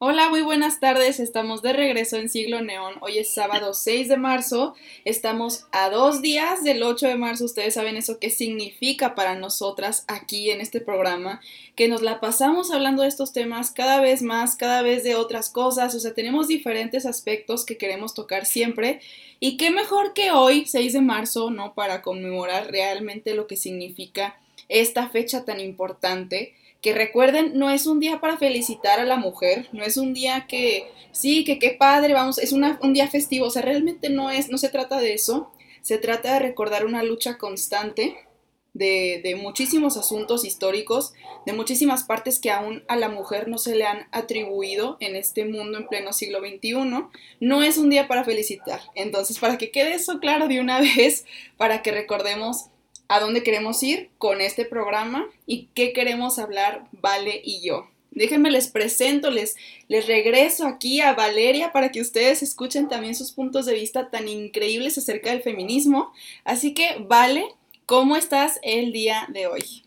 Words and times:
Hola, 0.00 0.28
muy 0.28 0.42
buenas 0.42 0.78
tardes. 0.78 1.18
Estamos 1.18 1.60
de 1.60 1.72
regreso 1.72 2.18
en 2.18 2.28
Siglo 2.28 2.62
Neón. 2.62 2.94
Hoy 3.00 3.18
es 3.18 3.34
sábado 3.34 3.74
6 3.74 4.06
de 4.06 4.16
marzo. 4.16 4.76
Estamos 5.04 5.66
a 5.72 5.90
dos 5.90 6.22
días 6.22 6.62
del 6.62 6.84
8 6.84 7.08
de 7.08 7.16
marzo. 7.16 7.44
Ustedes 7.44 7.74
saben 7.74 7.96
eso 7.96 8.20
qué 8.20 8.30
significa 8.30 9.16
para 9.16 9.34
nosotras 9.34 10.04
aquí 10.06 10.52
en 10.52 10.60
este 10.60 10.80
programa, 10.80 11.40
que 11.74 11.88
nos 11.88 12.02
la 12.02 12.20
pasamos 12.20 12.70
hablando 12.70 13.02
de 13.02 13.08
estos 13.08 13.32
temas 13.32 13.72
cada 13.72 14.00
vez 14.00 14.22
más, 14.22 14.54
cada 14.54 14.82
vez 14.82 15.02
de 15.02 15.16
otras 15.16 15.50
cosas. 15.50 15.96
O 15.96 15.98
sea, 15.98 16.14
tenemos 16.14 16.46
diferentes 16.46 17.04
aspectos 17.04 17.66
que 17.66 17.76
queremos 17.76 18.14
tocar 18.14 18.46
siempre. 18.46 19.00
Y 19.40 19.56
qué 19.56 19.72
mejor 19.72 20.14
que 20.14 20.30
hoy, 20.30 20.66
6 20.66 20.92
de 20.92 21.00
marzo, 21.00 21.50
¿no? 21.50 21.74
Para 21.74 22.02
conmemorar 22.02 22.70
realmente 22.70 23.34
lo 23.34 23.48
que 23.48 23.56
significa 23.56 24.38
esta 24.68 25.08
fecha 25.08 25.44
tan 25.44 25.58
importante 25.58 26.54
que 26.80 26.94
recuerden, 26.94 27.58
no 27.58 27.70
es 27.70 27.86
un 27.86 27.98
día 28.00 28.20
para 28.20 28.36
felicitar 28.36 29.00
a 29.00 29.04
la 29.04 29.16
mujer, 29.16 29.68
no 29.72 29.82
es 29.82 29.96
un 29.96 30.14
día 30.14 30.46
que, 30.46 30.90
sí, 31.10 31.44
que 31.44 31.58
qué 31.58 31.70
padre, 31.70 32.14
vamos, 32.14 32.38
es 32.38 32.52
un 32.52 32.92
día 32.92 33.08
festivo, 33.08 33.46
o 33.46 33.50
sea, 33.50 33.62
realmente 33.62 34.10
no 34.10 34.30
es, 34.30 34.48
no 34.48 34.58
se 34.58 34.68
trata 34.68 35.00
de 35.00 35.14
eso, 35.14 35.50
se 35.82 35.98
trata 35.98 36.34
de 36.34 36.38
recordar 36.40 36.86
una 36.86 37.02
lucha 37.02 37.36
constante 37.38 38.16
de, 38.74 39.20
de, 39.24 39.34
muchísimos 39.34 39.96
asuntos 39.96 40.44
históricos, 40.44 41.14
de 41.46 41.52
muchísimas 41.52 42.04
partes 42.04 42.38
que 42.38 42.50
aún 42.50 42.84
a 42.86 42.94
la 42.94 43.08
mujer 43.08 43.48
no 43.48 43.58
se 43.58 43.74
le 43.74 43.84
han 43.84 44.06
atribuido 44.12 44.98
en 45.00 45.16
este 45.16 45.44
mundo 45.44 45.78
en 45.78 45.88
pleno 45.88 46.12
siglo 46.12 46.38
XXI. 46.40 46.74
No 47.40 47.62
es 47.62 47.76
un 47.76 47.90
día 47.90 48.06
para 48.06 48.22
felicitar. 48.22 48.80
Entonces, 48.94 49.38
para 49.38 49.58
que 49.58 49.70
quede 49.70 49.94
eso 49.94 50.20
claro 50.20 50.46
de 50.46 50.60
una 50.60 50.80
vez, 50.96 51.24
para 51.56 51.82
que 51.82 51.90
recordemos 51.90 52.66
a 53.08 53.20
dónde 53.20 53.42
queremos 53.42 53.82
ir 53.82 54.10
con 54.18 54.40
este 54.40 54.64
programa 54.64 55.26
y 55.46 55.68
qué 55.74 55.92
queremos 55.92 56.38
hablar 56.38 56.84
Vale 56.92 57.40
y 57.42 57.66
yo. 57.66 57.90
Déjenme 58.10 58.50
les 58.50 58.68
presento, 58.68 59.30
les, 59.30 59.56
les 59.88 60.06
regreso 60.06 60.66
aquí 60.66 61.00
a 61.00 61.14
Valeria 61.14 61.72
para 61.72 61.90
que 61.90 62.00
ustedes 62.00 62.42
escuchen 62.42 62.88
también 62.88 63.14
sus 63.14 63.32
puntos 63.32 63.66
de 63.66 63.74
vista 63.74 64.10
tan 64.10 64.28
increíbles 64.28 64.98
acerca 64.98 65.30
del 65.30 65.42
feminismo. 65.42 66.12
Así 66.44 66.74
que, 66.74 66.96
Vale, 67.00 67.44
¿cómo 67.86 68.16
estás 68.16 68.58
el 68.62 68.92
día 68.92 69.26
de 69.28 69.46
hoy? 69.46 69.84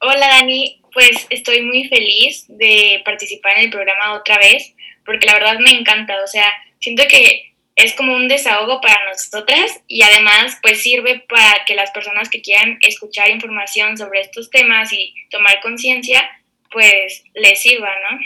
Hola 0.00 0.26
Dani, 0.28 0.82
pues 0.92 1.26
estoy 1.30 1.62
muy 1.62 1.88
feliz 1.88 2.46
de 2.48 3.00
participar 3.04 3.58
en 3.58 3.64
el 3.64 3.70
programa 3.70 4.14
otra 4.14 4.38
vez, 4.38 4.74
porque 5.06 5.26
la 5.26 5.34
verdad 5.34 5.58
me 5.60 5.70
encanta, 5.70 6.14
o 6.22 6.26
sea, 6.26 6.46
siento 6.78 7.04
que 7.08 7.53
es 7.76 7.94
como 7.94 8.14
un 8.14 8.28
desahogo 8.28 8.80
para 8.80 9.04
nosotras 9.06 9.80
y 9.88 10.02
además 10.02 10.58
pues 10.62 10.82
sirve 10.82 11.24
para 11.28 11.64
que 11.66 11.74
las 11.74 11.90
personas 11.90 12.28
que 12.28 12.40
quieran 12.40 12.78
escuchar 12.80 13.30
información 13.30 13.96
sobre 13.96 14.20
estos 14.20 14.50
temas 14.50 14.92
y 14.92 15.14
tomar 15.30 15.60
conciencia 15.60 16.28
pues 16.70 17.24
les 17.34 17.60
sirva, 17.60 17.90
¿no? 18.10 18.18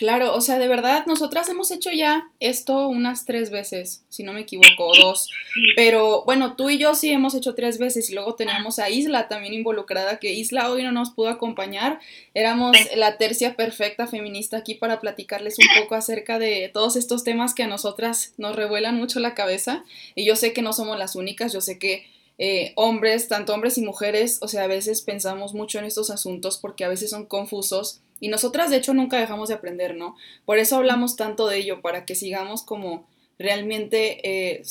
Claro, 0.00 0.34
o 0.34 0.40
sea, 0.40 0.58
de 0.58 0.66
verdad, 0.66 1.04
nosotras 1.04 1.46
hemos 1.50 1.70
hecho 1.70 1.90
ya 1.90 2.30
esto 2.40 2.88
unas 2.88 3.26
tres 3.26 3.50
veces, 3.50 4.02
si 4.08 4.22
no 4.22 4.32
me 4.32 4.40
equivoco, 4.40 4.92
dos. 4.98 5.28
Pero 5.76 6.24
bueno, 6.24 6.56
tú 6.56 6.70
y 6.70 6.78
yo 6.78 6.94
sí 6.94 7.10
hemos 7.10 7.34
hecho 7.34 7.54
tres 7.54 7.76
veces 7.76 8.08
y 8.08 8.14
luego 8.14 8.34
teníamos 8.34 8.78
a 8.78 8.88
Isla 8.88 9.28
también 9.28 9.52
involucrada, 9.52 10.18
que 10.18 10.32
Isla 10.32 10.70
hoy 10.70 10.84
no 10.84 10.90
nos 10.90 11.10
pudo 11.10 11.28
acompañar. 11.28 12.00
Éramos 12.32 12.74
la 12.96 13.18
tercia 13.18 13.56
perfecta 13.56 14.06
feminista 14.06 14.56
aquí 14.56 14.74
para 14.74 15.00
platicarles 15.00 15.58
un 15.58 15.82
poco 15.82 15.96
acerca 15.96 16.38
de 16.38 16.70
todos 16.72 16.96
estos 16.96 17.22
temas 17.22 17.52
que 17.52 17.64
a 17.64 17.68
nosotras 17.68 18.32
nos 18.38 18.56
revuelan 18.56 18.96
mucho 18.96 19.20
la 19.20 19.34
cabeza. 19.34 19.84
Y 20.14 20.24
yo 20.24 20.34
sé 20.34 20.54
que 20.54 20.62
no 20.62 20.72
somos 20.72 20.98
las 20.98 21.14
únicas, 21.14 21.52
yo 21.52 21.60
sé 21.60 21.78
que 21.78 22.06
eh, 22.38 22.72
hombres, 22.74 23.28
tanto 23.28 23.52
hombres 23.52 23.76
y 23.76 23.82
mujeres, 23.82 24.38
o 24.40 24.48
sea, 24.48 24.62
a 24.62 24.66
veces 24.66 25.02
pensamos 25.02 25.52
mucho 25.52 25.78
en 25.78 25.84
estos 25.84 26.08
asuntos 26.08 26.56
porque 26.56 26.86
a 26.86 26.88
veces 26.88 27.10
son 27.10 27.26
confusos 27.26 28.00
y 28.20 28.28
nosotras 28.28 28.70
de 28.70 28.76
hecho 28.76 28.94
nunca 28.94 29.18
dejamos 29.18 29.48
de 29.48 29.54
aprender, 29.54 29.96
¿no? 29.96 30.14
Por 30.44 30.58
eso 30.58 30.76
hablamos 30.76 31.16
tanto 31.16 31.48
de 31.48 31.56
ello, 31.56 31.80
para 31.80 32.04
que 32.04 32.14
sigamos 32.14 32.62
como 32.62 33.08
realmente, 33.38 34.20
eh, 34.28 34.62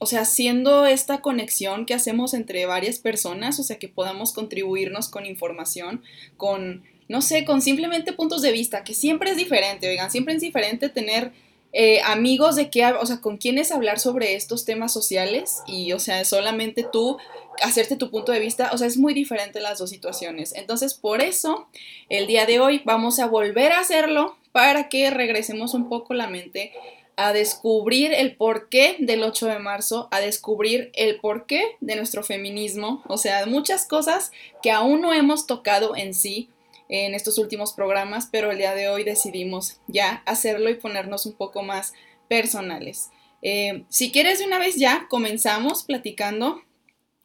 o 0.00 0.06
sea, 0.06 0.22
haciendo 0.22 0.86
esta 0.86 1.20
conexión 1.20 1.86
que 1.86 1.94
hacemos 1.94 2.34
entre 2.34 2.66
varias 2.66 2.98
personas, 2.98 3.60
o 3.60 3.62
sea, 3.62 3.78
que 3.78 3.88
podamos 3.88 4.32
contribuirnos 4.32 5.08
con 5.08 5.26
información, 5.26 6.02
con, 6.36 6.82
no 7.08 7.22
sé, 7.22 7.44
con 7.44 7.62
simplemente 7.62 8.12
puntos 8.12 8.42
de 8.42 8.52
vista, 8.52 8.82
que 8.82 8.94
siempre 8.94 9.30
es 9.30 9.36
diferente, 9.36 9.88
oigan, 9.88 10.10
siempre 10.10 10.34
es 10.34 10.40
diferente 10.40 10.88
tener 10.88 11.32
eh, 11.72 12.00
amigos 12.04 12.56
de 12.56 12.68
qué, 12.70 12.84
o 12.86 13.06
sea, 13.06 13.20
con 13.20 13.36
quiénes 13.36 13.70
hablar 13.70 14.00
sobre 14.00 14.34
estos 14.34 14.64
temas 14.64 14.92
sociales 14.92 15.62
y, 15.66 15.92
o 15.92 16.00
sea, 16.00 16.24
solamente 16.24 16.84
tú 16.90 17.18
hacerte 17.62 17.96
tu 17.96 18.10
punto 18.10 18.32
de 18.32 18.40
vista, 18.40 18.70
o 18.72 18.78
sea, 18.78 18.86
es 18.86 18.96
muy 18.96 19.14
diferente 19.14 19.60
las 19.60 19.78
dos 19.78 19.90
situaciones. 19.90 20.54
Entonces, 20.54 20.94
por 20.94 21.20
eso, 21.20 21.68
el 22.08 22.26
día 22.26 22.46
de 22.46 22.60
hoy 22.60 22.82
vamos 22.84 23.18
a 23.18 23.26
volver 23.26 23.72
a 23.72 23.80
hacerlo 23.80 24.36
para 24.52 24.88
que 24.88 25.10
regresemos 25.10 25.74
un 25.74 25.88
poco 25.88 26.14
la 26.14 26.26
mente 26.26 26.72
a 27.16 27.32
descubrir 27.32 28.14
el 28.14 28.34
porqué 28.34 28.96
del 28.98 29.22
8 29.22 29.46
de 29.46 29.58
marzo, 29.58 30.08
a 30.10 30.20
descubrir 30.20 30.90
el 30.94 31.20
porqué 31.20 31.76
de 31.80 31.96
nuestro 31.96 32.22
feminismo, 32.22 33.02
o 33.06 33.18
sea, 33.18 33.44
muchas 33.46 33.86
cosas 33.86 34.32
que 34.62 34.70
aún 34.70 35.02
no 35.02 35.12
hemos 35.12 35.46
tocado 35.46 35.94
en 35.94 36.14
sí, 36.14 36.48
en 36.90 37.14
estos 37.14 37.38
últimos 37.38 37.72
programas, 37.72 38.28
pero 38.30 38.50
el 38.50 38.58
día 38.58 38.74
de 38.74 38.88
hoy 38.88 39.04
decidimos 39.04 39.80
ya 39.86 40.22
hacerlo 40.26 40.68
y 40.70 40.74
ponernos 40.74 41.24
un 41.24 41.34
poco 41.34 41.62
más 41.62 41.94
personales. 42.28 43.10
Eh, 43.42 43.84
si 43.88 44.10
quieres 44.10 44.40
de 44.40 44.46
una 44.46 44.58
vez 44.58 44.74
ya, 44.74 45.06
comenzamos 45.08 45.84
platicando 45.84 46.62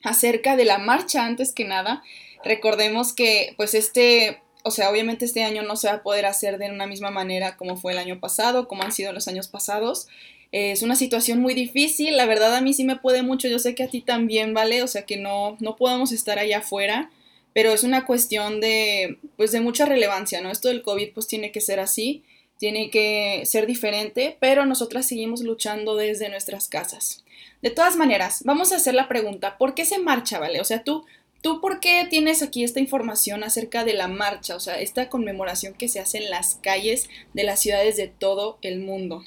acerca 0.03 0.55
de 0.55 0.65
la 0.65 0.77
marcha 0.77 1.25
antes 1.25 1.51
que 1.51 1.65
nada. 1.65 2.03
Recordemos 2.43 3.11
que 3.11 3.55
pues 3.57 3.73
este, 3.73 4.39
o 4.63 4.69
sea, 4.69 4.91
obviamente 4.91 5.25
este 5.25 5.43
año 5.43 5.63
no 5.63 5.75
se 5.75 5.87
va 5.87 5.95
a 5.95 6.03
poder 6.03 6.27
hacer 6.27 6.59
de 6.59 6.69
una 6.69 6.85
misma 6.85 7.09
manera 7.09 7.57
como 7.57 7.75
fue 7.75 7.93
el 7.93 7.97
año 7.97 8.19
pasado, 8.19 8.67
como 8.67 8.83
han 8.83 8.91
sido 8.91 9.13
los 9.13 9.27
años 9.27 9.47
pasados. 9.47 10.07
es 10.51 10.83
una 10.83 10.95
situación 10.95 11.41
muy 11.41 11.55
difícil, 11.55 12.15
la 12.17 12.27
verdad 12.27 12.55
a 12.55 12.61
mí 12.61 12.75
sí 12.75 12.83
me 12.83 12.97
puede 12.97 13.23
mucho, 13.23 13.47
yo 13.47 13.57
sé 13.57 13.73
que 13.73 13.83
a 13.83 13.89
ti 13.89 14.01
también, 14.01 14.53
¿vale? 14.53 14.83
O 14.83 14.87
sea 14.87 15.07
que 15.07 15.17
no, 15.17 15.57
no 15.59 15.75
podamos 15.75 16.11
estar 16.11 16.37
allá 16.37 16.59
afuera 16.59 17.09
pero 17.55 17.71
es 17.71 17.85
una 17.85 18.05
cuestión 18.05 18.59
de, 18.59 19.17
pues 19.37 19.53
de 19.53 19.61
mucha 19.61 19.85
relevancia, 19.85 20.41
¿no? 20.41 20.51
Esto 20.51 20.67
del 20.67 20.83
COVID 20.83 21.13
pues 21.13 21.25
tiene 21.25 21.53
que 21.53 21.61
ser 21.61 21.79
así, 21.79 22.25
tiene 22.59 22.89
que 22.89 23.43
ser 23.45 23.65
diferente, 23.65 24.35
pero 24.41 24.65
nosotras 24.65 25.07
seguimos 25.07 25.39
luchando 25.39 25.95
desde 25.95 26.27
nuestras 26.27 26.67
casas. 26.67 27.23
De 27.61 27.69
todas 27.69 27.95
maneras, 27.95 28.43
vamos 28.43 28.73
a 28.73 28.75
hacer 28.75 28.93
la 28.93 29.07
pregunta, 29.07 29.57
¿por 29.57 29.73
qué 29.73 29.85
se 29.85 29.99
marcha, 29.99 30.37
vale? 30.37 30.59
O 30.59 30.65
sea, 30.65 30.83
tú, 30.83 31.05
¿tú 31.41 31.61
por 31.61 31.79
qué 31.79 32.05
tienes 32.09 32.43
aquí 32.43 32.65
esta 32.65 32.81
información 32.81 33.41
acerca 33.41 33.85
de 33.85 33.93
la 33.93 34.09
marcha, 34.09 34.57
o 34.57 34.59
sea, 34.59 34.81
esta 34.81 35.07
conmemoración 35.07 35.75
que 35.75 35.87
se 35.87 36.01
hace 36.01 36.17
en 36.17 36.29
las 36.29 36.55
calles 36.55 37.09
de 37.33 37.43
las 37.45 37.61
ciudades 37.61 37.95
de 37.95 38.09
todo 38.09 38.59
el 38.63 38.79
mundo? 38.79 39.23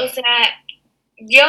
O 0.00 0.06
sea, 0.06 0.62
yo 1.16 1.44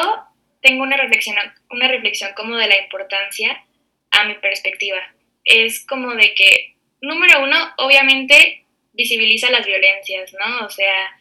tengo 0.63 0.81
una 0.81 0.97
reflexión, 0.97 1.35
una 1.69 1.87
reflexión 1.87 2.31
como 2.35 2.55
de 2.55 2.67
la 2.67 2.81
importancia 2.81 3.63
a 4.09 4.25
mi 4.25 4.33
perspectiva 4.39 4.97
es 5.43 5.85
como 5.85 6.13
de 6.15 6.33
que, 6.33 6.75
número 7.01 7.43
uno, 7.43 7.57
obviamente 7.77 8.65
visibiliza 8.93 9.49
las 9.49 9.65
violencias, 9.65 10.33
¿no? 10.33 10.65
O 10.65 10.69
sea, 10.69 11.17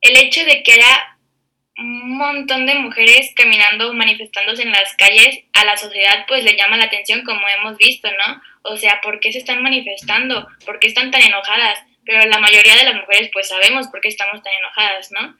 el 0.00 0.16
hecho 0.16 0.44
de 0.44 0.62
que 0.62 0.72
haya 0.72 1.18
un 1.78 2.16
montón 2.16 2.66
de 2.66 2.74
mujeres 2.74 3.32
caminando, 3.36 3.92
manifestándose 3.92 4.62
en 4.62 4.72
las 4.72 4.94
calles, 4.96 5.44
a 5.52 5.64
la 5.64 5.76
sociedad 5.76 6.24
pues 6.26 6.42
le 6.42 6.56
llama 6.56 6.76
la 6.76 6.84
atención 6.84 7.22
como 7.24 7.40
hemos 7.48 7.76
visto, 7.78 8.08
¿no? 8.10 8.42
O 8.62 8.76
sea, 8.76 9.00
¿por 9.00 9.20
qué 9.20 9.32
se 9.32 9.38
están 9.38 9.62
manifestando? 9.62 10.48
¿Por 10.66 10.80
qué 10.80 10.88
están 10.88 11.10
tan 11.10 11.22
enojadas? 11.22 11.78
Pero 12.04 12.26
la 12.28 12.38
mayoría 12.38 12.74
de 12.74 12.84
las 12.84 12.96
mujeres 12.96 13.30
pues 13.32 13.48
sabemos 13.48 13.86
por 13.88 14.00
qué 14.00 14.08
estamos 14.08 14.42
tan 14.42 14.52
enojadas, 14.54 15.12
¿no? 15.12 15.36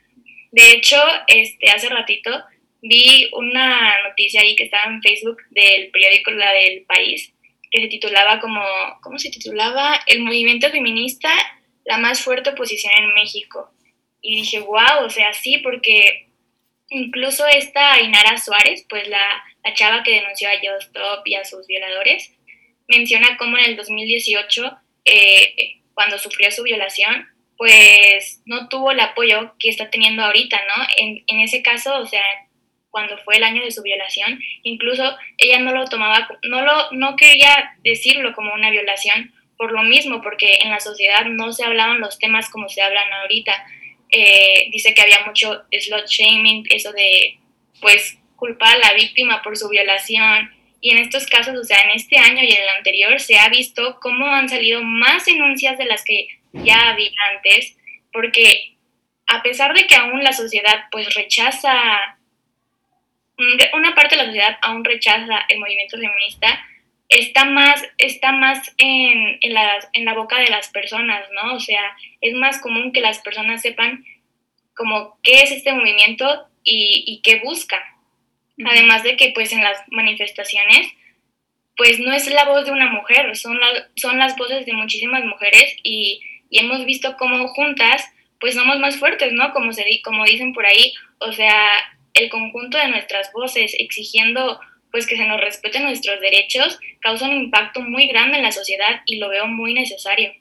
De 0.53 0.73
hecho, 0.73 1.03
este, 1.27 1.71
hace 1.71 1.89
ratito 1.89 2.31
vi 2.81 3.29
una 3.33 4.03
noticia 4.09 4.41
ahí 4.41 4.55
que 4.55 4.65
estaba 4.65 4.93
en 4.93 5.03
Facebook 5.03 5.39
del 5.51 5.91
periódico 5.91 6.31
La 6.31 6.53
del 6.53 6.83
País, 6.83 7.33
que 7.71 7.83
se 7.83 7.89
titulaba 7.89 8.41
como, 8.41 8.63
¿cómo 9.03 9.19
se 9.19 9.31
titulaba? 9.31 10.01
El 10.07 10.23
movimiento 10.23 10.71
feminista, 10.71 11.31
la 11.85 11.99
más 11.99 12.21
fuerte 12.21 12.51
oposición 12.51 12.93
en 12.97 13.15
México. 13.15 13.71
Y 14.21 14.37
dije, 14.37 14.61
wow, 14.61 15.05
o 15.05 15.11
sea, 15.11 15.33
sí, 15.33 15.59
porque 15.59 16.29
incluso 16.89 17.47
esta 17.47 18.01
Inara 18.01 18.39
Suárez, 18.39 18.85
pues 18.89 19.09
la, 19.09 19.25
la 19.65 19.75
chava 19.75 20.03
que 20.03 20.13
denunció 20.13 20.49
a 20.49 20.55
Stop 20.55 21.27
y 21.27 21.35
a 21.35 21.45
sus 21.45 21.67
violadores, 21.67 22.33
menciona 22.89 23.37
cómo 23.37 23.59
en 23.59 23.65
el 23.67 23.77
2018, 23.77 24.79
eh, 25.05 25.81
cuando 25.95 26.19
sufrió 26.19 26.51
su 26.51 26.63
violación, 26.63 27.29
pues 27.57 28.41
no 28.47 28.69
tuvo 28.69 28.93
el 28.93 29.01
apoyo 29.01 29.55
que 29.59 29.69
está 29.69 29.91
teniendo 29.91 30.23
ahorita, 30.23 30.61
¿no? 30.69 30.85
En, 30.97 31.25
en 31.27 31.41
ese 31.41 31.63
caso, 31.63 31.99
o 31.99 32.07
sea, 32.07 32.25
cuando 32.91 33.19
fue 33.19 33.37
el 33.37 33.45
año 33.45 33.63
de 33.63 33.71
su 33.71 33.83
violación. 33.83 34.41
Incluso 34.63 35.17
ella 35.37 35.59
no 35.59 35.73
lo 35.73 35.85
tomaba, 35.87 36.29
no, 36.43 36.63
lo, 36.63 36.91
no 36.93 37.17
quería 37.17 37.77
decirlo 37.83 38.33
como 38.35 38.55
una 38.55 38.71
violación 38.71 39.33
por 39.57 39.73
lo 39.73 39.83
mismo, 39.83 40.23
porque 40.23 40.59
en 40.63 40.71
la 40.71 40.81
sociedad 40.81 41.25
no 41.27 41.53
se 41.53 41.65
hablaban 41.65 42.01
los 42.01 42.19
temas 42.19 42.49
como 42.49 42.69
se 42.69 42.81
hablan 42.81 43.13
ahorita. 43.13 43.67
Eh, 44.11 44.69
dice 44.71 44.95
que 44.95 45.03
había 45.03 45.27
mucho 45.27 45.65
slot 45.71 46.07
shaming, 46.07 46.65
eso 46.71 46.93
de 46.93 47.39
pues 47.81 48.19
culpar 48.37 48.77
a 48.77 48.79
la 48.79 48.95
víctima 48.95 49.43
por 49.43 49.57
su 49.57 49.69
violación 49.69 50.51
Y 50.81 50.93
en 50.93 50.99
estos 50.99 51.27
casos, 51.27 51.57
o 51.59 51.65
sea, 51.65 51.83
en 51.83 51.91
este 51.91 52.19
año 52.19 52.43
y 52.43 52.53
en 52.53 52.63
el 52.63 52.69
anterior, 52.77 53.19
se 53.19 53.37
ha 53.37 53.49
visto 53.49 53.99
cómo 54.01 54.27
han 54.27 54.49
salido 54.49 54.81
más 54.83 55.27
denuncias 55.27 55.77
de 55.77 55.87
las 55.87 56.05
que 56.05 56.29
ya 56.53 56.91
había 56.91 57.11
antes, 57.35 57.77
porque 58.13 58.77
a 59.27 59.43
pesar 59.43 59.75
de 59.75 59.87
que 59.89 59.97
aún 59.97 60.23
la 60.23 60.33
sociedad 60.33 60.85
pues 60.93 61.15
rechaza, 61.17 62.18
una 63.75 63.95
parte 63.95 64.17
de 64.17 64.23
la 64.23 64.27
sociedad 64.27 64.59
aún 64.63 64.85
rechaza 64.85 65.45
el 65.49 65.61
movimiento 65.61 65.97
feminista, 65.97 66.65
está 67.09 67.45
más, 67.45 67.83
está 67.99 68.33
más 68.33 68.75
en, 68.79 69.39
en, 69.41 69.55
la, 69.55 69.79
en 69.93 70.05
la 70.05 70.15
boca 70.15 70.39
de 70.39 70.51
las 70.51 70.69
personas, 70.69 71.25
¿no? 71.33 71.55
O 71.55 71.61
sea, 71.61 71.81
es 72.21 72.35
más 72.35 72.61
común 72.61 72.93
que 72.93 73.01
las 73.01 73.21
personas 73.21 73.63
sepan 73.63 74.05
como 74.75 75.19
qué 75.23 75.43
es 75.43 75.53
este 75.53 75.73
movimiento 75.73 76.49
y, 76.65 77.05
y 77.07 77.21
qué 77.23 77.41
busca. 77.41 77.83
Además 78.65 79.05
de 79.05 79.17
que 79.17 79.31
pues 79.35 79.53
en 79.53 79.63
las 79.63 79.79
manifestaciones 79.89 80.93
pues 81.79 82.01
no 82.01 82.13
es 82.13 82.29
la 82.29 82.45
voz 82.45 82.67
de 82.67 82.73
una 82.73 82.91
mujer, 82.91 83.37
son, 83.37 83.57
son 83.95 84.19
las 84.19 84.37
voces 84.37 84.67
de 84.67 84.73
muchísimas 84.73 85.25
mujeres 85.25 85.77
y, 85.85 86.21
y, 86.51 86.59
hemos 86.59 86.85
visto 86.85 87.17
cómo 87.17 87.47
juntas 87.49 88.05
pues 88.41 88.57
somos 88.57 88.81
más 88.81 88.97
fuertes, 88.97 89.33
¿no? 89.33 89.53
Como, 89.53 89.73
se, 89.73 89.85
como 90.03 90.25
dicen 90.25 90.53
por 90.53 90.67
ahí, 90.67 90.93
o 91.21 91.31
sea, 91.33 91.55
el 92.19 92.31
conjunto 92.31 92.79
de 92.79 92.89
nuestras 92.89 93.33
voces 93.33 93.75
exigiendo 93.79 94.61
pues 94.91 95.07
que 95.07 95.17
se 95.17 95.27
nos 95.27 95.41
respeten 95.41 95.85
nuestros 95.85 96.21
derechos 96.21 96.79
causa 97.01 97.27
un 97.27 97.33
impacto 97.33 97.81
muy 97.81 98.07
grande 98.09 98.39
en 98.39 98.43
la 98.43 98.53
sociedad 98.53 99.03
y 99.07 99.17
lo 99.17 99.29
veo 99.29 99.47
muy 99.47 99.75
necesario. 99.75 100.33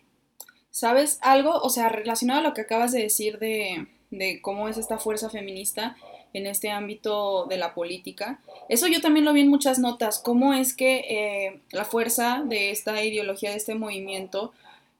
¿Sabes 0.71 1.19
algo? 1.21 1.59
O 1.59 1.69
sea, 1.69 1.89
relacionado 1.89 2.39
a 2.39 2.43
lo 2.43 2.53
que 2.53 2.61
acabas 2.61 2.91
de 2.91 3.01
decir 3.01 3.39
de, 3.39 3.87
de 4.09 4.41
cómo 4.41 4.69
es 4.69 4.77
esta 4.77 4.97
fuerza 4.97 5.29
feminista 5.29 5.97
en 6.33 6.45
este 6.45 6.69
ámbito 6.69 7.45
de 7.45 7.57
la 7.57 7.73
política. 7.73 8.39
Eso 8.69 8.87
yo 8.87 9.01
también 9.01 9.25
lo 9.25 9.33
vi 9.33 9.41
en 9.41 9.49
muchas 9.49 9.79
notas, 9.79 10.19
cómo 10.19 10.53
es 10.53 10.75
que 10.75 10.97
eh, 11.09 11.59
la 11.71 11.85
fuerza 11.85 12.43
de 12.45 12.69
esta 12.71 13.03
ideología, 13.03 13.51
de 13.51 13.57
este 13.57 13.75
movimiento, 13.75 14.53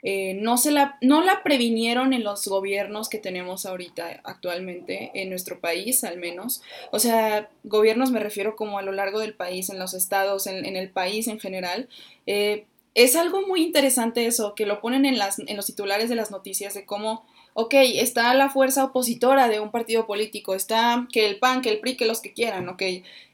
eh, 0.03 0.35
no, 0.35 0.57
se 0.57 0.71
la, 0.71 0.97
no 1.01 1.23
la 1.23 1.41
previnieron 1.43 2.13
en 2.13 2.23
los 2.23 2.47
gobiernos 2.47 3.09
que 3.09 3.17
tenemos 3.17 3.65
ahorita 3.65 4.21
actualmente, 4.23 5.11
en 5.15 5.29
nuestro 5.29 5.59
país 5.59 6.03
al 6.03 6.17
menos. 6.17 6.61
O 6.91 6.99
sea, 6.99 7.49
gobiernos 7.63 8.11
me 8.11 8.19
refiero 8.19 8.55
como 8.55 8.77
a 8.77 8.83
lo 8.83 8.91
largo 8.91 9.19
del 9.19 9.33
país, 9.33 9.69
en 9.69 9.79
los 9.79 9.93
estados, 9.93 10.47
en, 10.47 10.65
el 10.65 10.89
país 10.89 11.27
en 11.27 11.39
general. 11.39 11.89
Eh, 12.27 12.65
es 12.93 13.15
algo 13.15 13.45
muy 13.45 13.63
interesante 13.63 14.25
eso, 14.25 14.55
que 14.55 14.65
lo 14.65 14.81
ponen 14.81 15.05
en, 15.05 15.17
las, 15.17 15.39
en 15.39 15.55
los 15.55 15.65
titulares 15.65 16.09
de 16.09 16.15
las 16.15 16.31
noticias 16.31 16.73
de 16.73 16.85
cómo 16.85 17.25
ok, 17.59 17.73
está 17.73 18.31
la 18.35 18.49
fuerza 18.49 18.83
opositora 18.83 19.47
de 19.47 19.59
un 19.59 19.71
partido 19.71 20.05
político, 20.05 20.53
está 20.53 21.07
que 21.11 21.25
el 21.25 21.39
PAN, 21.39 21.63
que 21.63 21.71
el 21.71 21.79
PRI, 21.79 21.97
que 21.97 22.05
los 22.05 22.21
que 22.21 22.31
quieran, 22.31 22.69
ok, 22.69 22.83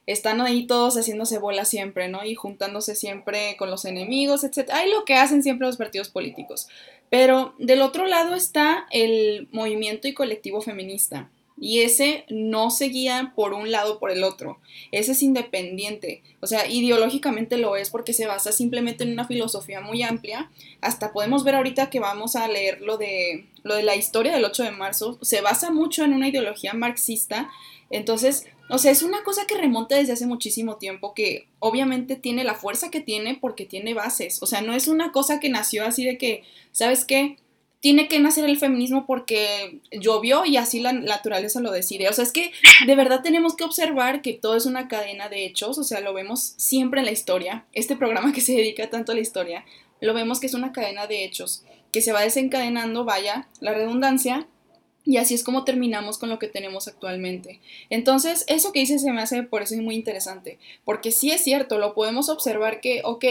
están 0.07 0.39
ahí 0.39 0.65
todos 0.65 0.95
haciéndose 0.95 1.39
bola 1.39 1.65
siempre, 1.65 2.07
¿no? 2.07 2.23
Y 2.23 2.33
juntándose 2.33 2.95
siempre 2.95 3.57
con 3.57 3.69
los 3.69 3.83
enemigos, 3.83 4.45
etc. 4.45 4.69
Hay 4.71 4.89
lo 4.89 5.03
que 5.03 5.15
hacen 5.15 5.43
siempre 5.43 5.67
los 5.67 5.75
partidos 5.75 6.07
políticos. 6.07 6.69
Pero 7.09 7.53
del 7.59 7.81
otro 7.81 8.05
lado 8.05 8.33
está 8.33 8.87
el 8.91 9.49
movimiento 9.51 10.07
y 10.07 10.13
colectivo 10.13 10.61
feminista. 10.61 11.29
Y 11.59 11.81
ese 11.81 12.25
no 12.29 12.71
se 12.71 12.85
guía 12.85 13.33
por 13.35 13.53
un 13.53 13.71
lado 13.71 13.95
o 13.95 13.99
por 13.99 14.11
el 14.11 14.23
otro. 14.23 14.59
Ese 14.91 15.13
es 15.13 15.23
independiente. 15.23 16.21
O 16.41 16.47
sea, 16.47 16.67
ideológicamente 16.67 17.57
lo 17.57 17.75
es 17.75 17.89
porque 17.89 18.13
se 18.13 18.27
basa 18.27 18.51
simplemente 18.51 19.03
en 19.03 19.13
una 19.13 19.27
filosofía 19.27 19.79
muy 19.79 20.03
amplia. 20.03 20.51
Hasta 20.81 21.13
podemos 21.13 21.43
ver 21.43 21.55
ahorita 21.55 21.89
que 21.89 21.99
vamos 21.99 22.35
a 22.35 22.47
leer 22.47 22.81
lo 22.81 22.97
de, 22.97 23.45
lo 23.63 23.75
de 23.75 23.83
la 23.83 23.95
historia 23.95 24.33
del 24.33 24.45
8 24.45 24.63
de 24.63 24.71
marzo. 24.71 25.19
Se 25.21 25.41
basa 25.41 25.71
mucho 25.71 26.03
en 26.03 26.13
una 26.13 26.27
ideología 26.27 26.73
marxista. 26.73 27.49
Entonces, 27.89 28.45
o 28.69 28.77
sea, 28.77 28.91
es 28.91 29.03
una 29.03 29.23
cosa 29.23 29.45
que 29.45 29.57
remonta 29.57 29.95
desde 29.95 30.13
hace 30.13 30.25
muchísimo 30.25 30.77
tiempo, 30.77 31.13
que 31.13 31.47
obviamente 31.59 32.15
tiene 32.15 32.43
la 32.43 32.55
fuerza 32.55 32.89
que 32.89 33.01
tiene 33.01 33.37
porque 33.39 33.65
tiene 33.65 33.93
bases. 33.93 34.41
O 34.41 34.47
sea, 34.47 34.61
no 34.61 34.73
es 34.73 34.87
una 34.87 35.11
cosa 35.11 35.39
que 35.39 35.49
nació 35.49 35.85
así 35.85 36.03
de 36.03 36.17
que, 36.17 36.43
¿sabes 36.71 37.05
qué? 37.05 37.37
Tiene 37.83 38.07
que 38.07 38.21
nacer 38.21 38.45
el 38.45 38.57
feminismo 38.57 39.05
porque 39.05 39.81
llovió 39.91 40.45
y 40.45 40.55
así 40.55 40.79
la 40.79 40.93
naturaleza 40.93 41.59
lo 41.59 41.69
decide. 41.69 42.07
O 42.07 42.13
sea, 42.13 42.23
es 42.23 42.31
que 42.31 42.53
de 42.87 42.95
verdad 42.95 43.21
tenemos 43.21 43.57
que 43.57 43.65
observar 43.65 44.21
que 44.21 44.31
todo 44.31 44.55
es 44.55 44.65
una 44.65 44.87
cadena 44.87 45.27
de 45.27 45.45
hechos, 45.45 45.77
o 45.77 45.83
sea, 45.83 45.99
lo 45.99 46.13
vemos 46.13 46.53
siempre 46.55 47.01
en 47.01 47.07
la 47.07 47.11
historia. 47.11 47.65
Este 47.73 47.97
programa 47.97 48.31
que 48.31 48.39
se 48.39 48.53
dedica 48.53 48.89
tanto 48.89 49.11
a 49.11 49.15
la 49.15 49.21
historia, 49.21 49.65
lo 49.99 50.13
vemos 50.13 50.39
que 50.39 50.47
es 50.47 50.53
una 50.53 50.71
cadena 50.71 51.07
de 51.07 51.25
hechos 51.25 51.65
que 51.91 52.01
se 52.01 52.13
va 52.13 52.21
desencadenando, 52.21 53.03
vaya, 53.03 53.49
la 53.59 53.73
redundancia, 53.73 54.47
y 55.03 55.17
así 55.17 55.33
es 55.33 55.43
como 55.43 55.65
terminamos 55.65 56.17
con 56.17 56.29
lo 56.29 56.39
que 56.39 56.47
tenemos 56.47 56.87
actualmente. 56.87 57.59
Entonces, 57.89 58.45
eso 58.47 58.71
que 58.71 58.79
dice 58.79 58.97
se 58.97 59.11
me 59.11 59.21
hace 59.21 59.43
por 59.43 59.61
eso 59.61 59.75
muy 59.75 59.95
interesante, 59.95 60.57
porque 60.85 61.11
sí 61.11 61.31
es 61.31 61.43
cierto, 61.43 61.79
lo 61.79 61.93
podemos 61.93 62.29
observar 62.29 62.79
que, 62.79 63.01
ok, 63.03 63.25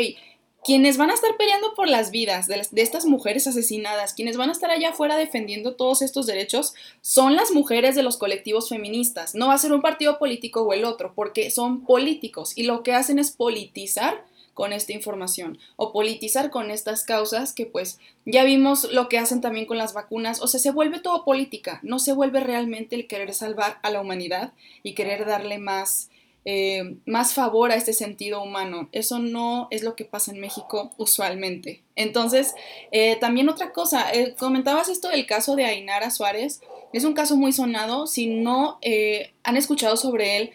quienes 0.64 0.96
van 0.96 1.10
a 1.10 1.14
estar 1.14 1.36
peleando 1.36 1.74
por 1.74 1.88
las 1.88 2.10
vidas 2.10 2.46
de, 2.46 2.62
estas 2.76 3.04
mujeres 3.04 3.46
asesinadas, 3.46 4.14
quienes 4.14 4.36
van 4.36 4.48
a 4.48 4.52
estar 4.52 4.70
allá 4.70 4.90
afuera 4.90 5.16
defendiendo 5.16 5.74
todos 5.74 6.02
estos 6.02 6.26
derechos, 6.26 6.74
son 7.00 7.34
las 7.34 7.50
mujeres 7.50 7.96
de 7.96 8.02
los 8.02 8.16
colectivos 8.16 8.68
feministas. 8.68 9.34
No 9.34 9.48
va 9.48 9.54
a 9.54 9.58
ser 9.58 9.72
un 9.72 9.82
partido 9.82 10.18
político 10.18 10.62
o 10.62 10.72
el 10.72 10.84
otro, 10.84 11.12
porque 11.14 11.50
son 11.50 11.84
políticos 11.84 12.52
y 12.56 12.62
lo 12.62 12.82
que 12.82 12.92
hacen 12.92 13.18
es 13.18 13.32
politizar 13.32 14.24
con 14.54 14.72
esta 14.72 14.92
información 14.92 15.58
o 15.76 15.92
politizar 15.92 16.50
con 16.50 16.70
estas 16.70 17.04
causas 17.04 17.54
que 17.54 17.66
pues 17.66 17.98
ya 18.26 18.44
vimos 18.44 18.92
lo 18.92 19.08
que 19.08 19.18
hacen 19.18 19.40
también 19.40 19.66
con 19.66 19.78
las 19.78 19.94
vacunas, 19.94 20.42
o 20.42 20.46
sea, 20.46 20.60
se 20.60 20.70
vuelve 20.70 21.00
todo 21.00 21.24
política, 21.24 21.80
no 21.82 21.98
se 21.98 22.12
vuelve 22.12 22.40
realmente 22.40 22.94
el 22.94 23.06
querer 23.06 23.32
salvar 23.32 23.78
a 23.82 23.90
la 23.90 24.00
humanidad 24.00 24.52
y 24.82 24.94
querer 24.94 25.24
darle 25.24 25.58
más 25.58 26.10
eh, 26.44 26.96
más 27.06 27.34
favor 27.34 27.70
a 27.70 27.76
este 27.76 27.92
sentido 27.92 28.42
humano. 28.42 28.88
Eso 28.90 29.20
no 29.20 29.68
es 29.70 29.84
lo 29.84 29.94
que 29.94 30.04
pasa 30.04 30.32
en 30.32 30.40
México 30.40 30.90
usualmente. 30.96 31.84
Entonces, 31.94 32.54
eh, 32.90 33.16
también 33.20 33.48
otra 33.48 33.72
cosa, 33.72 34.12
eh, 34.12 34.34
comentabas 34.36 34.88
esto 34.88 35.08
del 35.08 35.24
caso 35.26 35.54
de 35.54 35.66
Ainara 35.66 36.10
Suárez, 36.10 36.60
es 36.92 37.04
un 37.04 37.14
caso 37.14 37.36
muy 37.36 37.52
sonado, 37.52 38.06
si 38.06 38.26
no 38.26 38.78
han 39.44 39.56
escuchado 39.56 39.96
sobre 39.96 40.36
él, 40.36 40.50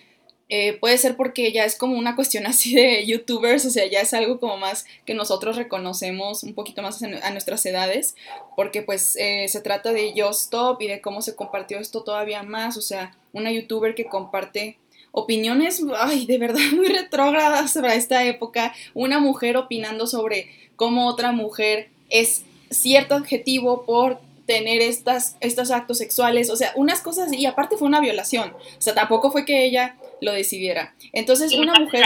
puede 0.80 0.98
ser 0.98 1.16
porque 1.16 1.52
ya 1.52 1.66
es 1.66 1.76
como 1.76 1.98
una 1.98 2.16
cuestión 2.16 2.46
así 2.48 2.76
de 2.76 3.06
youtubers, 3.06 3.66
o 3.66 3.70
sea, 3.70 3.88
ya 3.88 4.02
es 4.02 4.14
algo 4.14 4.40
como 4.40 4.58
más 4.58 4.86
que 5.06 5.16
nosotros 5.16 5.56
reconocemos 5.56 6.44
un 6.44 6.54
poquito 6.54 6.82
más 6.82 7.02
a 7.02 7.32
nuestras 7.32 7.66
edades, 7.66 8.16
porque 8.56 8.84
pues 8.84 9.14
se 9.14 9.62
trata 9.64 9.94
de 9.94 10.14
Yo 10.14 10.30
Stop 10.30 10.82
y 10.82 10.88
de 10.88 11.02
cómo 11.02 11.22
se 11.22 11.36
compartió 11.36 11.80
esto 11.80 12.04
todavía 12.04 12.44
más, 12.44 12.78
o 12.78 12.82
sea, 12.82 13.18
una 13.34 13.52
youtuber 13.52 13.96
que 13.96 14.06
comparte 14.06 14.78
opiniones, 15.18 15.82
ay, 16.00 16.28
de 16.28 16.38
verdad 16.38 16.62
muy 16.76 16.88
retrógradas 16.88 17.74
para 17.74 17.96
esta 17.96 18.24
época, 18.24 18.74
una 18.94 19.20
mujer 19.20 19.58
opinando 19.58 20.06
sobre 20.06 20.50
cómo 20.76 21.08
otra 21.08 21.32
mujer 21.32 21.90
es 22.10 22.44
cierto 22.70 23.16
adjetivo 23.16 23.84
por 23.86 24.20
tener 24.46 24.82
estas, 24.82 25.36
estos 25.40 25.72
actos 25.72 25.98
sexuales, 25.98 26.50
o 26.52 26.56
sea, 26.56 26.72
unas 26.76 27.02
cosas, 27.02 27.34
y 27.34 27.46
aparte 27.48 27.78
fue 27.78 27.88
una 27.88 28.00
violación, 28.00 28.54
o 28.54 28.82
sea, 28.82 28.94
tampoco 28.94 29.32
fue 29.32 29.44
que 29.44 29.66
ella 29.66 29.96
lo 30.22 30.32
decidiera. 30.32 30.96
Entonces, 31.14 31.54
una 31.54 31.74
mujer... 31.74 32.04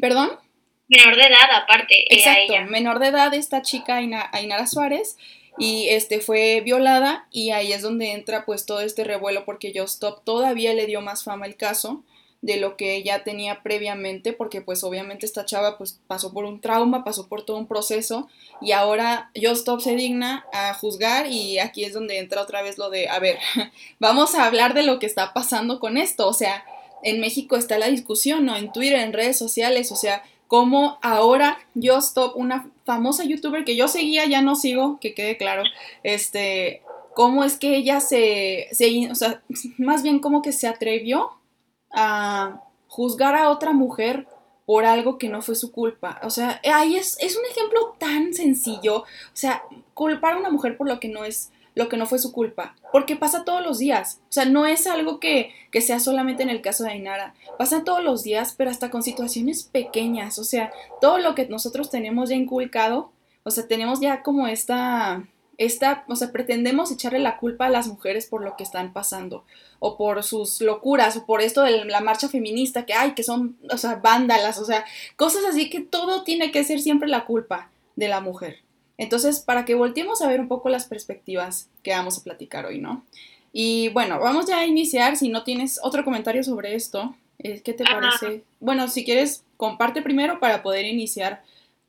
¿Perdón? 0.00 0.30
Menor 0.88 1.16
de 1.16 1.22
edad, 1.22 1.62
aparte. 1.62 2.06
Exacto, 2.14 2.70
menor 2.70 2.98
de 3.00 3.08
edad 3.08 3.34
esta 3.34 3.62
chica 3.62 3.96
Ainara 3.96 4.66
Suárez, 4.66 5.16
y 5.58 5.88
este 5.88 6.20
fue 6.20 6.60
violada 6.60 7.26
y 7.30 7.50
ahí 7.50 7.72
es 7.72 7.82
donde 7.82 8.12
entra 8.12 8.44
pues 8.44 8.66
todo 8.66 8.80
este 8.80 9.04
revuelo 9.04 9.44
porque 9.44 9.72
Just 9.74 9.94
Stop 9.94 10.24
todavía 10.24 10.72
le 10.74 10.86
dio 10.86 11.00
más 11.00 11.24
fama 11.24 11.44
al 11.44 11.56
caso 11.56 12.02
de 12.42 12.56
lo 12.56 12.76
que 12.76 12.96
ella 12.96 13.22
tenía 13.22 13.62
previamente, 13.62 14.32
porque 14.32 14.62
pues 14.62 14.82
obviamente 14.82 15.26
esta 15.26 15.44
chava 15.44 15.76
pues 15.76 16.00
pasó 16.06 16.32
por 16.32 16.44
un 16.44 16.60
trauma, 16.60 17.04
pasó 17.04 17.28
por 17.28 17.44
todo 17.44 17.58
un 17.58 17.66
proceso 17.66 18.28
y 18.62 18.72
ahora 18.72 19.30
Stop 19.34 19.80
se 19.80 19.94
digna 19.94 20.46
a 20.52 20.72
juzgar 20.74 21.26
y 21.26 21.58
aquí 21.58 21.84
es 21.84 21.92
donde 21.92 22.18
entra 22.18 22.40
otra 22.40 22.62
vez 22.62 22.78
lo 22.78 22.88
de, 22.88 23.08
a 23.08 23.18
ver, 23.18 23.38
vamos 24.00 24.34
a 24.34 24.46
hablar 24.46 24.72
de 24.74 24.82
lo 24.82 24.98
que 24.98 25.06
está 25.06 25.34
pasando 25.34 25.80
con 25.80 25.98
esto, 25.98 26.26
o 26.26 26.32
sea, 26.32 26.64
en 27.02 27.20
México 27.20 27.56
está 27.56 27.78
la 27.78 27.88
discusión, 27.88 28.44
¿no? 28.44 28.56
En 28.56 28.72
Twitter, 28.72 29.00
en 29.00 29.12
redes 29.12 29.38
sociales, 29.38 29.92
o 29.92 29.96
sea, 29.96 30.22
como 30.48 30.98
ahora 31.02 31.58
Stop, 31.74 32.36
una 32.36 32.70
famosa 32.84 33.24
youtuber 33.24 33.64
que 33.64 33.76
yo 33.76 33.86
seguía, 33.86 34.26
ya 34.26 34.42
no 34.42 34.56
sigo, 34.56 34.98
que 35.00 35.14
quede 35.14 35.36
claro, 35.36 35.62
este, 36.02 36.82
cómo 37.14 37.44
es 37.44 37.56
que 37.56 37.76
ella 37.76 38.00
se, 38.00 38.68
se 38.72 39.10
o 39.10 39.14
sea, 39.14 39.42
más 39.78 40.02
bien 40.02 40.18
como 40.18 40.42
que 40.42 40.52
se 40.52 40.66
atrevió 40.66 41.30
a 41.92 42.62
juzgar 42.88 43.34
a 43.36 43.50
otra 43.50 43.72
mujer 43.72 44.26
por 44.66 44.84
algo 44.84 45.18
que 45.18 45.28
no 45.28 45.42
fue 45.42 45.54
su 45.54 45.72
culpa. 45.72 46.20
O 46.22 46.30
sea, 46.30 46.60
ahí 46.72 46.96
es, 46.96 47.16
es 47.20 47.36
un 47.36 47.44
ejemplo 47.44 47.96
tan 47.98 48.34
sencillo. 48.34 48.98
O 48.98 49.04
sea, 49.32 49.62
culpar 49.94 50.34
a 50.34 50.38
una 50.38 50.50
mujer 50.50 50.76
por 50.76 50.88
lo 50.88 51.00
que 51.00 51.08
no 51.08 51.24
es 51.24 51.50
lo 51.74 51.88
que 51.88 51.96
no 51.96 52.06
fue 52.06 52.18
su 52.18 52.32
culpa, 52.32 52.74
porque 52.92 53.16
pasa 53.16 53.44
todos 53.44 53.62
los 53.62 53.78
días, 53.78 54.20
o 54.28 54.32
sea, 54.32 54.44
no 54.44 54.66
es 54.66 54.86
algo 54.86 55.20
que, 55.20 55.52
que, 55.70 55.80
sea 55.80 56.00
solamente 56.00 56.42
en 56.42 56.50
el 56.50 56.62
caso 56.62 56.84
de 56.84 56.90
Ainara, 56.90 57.34
pasa 57.58 57.84
todos 57.84 58.02
los 58.02 58.22
días, 58.22 58.54
pero 58.56 58.70
hasta 58.70 58.90
con 58.90 59.02
situaciones 59.02 59.62
pequeñas, 59.62 60.38
o 60.38 60.44
sea, 60.44 60.72
todo 61.00 61.18
lo 61.18 61.34
que 61.34 61.46
nosotros 61.48 61.90
tenemos 61.90 62.28
ya 62.28 62.36
inculcado, 62.36 63.12
o 63.44 63.50
sea, 63.50 63.66
tenemos 63.68 64.00
ya 64.00 64.22
como 64.22 64.46
esta, 64.46 65.24
esta, 65.60 66.04
o 66.08 66.16
sea, 66.16 66.32
pretendemos 66.32 66.90
echarle 66.90 67.18
la 67.18 67.36
culpa 67.36 67.66
a 67.66 67.70
las 67.70 67.86
mujeres 67.86 68.24
por 68.24 68.42
lo 68.42 68.56
que 68.56 68.62
están 68.62 68.94
pasando, 68.94 69.44
o 69.78 69.98
por 69.98 70.22
sus 70.22 70.62
locuras, 70.62 71.18
o 71.18 71.26
por 71.26 71.42
esto 71.42 71.60
de 71.60 71.84
la 71.84 72.00
marcha 72.00 72.30
feminista, 72.30 72.86
que 72.86 72.94
hay, 72.94 73.12
que 73.12 73.22
son, 73.22 73.58
o 73.70 73.76
sea, 73.76 73.96
vándalas, 73.96 74.58
o 74.58 74.64
sea, 74.64 74.86
cosas 75.16 75.44
así 75.44 75.68
que 75.68 75.80
todo 75.80 76.24
tiene 76.24 76.50
que 76.50 76.64
ser 76.64 76.80
siempre 76.80 77.08
la 77.08 77.26
culpa 77.26 77.70
de 77.94 78.08
la 78.08 78.22
mujer. 78.22 78.60
Entonces, 78.96 79.40
para 79.40 79.66
que 79.66 79.74
volteemos 79.74 80.22
a 80.22 80.28
ver 80.28 80.40
un 80.40 80.48
poco 80.48 80.70
las 80.70 80.86
perspectivas 80.86 81.68
que 81.82 81.90
vamos 81.90 82.16
a 82.16 82.24
platicar 82.24 82.64
hoy, 82.64 82.78
¿no? 82.78 83.04
Y 83.52 83.90
bueno, 83.90 84.18
vamos 84.18 84.46
ya 84.46 84.60
a 84.60 84.66
iniciar, 84.66 85.18
si 85.18 85.28
no 85.28 85.44
tienes 85.44 85.78
otro 85.82 86.04
comentario 86.04 86.42
sobre 86.42 86.74
esto, 86.74 87.14
eh, 87.38 87.60
¿qué 87.60 87.74
te 87.74 87.84
parece? 87.84 88.44
Bueno, 88.60 88.88
si 88.88 89.04
quieres, 89.04 89.44
comparte 89.58 90.00
primero 90.00 90.40
para 90.40 90.62
poder 90.62 90.86
iniciar 90.86 91.42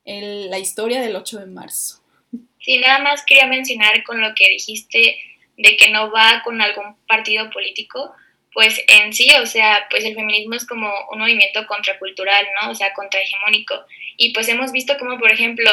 la 0.03 0.59
historia 0.59 0.99
del 0.99 1.15
8 1.15 1.39
de 1.39 1.45
marzo. 1.45 2.00
Sí, 2.61 2.77
nada 2.77 2.99
más 2.99 3.25
quería 3.25 3.47
mencionar 3.47 4.03
con 4.03 4.21
lo 4.21 4.33
que 4.35 4.47
dijiste 4.49 5.21
de 5.57 5.77
que 5.77 5.89
no 5.89 6.11
va 6.11 6.41
con 6.43 6.61
algún 6.61 6.95
partido 7.07 7.49
político, 7.49 8.13
pues 8.53 8.83
en 8.87 9.13
sí, 9.13 9.31
o 9.41 9.45
sea, 9.45 9.87
pues 9.89 10.03
el 10.03 10.15
feminismo 10.15 10.55
es 10.55 10.67
como 10.67 10.91
un 11.11 11.19
movimiento 11.19 11.65
contracultural, 11.67 12.45
¿no? 12.61 12.71
O 12.71 12.75
sea, 12.75 12.93
contrahegemónico. 12.93 13.75
Y 14.17 14.33
pues 14.33 14.49
hemos 14.49 14.71
visto 14.71 14.97
como, 14.99 15.17
por 15.17 15.31
ejemplo, 15.31 15.71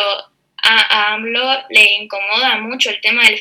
a, 0.63 1.15
AMLO 1.15 1.65
le 1.71 1.93
incomoda 1.95 2.59
mucho 2.59 2.91
el 2.91 3.01
tema 3.01 3.25
del 3.25 3.39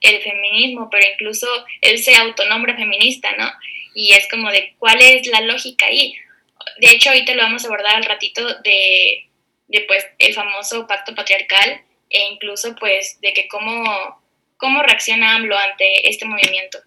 el 0.00 0.22
feminismo, 0.22 0.88
pero 0.90 1.06
incluso 1.12 1.46
él 1.80 1.98
se 1.98 2.14
autonombra 2.14 2.76
feminista, 2.76 3.30
¿no? 3.36 3.50
Y 3.94 4.12
es 4.12 4.28
como 4.30 4.50
de 4.50 4.74
cuál 4.78 5.00
es 5.02 5.26
la 5.26 5.40
lógica 5.40 5.86
ahí. 5.86 6.14
De 6.78 6.90
hecho, 6.90 7.10
ahorita 7.10 7.34
lo 7.34 7.42
vamos 7.42 7.64
a 7.64 7.66
abordar 7.66 7.96
al 7.96 8.04
ratito 8.04 8.46
de, 8.60 9.28
de 9.66 9.80
pues 9.82 10.06
el 10.18 10.34
famoso 10.34 10.86
pacto 10.86 11.14
patriarcal 11.14 11.82
e 12.10 12.28
incluso 12.32 12.74
pues 12.76 13.20
de 13.20 13.32
que 13.32 13.48
cómo, 13.48 13.84
cómo 14.56 14.82
reacciona 14.82 15.36
AMLO 15.36 15.56
ante 15.56 16.08
este 16.08 16.24
movimiento. 16.24 16.78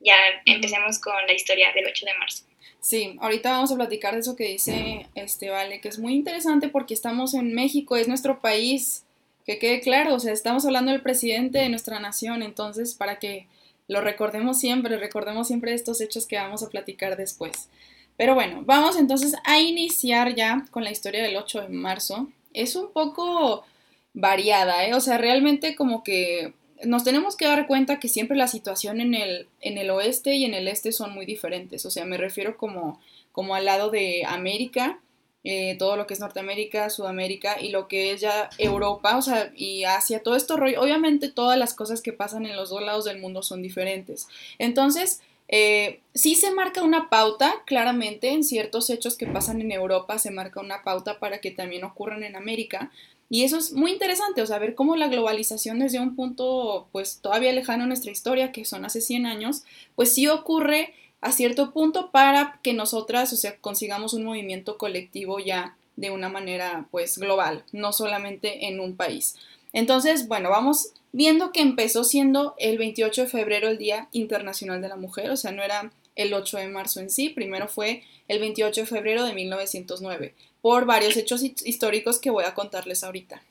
Ya 0.00 0.16
empecemos 0.46 0.98
con 0.98 1.14
la 1.26 1.32
historia 1.32 1.72
del 1.72 1.86
8 1.86 2.06
de 2.06 2.14
marzo. 2.14 2.44
Sí, 2.80 3.16
ahorita 3.20 3.50
vamos 3.50 3.70
a 3.72 3.76
platicar 3.76 4.14
de 4.14 4.20
eso 4.20 4.36
que 4.36 4.44
dice 4.44 5.06
este 5.14 5.50
Vale, 5.50 5.82
que 5.82 5.88
es 5.88 5.98
muy 5.98 6.14
interesante 6.14 6.68
porque 6.68 6.94
estamos 6.94 7.34
en 7.34 7.54
México, 7.54 7.96
es 7.96 8.08
nuestro 8.08 8.40
país, 8.40 9.04
que 9.44 9.58
quede 9.58 9.80
claro, 9.80 10.14
o 10.14 10.20
sea, 10.20 10.32
estamos 10.32 10.64
hablando 10.64 10.90
del 10.90 11.02
presidente 11.02 11.58
de 11.58 11.68
nuestra 11.68 12.00
nación, 12.00 12.42
entonces 12.42 12.94
para 12.94 13.18
que 13.18 13.46
lo 13.86 14.00
recordemos 14.00 14.58
siempre, 14.58 14.96
recordemos 14.96 15.48
siempre 15.48 15.74
estos 15.74 16.00
hechos 16.00 16.26
que 16.26 16.36
vamos 16.36 16.62
a 16.62 16.70
platicar 16.70 17.16
después. 17.16 17.68
Pero 18.16 18.34
bueno, 18.34 18.62
vamos 18.64 18.96
entonces 18.96 19.34
a 19.44 19.60
iniciar 19.60 20.34
ya 20.34 20.64
con 20.70 20.84
la 20.84 20.90
historia 20.90 21.22
del 21.22 21.36
8 21.36 21.62
de 21.62 21.68
marzo. 21.70 22.28
Es 22.54 22.76
un 22.76 22.92
poco 22.92 23.64
variada, 24.14 24.86
¿eh? 24.86 24.94
O 24.94 25.00
sea, 25.00 25.18
realmente 25.18 25.74
como 25.76 26.02
que 26.02 26.54
nos 26.84 27.04
tenemos 27.04 27.36
que 27.36 27.46
dar 27.46 27.66
cuenta 27.66 28.00
que 28.00 28.08
siempre 28.08 28.36
la 28.36 28.48
situación 28.48 29.00
en 29.00 29.14
el, 29.14 29.48
en 29.60 29.78
el 29.78 29.90
oeste 29.90 30.34
y 30.34 30.44
en 30.44 30.54
el 30.54 30.68
este 30.68 30.92
son 30.92 31.12
muy 31.12 31.26
diferentes. 31.26 31.84
O 31.86 31.90
sea, 31.90 32.04
me 32.04 32.16
refiero 32.16 32.56
como, 32.56 33.00
como 33.32 33.54
al 33.54 33.66
lado 33.66 33.90
de 33.90 34.24
América, 34.26 34.98
eh, 35.42 35.76
todo 35.78 35.96
lo 35.96 36.06
que 36.06 36.14
es 36.14 36.20
Norteamérica, 36.20 36.90
Sudamérica 36.90 37.60
y 37.60 37.70
lo 37.70 37.88
que 37.88 38.12
es 38.12 38.20
ya 38.20 38.50
Europa, 38.58 39.16
o 39.16 39.22
sea, 39.22 39.52
y 39.56 39.84
Asia, 39.84 40.22
todo 40.22 40.36
esto 40.36 40.54
Obviamente 40.54 41.30
todas 41.30 41.58
las 41.58 41.72
cosas 41.72 42.02
que 42.02 42.12
pasan 42.12 42.44
en 42.44 42.56
los 42.56 42.68
dos 42.70 42.82
lados 42.82 43.04
del 43.04 43.20
mundo 43.20 43.42
son 43.42 43.62
diferentes. 43.62 44.28
Entonces, 44.58 45.22
eh, 45.52 46.00
sí 46.14 46.36
se 46.36 46.52
marca 46.52 46.82
una 46.82 47.10
pauta, 47.10 47.52
claramente, 47.66 48.30
en 48.30 48.44
ciertos 48.44 48.88
hechos 48.88 49.16
que 49.16 49.26
pasan 49.26 49.60
en 49.60 49.72
Europa 49.72 50.18
se 50.18 50.30
marca 50.30 50.60
una 50.60 50.84
pauta 50.84 51.18
para 51.18 51.40
que 51.40 51.50
también 51.50 51.82
ocurran 51.82 52.22
en 52.22 52.36
América, 52.36 52.92
y 53.28 53.42
eso 53.42 53.58
es 53.58 53.72
muy 53.72 53.92
interesante, 53.92 54.42
o 54.42 54.46
sea, 54.46 54.58
ver 54.58 54.76
cómo 54.76 54.94
la 54.96 55.08
globalización 55.08 55.80
desde 55.80 56.00
un 56.00 56.14
punto 56.16 56.88
pues 56.92 57.20
todavía 57.20 57.52
lejano 57.52 57.82
en 57.82 57.88
nuestra 57.88 58.12
historia, 58.12 58.52
que 58.52 58.64
son 58.64 58.84
hace 58.84 59.00
100 59.00 59.26
años, 59.26 59.64
pues 59.96 60.12
sí 60.14 60.28
ocurre 60.28 60.94
a 61.20 61.32
cierto 61.32 61.72
punto 61.72 62.10
para 62.10 62.60
que 62.62 62.72
nosotras, 62.72 63.32
o 63.32 63.36
sea, 63.36 63.56
consigamos 63.56 64.14
un 64.14 64.24
movimiento 64.24 64.78
colectivo 64.78 65.38
ya 65.38 65.76
de 65.96 66.10
una 66.10 66.28
manera 66.28 66.86
pues 66.90 67.18
global, 67.18 67.64
no 67.72 67.92
solamente 67.92 68.66
en 68.68 68.80
un 68.80 68.96
país. 68.96 69.36
Entonces, 69.72 70.28
bueno, 70.28 70.50
vamos 70.50 70.92
viendo 71.12 71.52
que 71.52 71.60
empezó 71.60 72.04
siendo 72.04 72.54
el 72.58 72.78
28 72.78 73.22
de 73.22 73.28
febrero 73.28 73.68
el 73.68 73.78
Día 73.78 74.08
Internacional 74.12 74.80
de 74.80 74.88
la 74.88 74.96
Mujer, 74.96 75.30
o 75.30 75.36
sea, 75.36 75.52
no 75.52 75.62
era 75.62 75.92
el 76.16 76.34
8 76.34 76.58
de 76.58 76.68
marzo 76.68 77.00
en 77.00 77.10
sí, 77.10 77.30
primero 77.30 77.68
fue 77.68 78.02
el 78.28 78.40
28 78.40 78.82
de 78.82 78.86
febrero 78.86 79.24
de 79.24 79.32
1909 79.32 80.34
por 80.60 80.84
varios 80.84 81.16
hechos 81.16 81.42
históricos 81.42 82.18
que 82.18 82.30
voy 82.30 82.44
a 82.44 82.54
contarles 82.54 83.02
ahorita. 83.02 83.42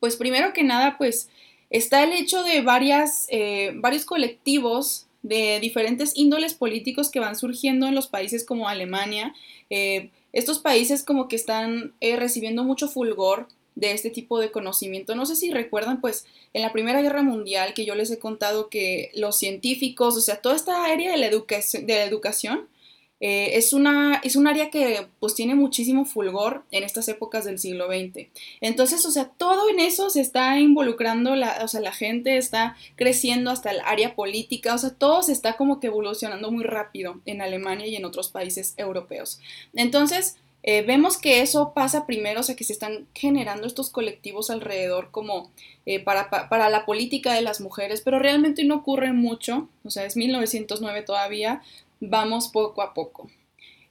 Pues 0.00 0.16
primero 0.16 0.52
que 0.52 0.64
nada, 0.64 0.96
pues 0.98 1.28
está 1.70 2.02
el 2.02 2.12
hecho 2.12 2.42
de 2.42 2.60
varias, 2.60 3.26
eh, 3.30 3.72
varios 3.76 4.04
colectivos 4.04 5.06
de 5.22 5.58
diferentes 5.60 6.16
índoles 6.16 6.54
políticos 6.54 7.10
que 7.10 7.20
van 7.20 7.36
surgiendo 7.36 7.86
en 7.86 7.94
los 7.94 8.06
países 8.06 8.44
como 8.44 8.68
Alemania. 8.68 9.34
Eh, 9.70 10.10
estos 10.32 10.58
países 10.58 11.02
como 11.04 11.28
que 11.28 11.36
están 11.36 11.94
eh, 12.00 12.16
recibiendo 12.16 12.64
mucho 12.64 12.88
fulgor 12.88 13.48
de 13.78 13.92
este 13.92 14.10
tipo 14.10 14.40
de 14.40 14.50
conocimiento. 14.50 15.14
No 15.14 15.24
sé 15.24 15.36
si 15.36 15.52
recuerdan, 15.52 16.00
pues, 16.00 16.26
en 16.52 16.62
la 16.62 16.72
Primera 16.72 17.00
Guerra 17.00 17.22
Mundial 17.22 17.74
que 17.74 17.84
yo 17.84 17.94
les 17.94 18.10
he 18.10 18.18
contado 18.18 18.68
que 18.68 19.12
los 19.14 19.38
científicos, 19.38 20.16
o 20.16 20.20
sea, 20.20 20.42
toda 20.42 20.56
esta 20.56 20.84
área 20.84 21.12
de 21.12 21.18
la, 21.18 21.30
de 21.30 21.94
la 21.94 22.04
educación, 22.04 22.68
eh, 23.20 23.56
es, 23.56 23.72
una, 23.72 24.20
es 24.22 24.36
un 24.36 24.46
área 24.46 24.70
que 24.70 25.06
pues 25.18 25.34
tiene 25.34 25.56
muchísimo 25.56 26.04
fulgor 26.04 26.64
en 26.70 26.84
estas 26.84 27.08
épocas 27.08 27.44
del 27.44 27.58
siglo 27.58 27.86
XX. 27.86 28.28
Entonces, 28.60 29.04
o 29.06 29.10
sea, 29.12 29.28
todo 29.28 29.70
en 29.70 29.80
eso 29.80 30.10
se 30.10 30.20
está 30.20 30.58
involucrando, 30.58 31.36
la, 31.36 31.60
o 31.62 31.68
sea, 31.68 31.80
la 31.80 31.92
gente 31.92 32.36
está 32.36 32.76
creciendo 32.96 33.50
hasta 33.50 33.70
el 33.70 33.80
área 33.84 34.14
política, 34.16 34.74
o 34.74 34.78
sea, 34.78 34.90
todo 34.90 35.22
se 35.22 35.32
está 35.32 35.56
como 35.56 35.78
que 35.78 35.88
evolucionando 35.88 36.50
muy 36.50 36.64
rápido 36.64 37.20
en 37.26 37.42
Alemania 37.42 37.86
y 37.86 37.96
en 37.96 38.04
otros 38.04 38.28
países 38.28 38.74
europeos. 38.76 39.40
Entonces, 39.74 40.36
eh, 40.62 40.82
vemos 40.82 41.18
que 41.18 41.40
eso 41.40 41.72
pasa 41.72 42.06
primero, 42.06 42.40
o 42.40 42.42
sea, 42.42 42.56
que 42.56 42.64
se 42.64 42.72
están 42.72 43.06
generando 43.14 43.66
estos 43.66 43.90
colectivos 43.90 44.50
alrededor 44.50 45.10
como 45.10 45.50
eh, 45.86 46.00
para, 46.00 46.28
para, 46.30 46.68
la 46.68 46.84
política 46.84 47.32
de 47.32 47.42
las 47.42 47.60
mujeres, 47.60 48.02
pero 48.04 48.18
realmente 48.18 48.64
no 48.64 48.76
ocurre 48.76 49.12
mucho, 49.12 49.68
o 49.84 49.90
sea, 49.90 50.04
es 50.04 50.16
1909 50.16 51.02
todavía, 51.02 51.62
vamos 52.00 52.48
poco 52.48 52.82
a 52.82 52.92
poco. 52.92 53.30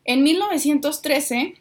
En 0.06 0.24
1913 0.24 1.56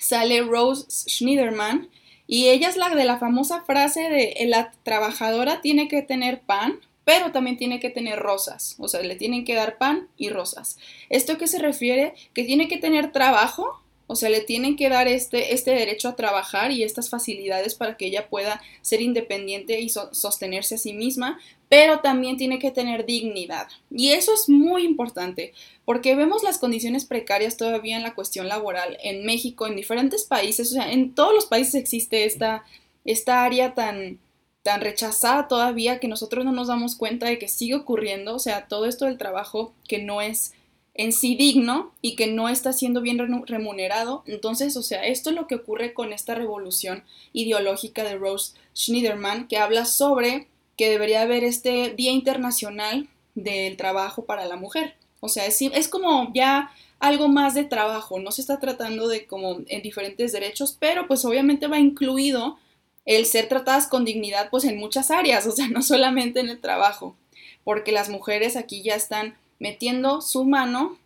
sale 0.00 0.42
Rose 0.42 0.86
Schneiderman 0.90 1.88
y 2.26 2.48
ella 2.48 2.68
es 2.68 2.76
la 2.76 2.94
de 2.94 3.04
la 3.04 3.18
famosa 3.18 3.62
frase 3.62 4.08
de 4.08 4.46
la 4.46 4.72
trabajadora 4.82 5.60
tiene 5.60 5.88
que 5.88 6.02
tener 6.02 6.40
pan, 6.40 6.80
pero 7.04 7.32
también 7.32 7.56
tiene 7.56 7.80
que 7.80 7.90
tener 7.90 8.18
rosas, 8.18 8.76
o 8.78 8.88
sea, 8.88 9.02
le 9.02 9.16
tienen 9.16 9.44
que 9.44 9.54
dar 9.54 9.78
pan 9.78 10.08
y 10.16 10.30
rosas. 10.30 10.78
¿Esto 11.10 11.36
qué 11.36 11.46
se 11.46 11.58
refiere? 11.58 12.14
Que 12.32 12.44
tiene 12.44 12.68
que 12.68 12.78
tener 12.78 13.12
trabajo, 13.12 13.81
o 14.06 14.16
sea, 14.16 14.28
le 14.28 14.40
tienen 14.40 14.76
que 14.76 14.88
dar 14.88 15.08
este, 15.08 15.54
este 15.54 15.70
derecho 15.70 16.08
a 16.08 16.16
trabajar 16.16 16.70
y 16.70 16.82
estas 16.82 17.08
facilidades 17.08 17.74
para 17.74 17.96
que 17.96 18.06
ella 18.06 18.28
pueda 18.28 18.60
ser 18.80 19.00
independiente 19.00 19.80
y 19.80 19.88
sostenerse 19.88 20.74
a 20.74 20.78
sí 20.78 20.92
misma, 20.92 21.38
pero 21.68 22.00
también 22.00 22.36
tiene 22.36 22.58
que 22.58 22.70
tener 22.70 23.06
dignidad. 23.06 23.68
Y 23.90 24.10
eso 24.10 24.34
es 24.34 24.48
muy 24.48 24.84
importante, 24.84 25.54
porque 25.84 26.14
vemos 26.14 26.42
las 26.42 26.58
condiciones 26.58 27.06
precarias 27.06 27.56
todavía 27.56 27.96
en 27.96 28.02
la 28.02 28.14
cuestión 28.14 28.48
laboral 28.48 28.98
en 29.02 29.24
México, 29.24 29.66
en 29.66 29.76
diferentes 29.76 30.24
países, 30.24 30.70
o 30.70 30.74
sea, 30.74 30.92
en 30.92 31.14
todos 31.14 31.34
los 31.34 31.46
países 31.46 31.74
existe 31.74 32.24
esta, 32.24 32.64
esta 33.04 33.44
área 33.44 33.74
tan, 33.74 34.18
tan 34.62 34.80
rechazada 34.80 35.48
todavía 35.48 35.98
que 35.98 36.08
nosotros 36.08 36.44
no 36.44 36.52
nos 36.52 36.68
damos 36.68 36.94
cuenta 36.94 37.26
de 37.26 37.38
que 37.38 37.48
sigue 37.48 37.74
ocurriendo, 37.74 38.34
o 38.34 38.38
sea, 38.38 38.66
todo 38.66 38.86
esto 38.86 39.06
del 39.06 39.18
trabajo 39.18 39.72
que 39.88 39.98
no 39.98 40.20
es 40.20 40.52
en 40.94 41.12
sí 41.12 41.36
digno 41.36 41.92
y 42.02 42.16
que 42.16 42.26
no 42.26 42.48
está 42.48 42.72
siendo 42.72 43.00
bien 43.00 43.18
remunerado. 43.46 44.22
Entonces, 44.26 44.76
o 44.76 44.82
sea, 44.82 45.06
esto 45.06 45.30
es 45.30 45.36
lo 45.36 45.46
que 45.46 45.54
ocurre 45.54 45.94
con 45.94 46.12
esta 46.12 46.34
revolución 46.34 47.04
ideológica 47.32 48.04
de 48.04 48.16
Rose 48.16 48.54
Schneiderman, 48.76 49.48
que 49.48 49.58
habla 49.58 49.86
sobre 49.86 50.48
que 50.76 50.90
debería 50.90 51.22
haber 51.22 51.44
este 51.44 51.90
Día 51.90 52.12
Internacional 52.12 53.08
del 53.34 53.76
Trabajo 53.76 54.24
para 54.24 54.46
la 54.46 54.56
Mujer. 54.56 54.96
O 55.20 55.28
sea, 55.28 55.46
es, 55.46 55.88
como 55.88 56.32
ya 56.34 56.72
algo 56.98 57.28
más 57.28 57.54
de 57.54 57.64
trabajo, 57.64 58.18
no 58.18 58.32
se 58.32 58.40
está 58.40 58.58
tratando 58.58 59.08
de 59.08 59.26
como 59.26 59.60
en 59.68 59.82
diferentes 59.82 60.32
derechos, 60.32 60.76
pero 60.78 61.06
pues 61.06 61.24
obviamente 61.24 61.68
va 61.68 61.78
incluido 61.78 62.58
el 63.04 63.26
ser 63.26 63.48
tratadas 63.48 63.86
con 63.86 64.04
dignidad 64.04 64.50
pues 64.50 64.64
en 64.64 64.78
muchas 64.78 65.10
áreas, 65.10 65.46
o 65.46 65.52
sea, 65.52 65.68
no 65.70 65.82
solamente 65.82 66.40
en 66.40 66.48
el 66.48 66.60
trabajo, 66.60 67.16
porque 67.64 67.92
las 67.92 68.08
mujeres 68.08 68.56
aquí 68.56 68.82
ya 68.82 68.94
están 68.94 69.36
metiendo 69.62 70.20
su 70.20 70.44
mano 70.44 70.98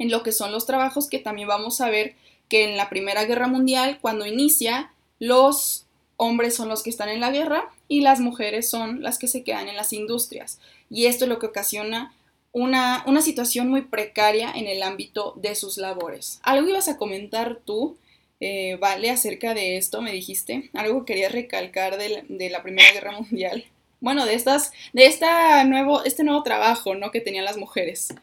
en 0.00 0.10
lo 0.10 0.24
que 0.24 0.32
son 0.32 0.50
los 0.50 0.66
trabajos 0.66 1.08
que 1.08 1.20
también 1.20 1.46
vamos 1.46 1.80
a 1.80 1.88
ver 1.88 2.16
que 2.48 2.64
en 2.64 2.76
la 2.76 2.88
Primera 2.88 3.24
Guerra 3.24 3.46
Mundial, 3.46 3.98
cuando 4.02 4.26
inicia, 4.26 4.92
los 5.20 5.86
hombres 6.16 6.56
son 6.56 6.68
los 6.68 6.82
que 6.82 6.90
están 6.90 7.08
en 7.08 7.20
la 7.20 7.30
guerra 7.30 7.72
y 7.86 8.00
las 8.00 8.18
mujeres 8.18 8.68
son 8.68 9.00
las 9.00 9.16
que 9.16 9.28
se 9.28 9.44
quedan 9.44 9.68
en 9.68 9.76
las 9.76 9.92
industrias. 9.92 10.58
Y 10.90 11.06
esto 11.06 11.24
es 11.24 11.28
lo 11.28 11.38
que 11.38 11.46
ocasiona 11.46 12.12
una, 12.50 13.04
situación 13.22 13.68
muy 13.68 13.82
precaria 13.82 14.50
en 14.52 14.66
el 14.66 14.82
ámbito 14.82 15.34
de 15.36 15.54
sus 15.54 15.78
labores. 15.78 16.40
¿Algo 16.42 16.68
ibas 16.68 16.88
a 16.88 16.98
comentar 16.98 17.60
tú, 17.64 17.96
eh, 18.40 18.76
Vale, 18.80 19.08
acerca 19.10 19.54
de 19.54 19.76
esto? 19.76 20.02
Me 20.02 20.12
dijiste. 20.12 20.68
¿Algo 20.74 21.04
querías 21.04 21.30
recalcar 21.30 21.96
de 21.96 22.24
de 22.28 22.50
la 22.50 22.64
Primera 22.64 22.92
Guerra 22.92 23.12
Mundial? 23.12 23.64
Bueno, 24.04 24.26
de 24.26 24.34
estas, 24.34 24.72
de 24.92 25.06
esta 25.06 25.64
nuevo, 25.64 26.04
este 26.04 26.24
nuevo 26.24 26.42
trabajo, 26.42 26.94
¿no? 26.94 27.10
Que 27.10 27.22
tenían 27.22 27.46
las 27.46 27.56
mujeres. 27.56 28.14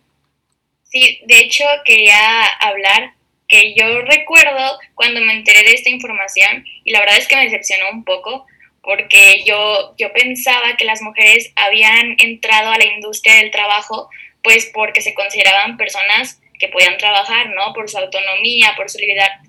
Sí, 0.84 1.22
de 1.26 1.40
hecho 1.40 1.66
quería 1.86 2.44
hablar 2.60 3.14
que 3.48 3.74
yo 3.74 4.02
recuerdo 4.04 4.80
cuando 4.94 5.22
me 5.22 5.34
enteré 5.34 5.64
de 5.64 5.74
esta 5.74 5.90
información 5.90 6.64
y 6.84 6.92
la 6.92 7.00
verdad 7.00 7.18
es 7.18 7.28
que 7.28 7.36
me 7.36 7.46
decepcionó 7.46 7.90
un 7.92 8.04
poco 8.04 8.46
porque 8.84 9.44
yo, 9.44 9.96
yo 9.98 10.14
pensaba 10.14 10.78
que 10.78 10.86
las 10.86 11.02
mujeres 11.02 11.52
habían 11.56 12.16
entrado 12.20 12.72
a 12.72 12.78
la 12.78 12.86
industria 12.86 13.36
del 13.38 13.50
trabajo 13.50 14.08
pues 14.44 14.70
porque 14.72 15.02
se 15.02 15.16
consideraban 15.16 15.78
personas 15.78 16.40
que 16.60 16.68
podían 16.68 16.98
trabajar, 16.98 17.50
¿no? 17.50 17.74
Por 17.74 17.90
su 17.90 17.98
autonomía, 17.98 18.74
por 18.78 18.88
su 18.88 19.00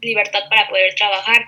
libertad 0.00 0.40
para 0.48 0.66
poder 0.68 0.94
trabajar. 0.94 1.44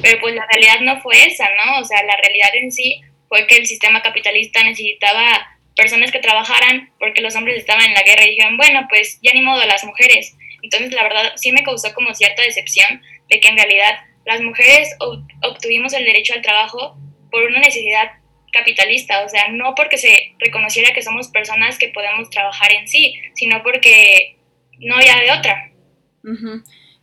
Pero 0.00 0.20
pues 0.20 0.36
la 0.36 0.46
realidad 0.46 0.80
no 0.82 1.00
fue 1.00 1.26
esa, 1.26 1.48
¿no? 1.56 1.80
O 1.80 1.84
sea, 1.84 2.04
la 2.04 2.16
realidad 2.16 2.50
en 2.54 2.70
sí 2.70 3.02
fue 3.28 3.46
que 3.46 3.56
el 3.56 3.66
sistema 3.66 4.02
capitalista 4.02 4.62
necesitaba 4.62 5.58
personas 5.76 6.10
que 6.10 6.18
trabajaran 6.18 6.92
porque 6.98 7.20
los 7.20 7.36
hombres 7.36 7.58
estaban 7.58 7.84
en 7.84 7.94
la 7.94 8.02
guerra 8.02 8.24
y 8.24 8.30
dijeron, 8.30 8.56
bueno, 8.56 8.86
pues 8.88 9.18
ya 9.22 9.32
ni 9.32 9.42
modo, 9.42 9.64
las 9.64 9.84
mujeres. 9.84 10.36
Entonces, 10.62 10.92
la 10.92 11.04
verdad, 11.04 11.32
sí 11.36 11.52
me 11.52 11.62
causó 11.62 11.94
como 11.94 12.14
cierta 12.14 12.42
decepción 12.42 13.00
de 13.28 13.40
que 13.40 13.48
en 13.48 13.56
realidad 13.56 14.00
las 14.26 14.42
mujeres 14.42 14.94
obtuvimos 15.42 15.92
el 15.92 16.04
derecho 16.04 16.34
al 16.34 16.42
trabajo 16.42 16.98
por 17.30 17.44
una 17.44 17.60
necesidad 17.60 18.10
capitalista, 18.52 19.24
o 19.24 19.28
sea, 19.28 19.48
no 19.48 19.74
porque 19.74 19.98
se 19.98 20.34
reconociera 20.38 20.92
que 20.92 21.02
somos 21.02 21.28
personas 21.28 21.78
que 21.78 21.88
podemos 21.88 22.28
trabajar 22.30 22.72
en 22.72 22.88
sí, 22.88 23.14
sino 23.34 23.62
porque 23.62 24.36
no 24.80 24.96
había 24.96 25.16
de 25.16 25.32
otra. 25.32 25.72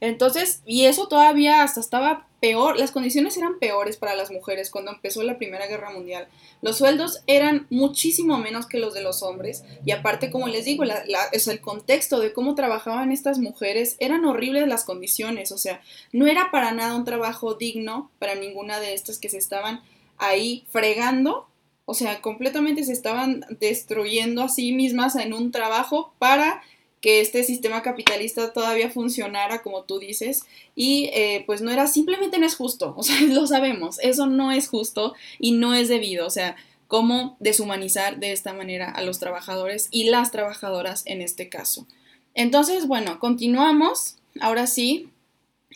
Entonces, 0.01 0.61
y 0.65 0.85
eso 0.85 1.07
todavía 1.07 1.63
hasta 1.63 1.79
estaba 1.79 2.24
peor, 2.39 2.77
las 2.77 2.91
condiciones 2.91 3.37
eran 3.37 3.59
peores 3.59 3.97
para 3.97 4.15
las 4.15 4.31
mujeres 4.31 4.69
cuando 4.69 4.91
empezó 4.91 5.23
la 5.23 5.37
Primera 5.37 5.67
Guerra 5.67 5.91
Mundial. 5.91 6.27
Los 6.61 6.77
sueldos 6.77 7.21
eran 7.27 7.67
muchísimo 7.69 8.37
menos 8.37 8.67
que 8.67 8.79
los 8.79 8.93
de 8.93 9.01
los 9.01 9.23
hombres 9.23 9.63
y 9.85 9.91
aparte, 9.91 10.31
como 10.31 10.47
les 10.47 10.65
digo, 10.65 10.83
la, 10.85 11.03
es 11.31 11.47
el 11.47 11.61
contexto 11.61 12.19
de 12.19 12.33
cómo 12.33 12.55
trabajaban 12.55 13.11
estas 13.11 13.39
mujeres 13.39 13.95
eran 13.99 14.25
horribles 14.25 14.67
las 14.67 14.83
condiciones, 14.83 15.51
o 15.51 15.57
sea, 15.57 15.81
no 16.11 16.27
era 16.27 16.51
para 16.51 16.71
nada 16.71 16.95
un 16.95 17.05
trabajo 17.05 17.55
digno 17.55 18.11
para 18.19 18.35
ninguna 18.35 18.79
de 18.79 18.93
estas 18.93 19.19
que 19.19 19.29
se 19.29 19.37
estaban 19.37 19.81
ahí 20.17 20.65
fregando, 20.69 21.47
o 21.85 21.93
sea, 21.93 22.21
completamente 22.21 22.83
se 22.83 22.93
estaban 22.93 23.45
destruyendo 23.59 24.41
a 24.41 24.49
sí 24.49 24.71
mismas 24.71 25.15
en 25.15 25.33
un 25.33 25.51
trabajo 25.51 26.13
para 26.17 26.63
que 27.05 27.21
este 27.21 27.43
sistema 27.43 27.83
capitalista 27.83 28.51
todavía 28.51 28.89
funcionara 28.89 29.61
como 29.61 29.83
tú 29.83 29.99
dices 29.99 30.41
y 30.75 31.11
eh, 31.13 31.43
pues 31.45 31.61
no 31.61 31.69
era, 31.69 31.85
simplemente 31.85 32.39
no 32.39 32.47
es 32.47 32.55
justo, 32.55 32.95
o 32.97 33.03
sea, 33.03 33.21
lo 33.29 33.45
sabemos, 33.45 33.99
eso 33.99 34.25
no 34.25 34.51
es 34.51 34.67
justo 34.67 35.13
y 35.37 35.51
no 35.51 35.75
es 35.75 35.87
debido, 35.87 36.25
o 36.25 36.31
sea, 36.31 36.55
cómo 36.87 37.37
deshumanizar 37.39 38.17
de 38.17 38.31
esta 38.31 38.53
manera 38.53 38.89
a 38.89 39.03
los 39.03 39.19
trabajadores 39.19 39.87
y 39.91 40.05
las 40.05 40.31
trabajadoras 40.31 41.03
en 41.05 41.21
este 41.21 41.47
caso. 41.47 41.85
Entonces, 42.33 42.87
bueno, 42.87 43.19
continuamos, 43.19 44.17
ahora 44.39 44.65
sí, 44.65 45.09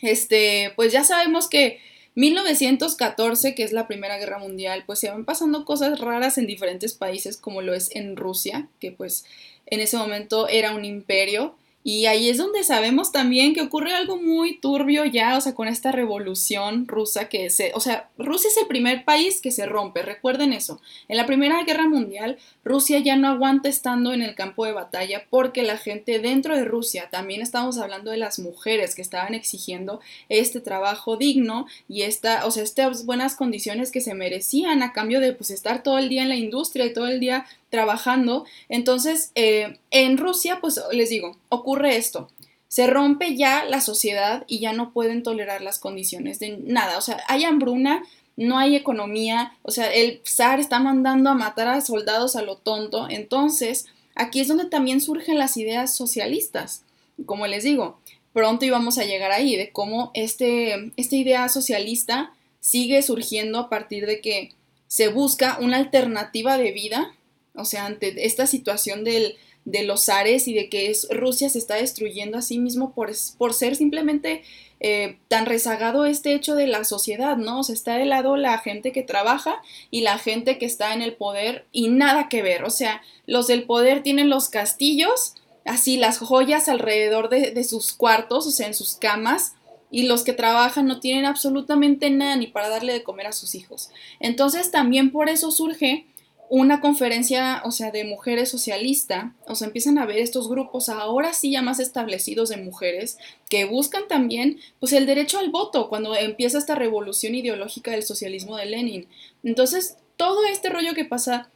este, 0.02 0.72
pues 0.74 0.90
ya 0.90 1.04
sabemos 1.04 1.46
que 1.46 1.78
1914, 2.16 3.54
que 3.54 3.62
es 3.62 3.72
la 3.72 3.86
Primera 3.86 4.18
Guerra 4.18 4.40
Mundial, 4.40 4.82
pues 4.84 4.98
se 4.98 5.10
van 5.10 5.24
pasando 5.24 5.64
cosas 5.64 6.00
raras 6.00 6.38
en 6.38 6.48
diferentes 6.48 6.94
países, 6.94 7.36
como 7.36 7.62
lo 7.62 7.72
es 7.72 7.94
en 7.94 8.16
Rusia, 8.16 8.68
que 8.80 8.90
pues 8.90 9.24
en 9.70 9.80
ese 9.80 9.96
momento 9.96 10.48
era 10.48 10.74
un 10.74 10.84
imperio 10.84 11.54
y 11.82 12.04
ahí 12.04 12.28
es 12.28 12.36
donde 12.36 12.62
sabemos 12.62 13.10
también 13.10 13.54
que 13.54 13.62
ocurre 13.62 13.94
algo 13.94 14.18
muy 14.18 14.58
turbio 14.58 15.06
ya, 15.06 15.38
o 15.38 15.40
sea, 15.40 15.54
con 15.54 15.66
esta 15.66 15.90
revolución 15.90 16.86
rusa 16.86 17.30
que 17.30 17.48
se, 17.48 17.72
o 17.74 17.80
sea, 17.80 18.10
Rusia 18.18 18.50
es 18.50 18.58
el 18.58 18.66
primer 18.66 19.06
país 19.06 19.40
que 19.40 19.50
se 19.50 19.64
rompe, 19.64 20.02
recuerden 20.02 20.52
eso. 20.52 20.82
En 21.08 21.16
la 21.16 21.24
Primera 21.24 21.64
Guerra 21.64 21.88
Mundial, 21.88 22.36
Rusia 22.64 22.98
ya 22.98 23.16
no 23.16 23.28
aguanta 23.28 23.70
estando 23.70 24.12
en 24.12 24.20
el 24.20 24.34
campo 24.34 24.66
de 24.66 24.72
batalla 24.72 25.24
porque 25.30 25.62
la 25.62 25.78
gente 25.78 26.18
dentro 26.18 26.54
de 26.54 26.66
Rusia, 26.66 27.08
también 27.10 27.40
estamos 27.40 27.78
hablando 27.78 28.10
de 28.10 28.18
las 28.18 28.38
mujeres 28.38 28.94
que 28.94 29.00
estaban 29.00 29.32
exigiendo 29.32 30.00
este 30.28 30.60
trabajo 30.60 31.16
digno 31.16 31.66
y 31.88 32.02
esta, 32.02 32.44
o 32.44 32.50
sea, 32.50 32.62
estas 32.62 33.06
buenas 33.06 33.36
condiciones 33.36 33.90
que 33.90 34.02
se 34.02 34.12
merecían 34.12 34.82
a 34.82 34.92
cambio 34.92 35.18
de 35.18 35.32
pues 35.32 35.50
estar 35.50 35.82
todo 35.82 35.98
el 35.98 36.10
día 36.10 36.22
en 36.22 36.28
la 36.28 36.36
industria 36.36 36.84
y 36.84 36.92
todo 36.92 37.06
el 37.06 37.20
día 37.20 37.46
trabajando. 37.70 38.44
Entonces, 38.68 39.32
eh, 39.34 39.78
en 39.90 40.18
Rusia, 40.18 40.58
pues 40.60 40.80
les 40.92 41.08
digo, 41.08 41.36
ocurre 41.48 41.96
esto. 41.96 42.28
Se 42.68 42.86
rompe 42.86 43.36
ya 43.36 43.64
la 43.64 43.80
sociedad 43.80 44.44
y 44.46 44.60
ya 44.60 44.72
no 44.72 44.92
pueden 44.92 45.22
tolerar 45.22 45.62
las 45.62 45.78
condiciones 45.78 46.38
de 46.38 46.58
nada. 46.58 46.98
O 46.98 47.00
sea, 47.00 47.22
hay 47.26 47.44
hambruna, 47.44 48.02
no 48.36 48.58
hay 48.58 48.76
economía, 48.76 49.52
o 49.62 49.70
sea, 49.70 49.92
el 49.92 50.20
zar 50.24 50.60
está 50.60 50.78
mandando 50.78 51.30
a 51.30 51.34
matar 51.34 51.68
a 51.68 51.80
soldados 51.80 52.36
a 52.36 52.42
lo 52.42 52.56
tonto. 52.56 53.08
Entonces, 53.08 53.86
aquí 54.14 54.40
es 54.40 54.48
donde 54.48 54.66
también 54.66 55.00
surgen 55.00 55.38
las 55.38 55.56
ideas 55.56 55.94
socialistas. 55.94 56.84
Como 57.26 57.46
les 57.46 57.64
digo, 57.64 57.98
pronto 58.32 58.64
íbamos 58.64 58.98
a 58.98 59.04
llegar 59.04 59.32
ahí, 59.32 59.56
de 59.56 59.70
cómo 59.70 60.10
este, 60.14 60.92
esta 60.96 61.16
idea 61.16 61.48
socialista 61.48 62.32
sigue 62.60 63.02
surgiendo 63.02 63.58
a 63.58 63.68
partir 63.68 64.06
de 64.06 64.20
que 64.20 64.52
se 64.86 65.08
busca 65.08 65.58
una 65.60 65.76
alternativa 65.76 66.56
de 66.56 66.72
vida 66.72 67.12
o 67.60 67.64
sea, 67.64 67.86
ante 67.86 68.26
esta 68.26 68.46
situación 68.46 69.04
del, 69.04 69.36
de 69.64 69.82
los 69.82 70.08
ares 70.08 70.48
y 70.48 70.54
de 70.54 70.68
que 70.68 70.90
es, 70.90 71.06
Rusia 71.10 71.48
se 71.50 71.58
está 71.58 71.74
destruyendo 71.76 72.38
a 72.38 72.42
sí 72.42 72.58
mismo 72.58 72.92
por, 72.92 73.10
por 73.38 73.54
ser 73.54 73.76
simplemente 73.76 74.42
eh, 74.80 75.18
tan 75.28 75.44
rezagado 75.46 76.06
este 76.06 76.34
hecho 76.34 76.54
de 76.54 76.66
la 76.66 76.84
sociedad, 76.84 77.36
¿no? 77.36 77.60
O 77.60 77.62
sea, 77.62 77.74
está 77.74 77.96
de 77.96 78.06
lado 78.06 78.36
la 78.36 78.56
gente 78.58 78.92
que 78.92 79.02
trabaja 79.02 79.60
y 79.90 80.00
la 80.00 80.18
gente 80.18 80.58
que 80.58 80.66
está 80.66 80.94
en 80.94 81.02
el 81.02 81.14
poder 81.14 81.66
y 81.70 81.88
nada 81.88 82.28
que 82.28 82.42
ver. 82.42 82.64
O 82.64 82.70
sea, 82.70 83.02
los 83.26 83.46
del 83.46 83.64
poder 83.64 84.02
tienen 84.02 84.30
los 84.30 84.48
castillos, 84.48 85.34
así 85.66 85.98
las 85.98 86.18
joyas 86.18 86.68
alrededor 86.68 87.28
de, 87.28 87.50
de 87.50 87.64
sus 87.64 87.92
cuartos, 87.92 88.46
o 88.46 88.50
sea, 88.50 88.66
en 88.66 88.74
sus 88.74 88.94
camas, 88.94 89.52
y 89.90 90.04
los 90.04 90.22
que 90.22 90.32
trabajan 90.32 90.86
no 90.86 91.00
tienen 91.00 91.26
absolutamente 91.26 92.08
nada 92.10 92.36
ni 92.36 92.46
para 92.46 92.68
darle 92.68 92.92
de 92.92 93.02
comer 93.02 93.26
a 93.26 93.32
sus 93.32 93.54
hijos. 93.54 93.90
Entonces 94.20 94.70
también 94.70 95.10
por 95.10 95.28
eso 95.28 95.50
surge 95.50 96.06
una 96.50 96.80
conferencia, 96.80 97.62
o 97.64 97.70
sea, 97.70 97.92
de 97.92 98.02
mujeres 98.02 98.50
socialista, 98.50 99.34
o 99.46 99.54
sea, 99.54 99.68
empiezan 99.68 99.98
a 99.98 100.04
ver 100.04 100.18
estos 100.18 100.48
grupos 100.48 100.88
ahora 100.88 101.32
sí 101.32 101.52
ya 101.52 101.62
más 101.62 101.78
establecidos 101.78 102.48
de 102.48 102.56
mujeres 102.56 103.18
que 103.48 103.66
buscan 103.66 104.08
también, 104.08 104.58
pues, 104.80 104.92
el 104.92 105.06
derecho 105.06 105.38
al 105.38 105.50
voto 105.50 105.88
cuando 105.88 106.16
empieza 106.16 106.58
esta 106.58 106.74
revolución 106.74 107.36
ideológica 107.36 107.92
del 107.92 108.02
socialismo 108.02 108.56
de 108.56 108.66
Lenin. 108.66 109.06
Entonces, 109.44 109.96
todo 110.16 110.44
este 110.44 110.70
rollo 110.70 110.92
que 110.92 111.04
pasa 111.04 111.50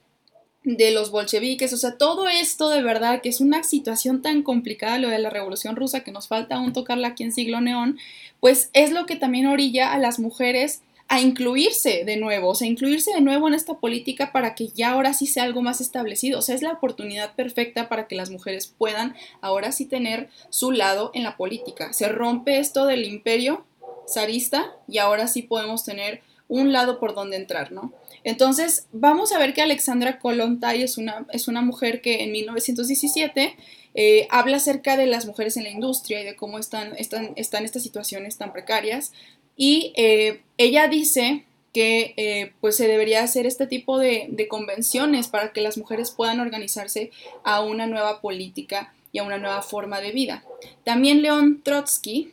de 0.62 0.92
los 0.92 1.10
bolcheviques, 1.10 1.72
o 1.72 1.76
sea, 1.76 1.98
todo 1.98 2.28
esto 2.28 2.68
de 2.68 2.80
verdad 2.80 3.20
que 3.20 3.30
es 3.30 3.40
una 3.40 3.64
situación 3.64 4.22
tan 4.22 4.44
complicada 4.44 4.98
lo 4.98 5.08
de 5.08 5.18
la 5.18 5.28
revolución 5.28 5.74
rusa 5.74 6.04
que 6.04 6.12
nos 6.12 6.28
falta 6.28 6.54
aún 6.54 6.72
tocarla 6.72 7.08
aquí 7.08 7.24
en 7.24 7.32
siglo 7.32 7.60
neón, 7.60 7.98
pues 8.38 8.70
es 8.74 8.92
lo 8.92 9.06
que 9.06 9.16
también 9.16 9.46
orilla 9.46 9.92
a 9.92 9.98
las 9.98 10.20
mujeres 10.20 10.82
a 11.08 11.20
incluirse 11.20 12.04
de 12.04 12.16
nuevo, 12.16 12.48
o 12.48 12.54
sea, 12.54 12.66
incluirse 12.66 13.12
de 13.12 13.20
nuevo 13.20 13.46
en 13.48 13.54
esta 13.54 13.74
política 13.74 14.32
para 14.32 14.54
que 14.54 14.68
ya 14.68 14.92
ahora 14.92 15.12
sí 15.12 15.26
sea 15.26 15.44
algo 15.44 15.62
más 15.62 15.80
establecido. 15.80 16.38
O 16.38 16.42
sea, 16.42 16.54
es 16.54 16.62
la 16.62 16.72
oportunidad 16.72 17.34
perfecta 17.34 17.88
para 17.88 18.08
que 18.08 18.16
las 18.16 18.30
mujeres 18.30 18.66
puedan 18.66 19.14
ahora 19.40 19.70
sí 19.72 19.86
tener 19.86 20.30
su 20.48 20.72
lado 20.72 21.10
en 21.14 21.22
la 21.22 21.36
política. 21.36 21.92
Se 21.92 22.08
rompe 22.08 22.58
esto 22.58 22.86
del 22.86 23.04
imperio 23.04 23.64
zarista 24.12 24.72
y 24.88 24.98
ahora 24.98 25.28
sí 25.28 25.42
podemos 25.42 25.84
tener 25.84 26.22
un 26.48 26.72
lado 26.72 27.00
por 27.00 27.14
donde 27.14 27.36
entrar, 27.36 27.72
¿no? 27.72 27.92
Entonces, 28.22 28.86
vamos 28.92 29.32
a 29.32 29.38
ver 29.38 29.54
que 29.54 29.62
Alexandra 29.62 30.18
Kolontai 30.18 30.82
es 30.82 30.98
una, 30.98 31.26
es 31.32 31.48
una 31.48 31.62
mujer 31.62 32.00
que 32.00 32.22
en 32.22 32.32
1917 32.32 33.56
eh, 33.94 34.26
habla 34.30 34.56
acerca 34.56 34.96
de 34.96 35.06
las 35.06 35.24
mujeres 35.26 35.56
en 35.56 35.64
la 35.64 35.70
industria 35.70 36.20
y 36.20 36.24
de 36.24 36.36
cómo 36.36 36.58
están, 36.58 36.94
están, 36.98 37.32
están 37.36 37.64
estas 37.64 37.82
situaciones 37.82 38.36
tan 38.36 38.52
precarias. 38.52 39.12
Y 39.56 39.92
eh, 39.96 40.42
ella 40.58 40.88
dice 40.88 41.44
que 41.72 42.14
eh, 42.16 42.52
pues 42.60 42.76
se 42.76 42.86
debería 42.86 43.22
hacer 43.22 43.46
este 43.46 43.66
tipo 43.66 43.98
de, 43.98 44.46
convenciones 44.48 45.28
para 45.28 45.52
que 45.52 45.60
las 45.60 45.76
mujeres 45.76 46.10
puedan 46.10 46.40
organizarse 46.40 47.10
a 47.42 47.62
una 47.62 47.86
nueva 47.86 48.20
política 48.20 48.94
y 49.12 49.18
a 49.18 49.24
una 49.24 49.38
nueva 49.38 49.62
forma 49.62 50.00
de 50.00 50.12
vida. 50.12 50.44
También 50.84 51.22
León 51.22 51.62
Trotsky, 51.62 52.32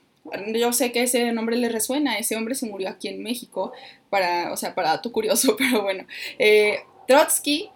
yo 0.53 0.73
sé 0.73 0.91
que 0.91 1.03
ese 1.03 1.31
nombre 1.31 1.57
le 1.57 1.69
resuena, 1.69 2.17
ese 2.17 2.35
hombre 2.35 2.53
se 2.53 2.67
murió 2.67 2.89
aquí 2.89 3.07
en 3.07 3.23
México, 3.23 3.71
para, 4.11 4.51
o 4.51 4.57
sea, 4.57 4.75
para 4.75 4.89
dato 4.89 5.11
curioso, 5.11 5.55
pero 5.57 5.81
bueno, 5.81 6.05
eh, 6.37 6.79
Trotsky 7.07 7.69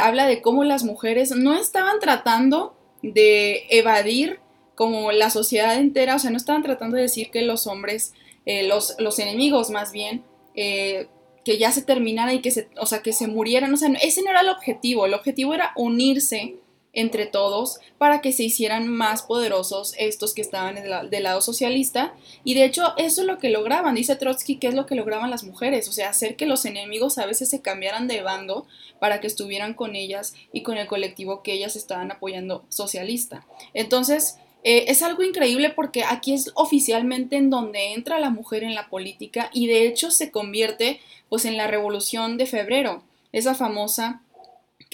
habla 0.00 0.26
de 0.26 0.40
cómo 0.40 0.62
las 0.62 0.84
mujeres 0.84 1.32
no 1.32 1.54
estaban 1.54 1.98
tratando 1.98 2.76
de 3.02 3.66
evadir 3.70 4.38
como 4.74 5.12
la 5.12 5.30
sociedad 5.30 5.76
entera, 5.76 6.16
o 6.16 6.18
sea, 6.18 6.30
no 6.30 6.36
estaban 6.36 6.62
tratando 6.62 6.96
de 6.96 7.02
decir 7.02 7.30
que 7.30 7.42
los 7.42 7.66
hombres 7.66 8.14
eh, 8.46 8.66
los, 8.66 8.96
los, 8.98 9.18
enemigos 9.18 9.70
más 9.70 9.92
bien, 9.92 10.24
eh, 10.54 11.08
que 11.44 11.58
ya 11.58 11.72
se 11.72 11.82
terminara 11.82 12.32
y 12.34 12.40
que 12.40 12.50
se, 12.50 12.68
o 12.78 12.86
sea, 12.86 13.02
que 13.02 13.12
se 13.12 13.26
murieran. 13.26 13.72
O 13.72 13.76
sea, 13.76 13.88
ese 14.02 14.22
no 14.22 14.30
era 14.30 14.40
el 14.40 14.48
objetivo, 14.48 15.06
el 15.06 15.14
objetivo 15.14 15.54
era 15.54 15.72
unirse 15.76 16.56
entre 16.94 17.26
todos 17.26 17.78
para 17.98 18.20
que 18.20 18.32
se 18.32 18.44
hicieran 18.44 18.88
más 18.88 19.22
poderosos 19.22 19.94
estos 19.98 20.32
que 20.32 20.42
estaban 20.42 20.76
del 21.10 21.22
lado 21.22 21.40
socialista. 21.40 22.14
Y 22.44 22.54
de 22.54 22.64
hecho 22.64 22.94
eso 22.96 23.22
es 23.22 23.26
lo 23.26 23.38
que 23.38 23.50
lograban, 23.50 23.94
dice 23.94 24.16
Trotsky, 24.16 24.56
que 24.56 24.68
es 24.68 24.74
lo 24.74 24.86
que 24.86 24.94
lograban 24.94 25.30
las 25.30 25.44
mujeres, 25.44 25.88
o 25.88 25.92
sea, 25.92 26.10
hacer 26.10 26.36
que 26.36 26.46
los 26.46 26.64
enemigos 26.64 27.18
a 27.18 27.26
veces 27.26 27.50
se 27.50 27.60
cambiaran 27.60 28.08
de 28.08 28.22
bando 28.22 28.66
para 29.00 29.20
que 29.20 29.26
estuvieran 29.26 29.74
con 29.74 29.96
ellas 29.96 30.34
y 30.52 30.62
con 30.62 30.78
el 30.78 30.86
colectivo 30.86 31.42
que 31.42 31.52
ellas 31.52 31.76
estaban 31.76 32.10
apoyando 32.10 32.64
socialista. 32.68 33.46
Entonces, 33.74 34.38
eh, 34.64 34.86
es 34.88 35.02
algo 35.02 35.22
increíble 35.22 35.70
porque 35.70 36.04
aquí 36.04 36.32
es 36.32 36.50
oficialmente 36.54 37.36
en 37.36 37.50
donde 37.50 37.92
entra 37.92 38.18
la 38.18 38.30
mujer 38.30 38.64
en 38.64 38.74
la 38.74 38.88
política 38.88 39.50
y 39.52 39.66
de 39.66 39.86
hecho 39.86 40.10
se 40.10 40.30
convierte 40.30 41.00
pues 41.28 41.44
en 41.44 41.56
la 41.56 41.66
revolución 41.66 42.38
de 42.38 42.46
febrero, 42.46 43.04
esa 43.32 43.54
famosa 43.54 44.22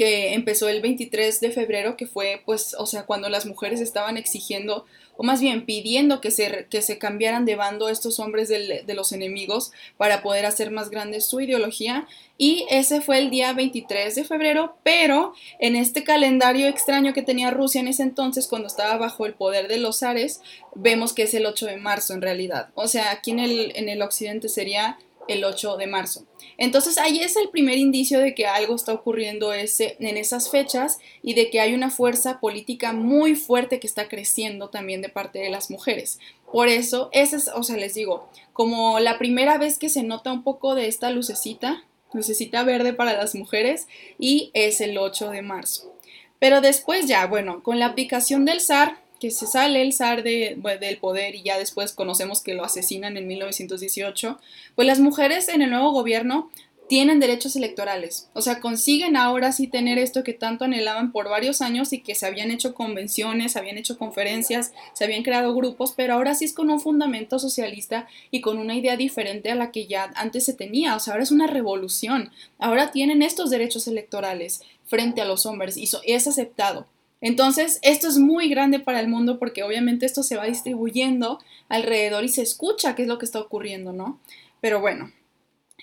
que 0.01 0.33
empezó 0.33 0.71
el 0.71 0.81
23 0.81 1.41
de 1.41 1.51
febrero, 1.51 1.95
que 1.99 2.07
fue 2.07 2.41
pues, 2.47 2.75
o 2.79 2.87
sea, 2.87 3.03
cuando 3.03 3.29
las 3.29 3.45
mujeres 3.45 3.83
estaban 3.83 4.17
exigiendo, 4.17 4.87
o 5.19 5.25
más 5.25 5.43
bien 5.43 5.67
pidiendo 5.67 6.23
que 6.23 6.31
se, 6.31 6.67
que 6.71 6.81
se 6.81 6.97
cambiaran 6.97 7.45
de 7.45 7.55
bando 7.55 7.91
estos 7.91 8.19
hombres 8.19 8.49
de 8.49 8.95
los 8.95 9.13
enemigos 9.13 9.73
para 9.99 10.23
poder 10.23 10.47
hacer 10.47 10.71
más 10.71 10.89
grande 10.89 11.21
su 11.21 11.43
ideología. 11.43 12.09
Y 12.39 12.65
ese 12.71 13.03
fue 13.03 13.19
el 13.19 13.29
día 13.29 13.53
23 13.53 14.15
de 14.15 14.25
febrero, 14.25 14.75
pero 14.85 15.35
en 15.59 15.77
este 15.77 16.03
calendario 16.03 16.67
extraño 16.67 17.13
que 17.13 17.21
tenía 17.21 17.51
Rusia 17.51 17.83
en 17.83 17.89
ese 17.89 18.03
entonces, 18.03 18.47
cuando 18.47 18.69
estaba 18.69 18.97
bajo 18.97 19.27
el 19.27 19.35
poder 19.35 19.69
de 19.69 19.77
los 19.77 19.99
zares, 19.99 20.41
vemos 20.75 21.13
que 21.13 21.25
es 21.25 21.35
el 21.35 21.45
8 21.45 21.67
de 21.67 21.77
marzo 21.77 22.15
en 22.15 22.23
realidad. 22.23 22.71
O 22.75 22.89
sea, 22.89 23.11
aquí 23.11 23.33
en 23.33 23.41
el, 23.41 23.77
en 23.77 23.91
el 23.91 24.01
occidente 24.01 24.49
sería 24.49 24.97
el 25.29 25.45
8 25.45 25.77
de 25.77 25.87
marzo. 25.87 26.25
Entonces 26.57 26.99
ahí 26.99 27.21
es 27.21 27.37
el 27.37 27.49
primer 27.49 27.79
indicio 27.79 28.19
de 28.19 28.35
que 28.35 28.47
algo 28.47 28.75
está 28.75 28.93
ocurriendo 28.93 29.53
ese, 29.53 29.97
en 30.01 30.17
esas 30.17 30.51
fechas 30.51 30.99
y 31.23 31.35
de 31.35 31.51
que 31.51 31.61
hay 31.61 31.75
una 31.75 31.91
fuerza 31.91 32.41
política 32.41 32.93
muy 32.93 33.35
fuerte 33.35 33.81
que 33.81 33.87
está 33.87 34.09
creciendo 34.09 34.69
también 34.69 35.03
de 35.03 35.09
parte 35.09 35.39
de 35.39 35.51
las 35.51 35.71
mujeres. 35.71 36.19
Por 36.53 36.69
eso, 36.69 37.09
ese 37.13 37.37
es, 37.37 37.49
o 37.49 37.63
sea, 37.63 37.77
les 37.77 37.95
digo, 37.95 38.29
como 38.53 38.99
la 39.01 39.19
primera 39.19 39.57
vez 39.59 39.79
que 39.79 39.89
se 39.89 40.03
nota 40.03 40.33
un 40.33 40.43
poco 40.43 40.75
de 40.75 40.89
esta 40.89 41.11
lucecita, 41.11 41.85
lucecita 42.13 42.65
verde 42.65 42.93
para 42.93 43.13
las 43.13 43.35
mujeres, 43.35 43.87
y 44.19 44.51
es 44.53 44.81
el 44.81 44.99
8 44.99 45.31
de 45.31 45.43
marzo. 45.43 45.95
Pero 46.39 46.61
después 46.61 47.07
ya, 47.07 47.27
bueno, 47.27 47.63
con 47.63 47.79
la 47.79 47.87
aplicación 47.87 48.45
del 48.45 48.61
SAR, 48.61 48.99
que 49.21 49.31
se 49.31 49.47
sale 49.47 49.83
el 49.83 49.93
zar 49.93 50.23
de, 50.23 50.59
del 50.81 50.97
poder 50.97 51.35
y 51.35 51.43
ya 51.43 51.59
después 51.59 51.93
conocemos 51.93 52.43
que 52.43 52.55
lo 52.55 52.65
asesinan 52.65 53.17
en 53.17 53.29
1918, 53.29 54.41
pues 54.75 54.87
las 54.87 54.99
mujeres 54.99 55.49
en 55.49 55.63
el 55.63 55.71
nuevo 55.71 55.93
gobierno 55.93 56.51
tienen 56.89 57.21
derechos 57.21 57.55
electorales, 57.55 58.31
o 58.35 58.43
sea, 58.43 58.59
consiguen 58.59 59.17
ahora 59.17 59.53
sí 59.53 59.69
tener 59.69 59.97
esto 59.97 60.25
que 60.25 60.33
tanto 60.33 60.65
anhelaban 60.65 61.13
por 61.13 61.29
varios 61.29 61.61
años 61.61 61.93
y 61.93 62.01
que 62.01 62.17
se 62.17 62.27
habían 62.27 62.51
hecho 62.51 62.75
convenciones, 62.75 63.53
se 63.53 63.61
habían 63.61 63.79
hecho 63.79 63.97
conferencias, 63.97 64.73
se 64.93 65.05
habían 65.05 65.23
creado 65.23 65.55
grupos, 65.55 65.95
pero 65.97 66.15
ahora 66.15 66.35
sí 66.35 66.47
es 66.47 66.53
con 66.53 66.69
un 66.69 66.81
fundamento 66.81 67.39
socialista 67.39 68.09
y 68.33 68.41
con 68.41 68.59
una 68.59 68.75
idea 68.75 68.97
diferente 68.97 69.53
a 69.53 69.55
la 69.55 69.71
que 69.71 69.87
ya 69.87 70.11
antes 70.17 70.45
se 70.45 70.53
tenía, 70.53 70.97
o 70.97 70.99
sea, 70.99 71.13
ahora 71.13 71.23
es 71.23 71.31
una 71.31 71.47
revolución, 71.47 72.33
ahora 72.59 72.91
tienen 72.91 73.23
estos 73.23 73.51
derechos 73.51 73.87
electorales 73.87 74.63
frente 74.87 75.21
a 75.21 75.27
los 75.27 75.47
hombres 75.47 75.77
y 75.77 75.89
es 76.07 76.27
aceptado. 76.27 76.89
Entonces, 77.21 77.79
esto 77.83 78.09
es 78.09 78.19
muy 78.19 78.49
grande 78.49 78.79
para 78.81 79.01
el 79.01 79.09
mundo 79.09 79.39
porque 79.39 79.63
obviamente 79.63 80.07
esto 80.07 80.23
se 80.23 80.37
va 80.37 80.47
distribuyendo 80.47 81.39
alrededor 81.69 82.25
y 82.25 82.29
se 82.29 82.43
escucha 82.43 82.95
qué 82.95 83.03
es 83.03 83.09
lo 83.09 83.19
que 83.19 83.27
está 83.27 83.41
ocurriendo, 83.41 83.93
¿no? 83.93 84.21
Pero 84.61 84.81
bueno, 84.81 85.13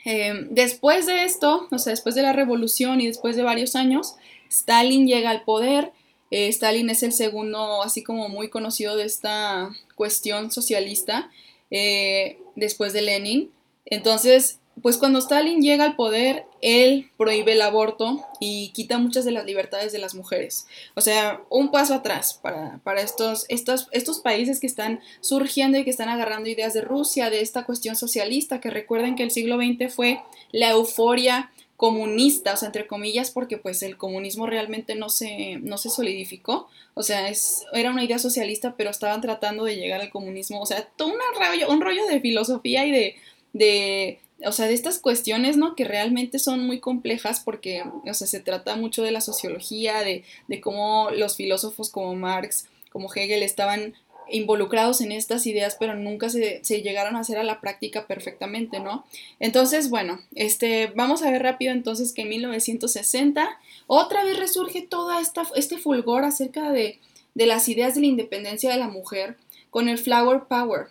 eh, 0.06 0.47
después 0.50 1.06
de 1.06 1.26
esto, 1.26 1.67
o 1.71 1.78
sea, 1.78 1.91
después 1.91 2.15
de 2.15 2.21
la 2.21 2.34
revolución 2.34 3.02
y 3.02 3.08
después 3.08 3.36
de 3.36 3.43
varios 3.43 3.76
años, 3.76 4.15
Stalin 4.50 5.08
llega 5.08 5.30
al 5.30 5.43
poder. 5.43 5.91
Eh, 6.32 6.47
Stalin 6.47 6.89
es 6.89 7.04
el 7.04 7.13
segundo, 7.13 7.84
así 7.84 8.04
como 8.04 8.30
muy 8.30 8.50
conocido 8.50 8.95
de 8.95 9.06
esta 9.06 9.69
cuestión 9.95 10.52
socialista, 10.52 11.30
eh, 11.71 12.39
después 12.56 12.93
de 12.93 13.02
Lenin. 13.02 13.52
Entonces, 13.86 14.60
pues 14.81 14.97
cuando 14.97 15.19
Stalin 15.19 15.61
llega 15.61 15.83
al 15.83 15.95
poder, 15.95 16.45
él 16.61 17.09
prohíbe 17.17 17.53
el 17.53 17.61
aborto 17.61 18.23
y 18.39 18.69
quita 18.69 18.97
muchas 18.97 19.25
de 19.25 19.31
las 19.31 19.45
libertades 19.45 19.91
de 19.91 19.99
las 19.99 20.13
mujeres. 20.13 20.67
O 20.95 21.01
sea, 21.01 21.41
un 21.49 21.71
paso 21.71 21.95
atrás 21.95 22.39
para, 22.41 23.01
estos, 23.01 23.45
estos, 23.49 23.87
estos 23.91 24.19
países 24.19 24.59
que 24.59 24.67
están 24.67 24.99
surgiendo 25.21 25.77
y 25.77 25.83
que 25.83 25.89
están 25.89 26.09
agarrando 26.09 26.49
ideas 26.49 26.73
de 26.73 26.81
Rusia, 26.81 27.29
de 27.29 27.41
esta 27.41 27.65
cuestión 27.65 27.95
socialista, 27.95 28.61
que 28.61 28.69
recuerden 28.69 29.15
que 29.15 29.23
el 29.23 29.31
siglo 29.31 29.57
XX 29.57 29.93
fue 29.93 30.21
la 30.51 30.71
euforia 30.71 31.51
comunista, 31.75 32.53
o 32.53 32.57
sea, 32.57 32.67
entre 32.67 32.87
comillas, 32.87 33.29
porque 33.29 33.57
pues 33.57 33.83
el 33.83 33.97
comunismo 33.97 34.47
realmente 34.47 34.95
no 34.95 35.09
se, 35.09 35.57
no 35.61 35.77
se 35.77 35.91
solidificó, 35.91 36.67
o 36.95 37.03
sea, 37.03 37.29
es, 37.29 37.65
era 37.71 37.91
una 37.91 38.03
idea 38.03 38.17
socialista, 38.17 38.75
pero 38.75 38.89
estaban 38.89 39.21
tratando 39.21 39.63
de 39.63 39.75
llegar 39.75 40.01
al 40.01 40.09
comunismo, 40.09 40.59
o 40.59 40.65
sea, 40.65 40.83
todo 40.95 41.09
un 41.09 41.19
rollo, 41.39 41.69
un 41.69 41.81
rollo 41.81 42.07
de 42.07 42.19
filosofía 42.19 42.87
y 42.87 42.91
de, 42.91 43.15
de 43.53 44.19
o 44.45 44.52
sea, 44.52 44.67
de 44.67 44.73
estas 44.73 45.00
cuestiones, 45.00 45.58
¿no? 45.58 45.76
Que 45.76 45.84
realmente 45.84 46.39
son 46.39 46.65
muy 46.65 46.80
complejas 46.80 47.41
porque, 47.43 47.84
o 48.06 48.13
sea, 48.13 48.28
se 48.28 48.39
trata 48.39 48.76
mucho 48.76 49.04
de 49.04 49.12
la 49.12 49.21
sociología, 49.21 50.04
de, 50.04 50.23
de 50.47 50.62
cómo 50.62 51.10
los 51.12 51.36
filósofos 51.36 51.89
como 51.89 52.15
Marx, 52.15 52.67
como 52.91 53.13
Hegel 53.13 53.43
estaban 53.43 53.95
involucrados 54.30 55.02
en 55.02 55.12
estas 55.12 55.45
ideas, 55.47 55.78
pero 55.80 55.95
nunca 55.95 56.30
se, 56.30 56.63
se, 56.63 56.82
llegaron 56.82 57.15
a 57.15 57.19
hacer 57.19 57.38
a 57.38 57.43
la 57.43 57.62
práctica 57.62 58.08
perfectamente, 58.08 58.80
¿no? 58.80 59.06
Entonces, 59.39 59.89
bueno, 59.89 60.19
este, 60.36 60.88
vamos 60.95 61.21
a 61.21 61.32
ver 61.32 61.43
rápido 61.43 61.71
entonces 61.71 62.13
que 62.13 62.23
en 62.23 62.30
1960 62.30 63.60
otra 63.88 64.23
vez 64.23 64.38
resurge 64.38 64.82
todo 64.82 65.12
este 65.56 65.78
fulgor 65.78 66.26
acerca 66.26 66.71
de, 66.71 67.00
de 67.36 67.45
las 67.45 67.69
ideas 67.69 67.95
de 67.95 68.02
la 68.02 68.08
independencia 68.08 68.71
de 68.71 68.78
la 68.78 68.89
mujer 68.89 69.38
con 69.69 69.89
el 69.89 69.97
Flower 69.97 70.41
Power, 70.50 70.88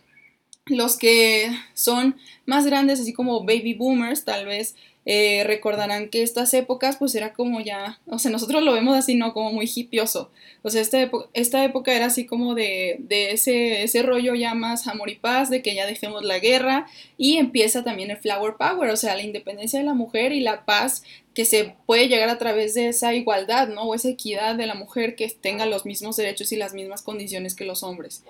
los 0.66 0.96
que 0.96 1.50
son 1.74 2.16
más 2.44 2.66
grandes, 2.66 3.00
así 3.00 3.12
como 3.12 3.40
baby 3.40 3.74
boomers, 3.74 4.24
tal 4.24 4.46
vez 4.46 4.74
eh, 5.08 5.44
recordarán 5.44 6.08
que 6.08 6.22
estas 6.22 6.52
épocas 6.52 6.96
pues 6.96 7.14
era 7.14 7.32
como 7.32 7.60
ya, 7.60 8.00
o 8.06 8.18
sea, 8.18 8.32
nosotros 8.32 8.64
lo 8.64 8.72
vemos 8.72 8.96
así, 8.96 9.14
¿no? 9.14 9.32
Como 9.32 9.52
muy 9.52 9.70
hipioso. 9.72 10.32
O 10.62 10.70
sea, 10.70 10.82
esta, 10.82 11.08
esta 11.32 11.64
época 11.64 11.94
era 11.94 12.06
así 12.06 12.26
como 12.26 12.56
de, 12.56 12.96
de 12.98 13.30
ese, 13.30 13.84
ese 13.84 14.02
rollo 14.02 14.34
ya 14.34 14.54
más 14.54 14.88
amor 14.88 15.08
y 15.08 15.14
paz, 15.14 15.48
de 15.48 15.62
que 15.62 15.76
ya 15.76 15.86
dejemos 15.86 16.24
la 16.24 16.40
guerra 16.40 16.88
y 17.16 17.36
empieza 17.36 17.84
también 17.84 18.10
el 18.10 18.16
flower 18.16 18.56
power, 18.56 18.90
o 18.90 18.96
sea, 18.96 19.14
la 19.14 19.22
independencia 19.22 19.78
de 19.78 19.86
la 19.86 19.94
mujer 19.94 20.32
y 20.32 20.40
la 20.40 20.64
paz 20.64 21.04
que 21.34 21.44
se 21.44 21.76
puede 21.86 22.08
llegar 22.08 22.28
a 22.28 22.38
través 22.38 22.74
de 22.74 22.88
esa 22.88 23.14
igualdad, 23.14 23.68
¿no? 23.68 23.82
O 23.82 23.94
esa 23.94 24.08
equidad 24.08 24.56
de 24.56 24.66
la 24.66 24.74
mujer 24.74 25.14
que 25.14 25.28
tenga 25.28 25.66
los 25.66 25.86
mismos 25.86 26.16
derechos 26.16 26.50
y 26.50 26.56
las 26.56 26.74
mismas 26.74 27.02
condiciones 27.02 27.54
que 27.54 27.64
los 27.64 27.84
hombres. 27.84 28.24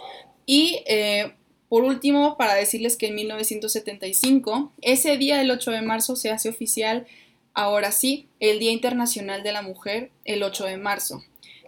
Y 0.44 0.83
eh, 0.87 1.33
por 1.69 1.85
último, 1.85 2.37
para 2.37 2.55
decirles 2.55 2.97
que 2.97 3.09
en 3.09 3.17
1975, 3.17 4.73
ese 4.83 5.17
día 5.17 5.37
del 5.39 5.51
8 5.51 5.73
de 5.73 5.83
marzo 5.83 6.15
se 6.15 6.31
hace 6.31 6.49
oficial, 6.49 7.07
ahora 7.55 7.91
sí, 7.91 8.29
el 8.39 8.59
Día 8.59 8.71
Internacional 8.71 9.43
de 9.43 9.53
la 9.53 9.63
Mujer, 9.63 10.11
el 10.25 10.43
8 10.43 10.65
de 10.67 10.77
marzo. 10.77 11.25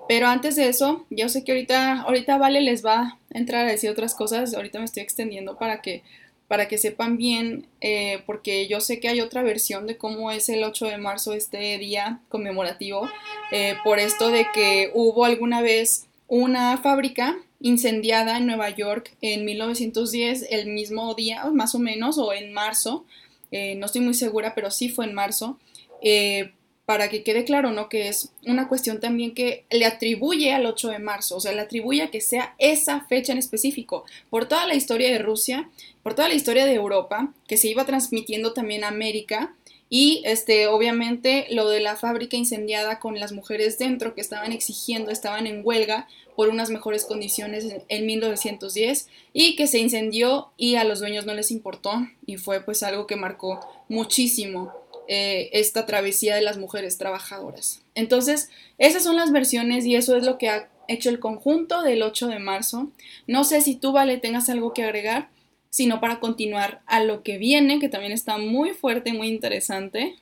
Pero 0.09 0.29
antes 0.29 0.57
de 0.57 0.69
eso, 0.69 1.05
yo 1.11 1.29
sé 1.29 1.45
que 1.45 1.53
ahorita, 1.53 2.03
ahorita 2.03 2.39
Vale 2.39 2.61
les 2.61 2.85
va 2.85 3.01
a 3.01 3.19
entrar 3.31 3.67
a 3.67 3.71
decir 3.71 3.91
otras 3.91 4.15
cosas, 4.15 4.55
ahorita 4.55 4.79
me 4.79 4.85
estoy 4.85 5.03
extendiendo 5.03 5.59
para 5.59 5.83
que, 5.83 6.03
para 6.47 6.69
que 6.69 6.79
sepan 6.79 7.19
bien, 7.19 7.67
eh, 7.81 8.23
porque 8.25 8.69
yo 8.69 8.81
sé 8.81 9.01
que 9.01 9.09
hay 9.09 9.21
otra 9.21 9.43
versión 9.43 9.87
de 9.87 9.99
cómo 9.99 10.31
es 10.31 10.49
el 10.49 10.65
8 10.65 10.87
de 10.87 10.99
marzo, 10.99 11.35
este 11.35 11.77
día 11.77 12.21
conmemorativo, 12.29 13.09
eh, 13.53 13.75
por 13.85 13.99
esto 13.99 14.31
de 14.31 14.47
que 14.55 14.91
hubo 14.95 15.27
alguna 15.27 15.61
vez 15.61 16.07
una 16.27 16.79
fábrica 16.79 17.37
incendiada 17.61 18.39
en 18.39 18.47
Nueva 18.47 18.71
York 18.71 19.17
en 19.21 19.45
1910, 19.45 20.47
el 20.51 20.67
mismo 20.67 21.15
día, 21.15 21.45
más 21.47 21.75
o 21.75 21.79
menos, 21.79 22.19
o 22.19 22.33
en 22.33 22.53
marzo, 22.53 23.05
eh, 23.51 23.75
no 23.77 23.87
estoy 23.87 24.03
muy 24.03 24.15
segura, 24.15 24.55
pero 24.55 24.71
sí 24.71 24.89
fue 24.89 25.07
en 25.07 25.15
marzo, 25.15 25.59
eh, 26.03 26.53
para 26.87 27.11
que 27.11 27.23
quede 27.23 27.45
claro, 27.45 27.71
¿no? 27.71 27.91
Que 27.91 28.09
es 28.09 28.33
una 28.47 28.67
cuestión 28.67 28.99
también 28.99 29.35
que 29.35 29.67
le 29.71 29.85
atribuye 29.85 30.55
al 30.55 30.65
8 30.65 30.89
de 30.89 30.99
marzo, 30.99 31.37
o 31.37 31.41
sea, 31.41 31.53
le 31.53 31.61
atribuye 31.61 32.01
a 32.01 32.11
que 32.11 32.23
sea 32.23 32.55
esa 32.57 33.03
fecha 33.03 33.33
en 33.33 33.39
específico, 33.39 34.05
por 34.31 34.49
toda 34.49 34.67
la 34.67 34.75
historia 34.75 35.11
de 35.11 35.19
Rusia, 35.19 35.69
por 36.03 36.15
toda 36.15 36.29
la 36.29 36.35
historia 36.35 36.65
de 36.65 36.73
Europa, 36.75 37.35
que 37.47 37.59
se 37.59 37.69
iba 37.69 37.85
transmitiendo 37.85 38.55
también 38.55 38.85
a 38.85 38.89
América, 38.89 39.55
y 39.91 40.23
este, 40.25 40.67
obviamente 40.67 41.47
lo 41.51 41.69
de 41.69 41.81
la 41.81 41.97
fábrica 41.97 42.37
incendiada 42.37 42.99
con 42.99 43.19
las 43.19 43.33
mujeres 43.33 43.79
dentro 43.79 44.15
que 44.15 44.21
estaban 44.21 44.53
exigiendo, 44.53 45.11
estaban 45.11 45.47
en 45.47 45.63
huelga 45.65 46.09
por 46.37 46.51
unas 46.51 46.71
mejores 46.71 47.05
condiciones 47.05 47.67
en 47.89 48.07
1910 48.07 49.09
y 49.33 49.57
que 49.57 49.67
se 49.67 49.79
incendió 49.79 50.53
y 50.57 50.77
a 50.77 50.85
los 50.85 51.01
dueños 51.01 51.27
no 51.27 51.35
les 51.35 51.51
importó 51.51 52.07
y 52.27 52.37
fue 52.37 52.61
pues 52.61 52.83
algo 52.83 53.07
que 53.07 53.17
marcó 53.17 53.61
muchísimo 53.89 54.73
eh, 55.09 55.49
esta 55.53 55.87
travesía 55.87 56.37
de 56.37 56.43
las 56.43 56.59
mujeres 56.59 56.99
trabajadoras. 56.99 57.83
Entonces, 57.95 58.51
esas 58.77 59.03
son 59.03 59.17
las 59.17 59.33
versiones 59.33 59.87
y 59.87 59.97
eso 59.97 60.17
es 60.17 60.23
lo 60.23 60.37
que 60.37 60.51
ha 60.51 60.69
hecho 60.87 61.09
el 61.11 61.19
conjunto 61.19 61.83
del 61.83 62.03
8 62.03 62.29
de 62.29 62.39
marzo. 62.39 62.91
No 63.27 63.45
sé 63.45 63.61
si 63.63 63.75
tú, 63.75 63.93
Vale, 63.93 64.19
tengas 64.19 64.49
algo 64.51 64.75
que 64.75 64.85
agregar 64.85 65.31
sino 65.71 66.01
para 66.01 66.21
continuar 66.21 66.81
a 66.87 67.01
lo 67.01 67.23
que 67.23 67.39
viene, 67.39 67.79
que 67.79 67.89
también 67.89 68.13
está 68.13 68.39
muy 68.39 68.71
fuerte 68.71 69.11
y 69.11 69.15
muy 69.15 69.29
interesante. 69.29 70.15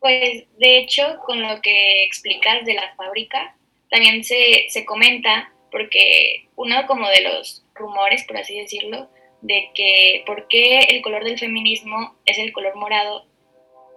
Pues 0.00 0.44
de 0.58 0.78
hecho, 0.78 1.16
con 1.26 1.40
lo 1.42 1.60
que 1.62 2.04
explicas 2.04 2.64
de 2.64 2.74
la 2.74 2.94
fábrica, 2.96 3.56
también 3.90 4.24
se, 4.24 4.66
se 4.68 4.84
comenta, 4.84 5.52
porque 5.70 6.48
uno 6.56 6.86
como 6.86 7.08
de 7.08 7.22
los 7.22 7.64
rumores, 7.74 8.24
por 8.24 8.36
así 8.36 8.58
decirlo, 8.58 9.08
de 9.40 9.70
que 9.74 10.22
por 10.26 10.48
qué 10.48 10.78
el 10.90 11.02
color 11.02 11.24
del 11.24 11.38
feminismo 11.38 12.16
es 12.24 12.38
el 12.38 12.52
color 12.52 12.76
morado, 12.76 13.26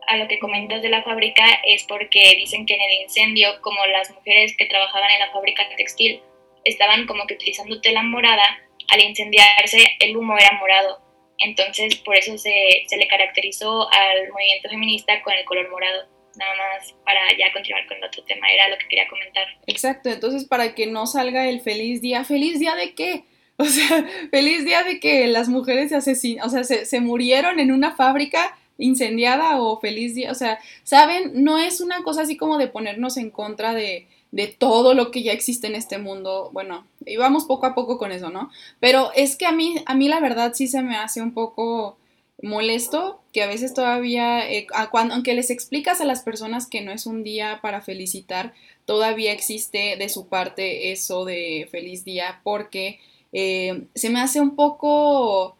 a 0.07 0.17
lo 0.17 0.27
que 0.27 0.39
comentas 0.39 0.81
de 0.81 0.89
la 0.89 1.03
fábrica 1.03 1.45
es 1.65 1.83
porque 1.83 2.35
dicen 2.37 2.65
que 2.65 2.75
en 2.75 2.81
el 2.81 3.01
incendio, 3.03 3.61
como 3.61 3.85
las 3.87 4.09
mujeres 4.11 4.55
que 4.57 4.65
trabajaban 4.65 5.11
en 5.11 5.19
la 5.19 5.31
fábrica 5.31 5.63
textil 5.75 6.21
estaban 6.63 7.05
como 7.05 7.27
que 7.27 7.35
utilizando 7.35 7.81
tela 7.81 8.03
morada, 8.03 8.59
al 8.89 9.01
incendiarse 9.01 9.95
el 9.99 10.15
humo 10.15 10.37
era 10.37 10.51
morado. 10.59 11.01
Entonces 11.39 11.95
por 11.97 12.15
eso 12.17 12.37
se, 12.37 12.83
se 12.87 12.97
le 12.97 13.07
caracterizó 13.07 13.87
al 13.91 14.29
movimiento 14.31 14.69
feminista 14.69 15.21
con 15.21 15.33
el 15.33 15.45
color 15.45 15.69
morado 15.69 16.17
nada 16.37 16.53
más 16.55 16.93
para 17.03 17.19
ya 17.37 17.51
continuar 17.51 17.85
con 17.87 17.97
el 17.97 18.03
otro 18.05 18.23
tema, 18.23 18.47
era 18.49 18.69
lo 18.69 18.77
que 18.77 18.87
quería 18.87 19.07
comentar. 19.07 19.43
Exacto, 19.65 20.09
entonces 20.09 20.45
para 20.45 20.75
que 20.75 20.87
no 20.87 21.07
salga 21.07 21.47
el 21.47 21.61
feliz 21.61 22.01
día, 22.01 22.23
¿feliz 22.23 22.59
día 22.59 22.75
de 22.75 22.93
qué? 22.93 23.23
O 23.59 23.65
sea, 23.65 24.07
feliz 24.29 24.65
día 24.65 24.83
de 24.83 24.99
que 24.99 25.25
las 25.25 25.49
mujeres 25.49 25.89
se 25.89 25.95
asesinan, 25.95 26.45
o 26.45 26.49
sea, 26.51 26.63
se, 26.63 26.85
se 26.85 27.01
murieron 27.01 27.59
en 27.59 27.71
una 27.71 27.95
fábrica 27.95 28.55
incendiada 28.77 29.59
o 29.59 29.79
feliz 29.79 30.13
día, 30.13 30.29
o 30.29 30.35
sea, 30.35 30.59
¿saben? 30.83 31.43
No 31.43 31.57
es 31.57 31.81
una 31.81 32.03
cosa 32.03 32.21
así 32.21 32.37
como 32.37 32.59
de 32.59 32.67
ponernos 32.67 33.17
en 33.17 33.31
contra 33.31 33.73
de, 33.73 34.07
de 34.31 34.47
todo 34.47 34.93
lo 34.93 35.11
que 35.11 35.23
ya 35.23 35.31
existe 35.31 35.67
en 35.67 35.75
este 35.75 35.97
mundo. 35.97 36.49
Bueno, 36.53 36.85
íbamos 37.05 37.45
poco 37.45 37.65
a 37.65 37.75
poco 37.75 37.97
con 37.97 38.11
eso, 38.11 38.29
¿no? 38.29 38.49
Pero 38.79 39.11
es 39.15 39.35
que 39.35 39.45
a 39.45 39.51
mí, 39.51 39.75
a 39.85 39.95
mí 39.95 40.07
la 40.07 40.19
verdad 40.19 40.53
sí 40.53 40.67
se 40.67 40.81
me 40.81 40.97
hace 40.97 41.21
un 41.21 41.33
poco 41.33 41.97
molesto 42.41 43.19
que 43.33 43.41
a 43.41 43.47
veces 43.47 43.73
todavía, 43.73 44.49
eh, 44.49 44.67
cuando, 44.91 45.15
aunque 45.15 45.33
les 45.33 45.49
explicas 45.49 46.01
a 46.01 46.05
las 46.05 46.21
personas 46.21 46.67
que 46.67 46.81
no 46.81 46.91
es 46.91 47.05
un 47.05 47.23
día 47.23 47.59
para 47.61 47.81
felicitar, 47.81 48.53
todavía 48.85 49.31
existe 49.31 49.95
de 49.97 50.09
su 50.09 50.27
parte 50.27 50.91
eso 50.91 51.25
de 51.25 51.67
feliz 51.71 52.03
día 52.05 52.41
porque 52.43 52.99
eh, 53.33 53.83
se 53.95 54.09
me 54.09 54.19
hace 54.19 54.39
un 54.39 54.55
poco, 54.55 55.57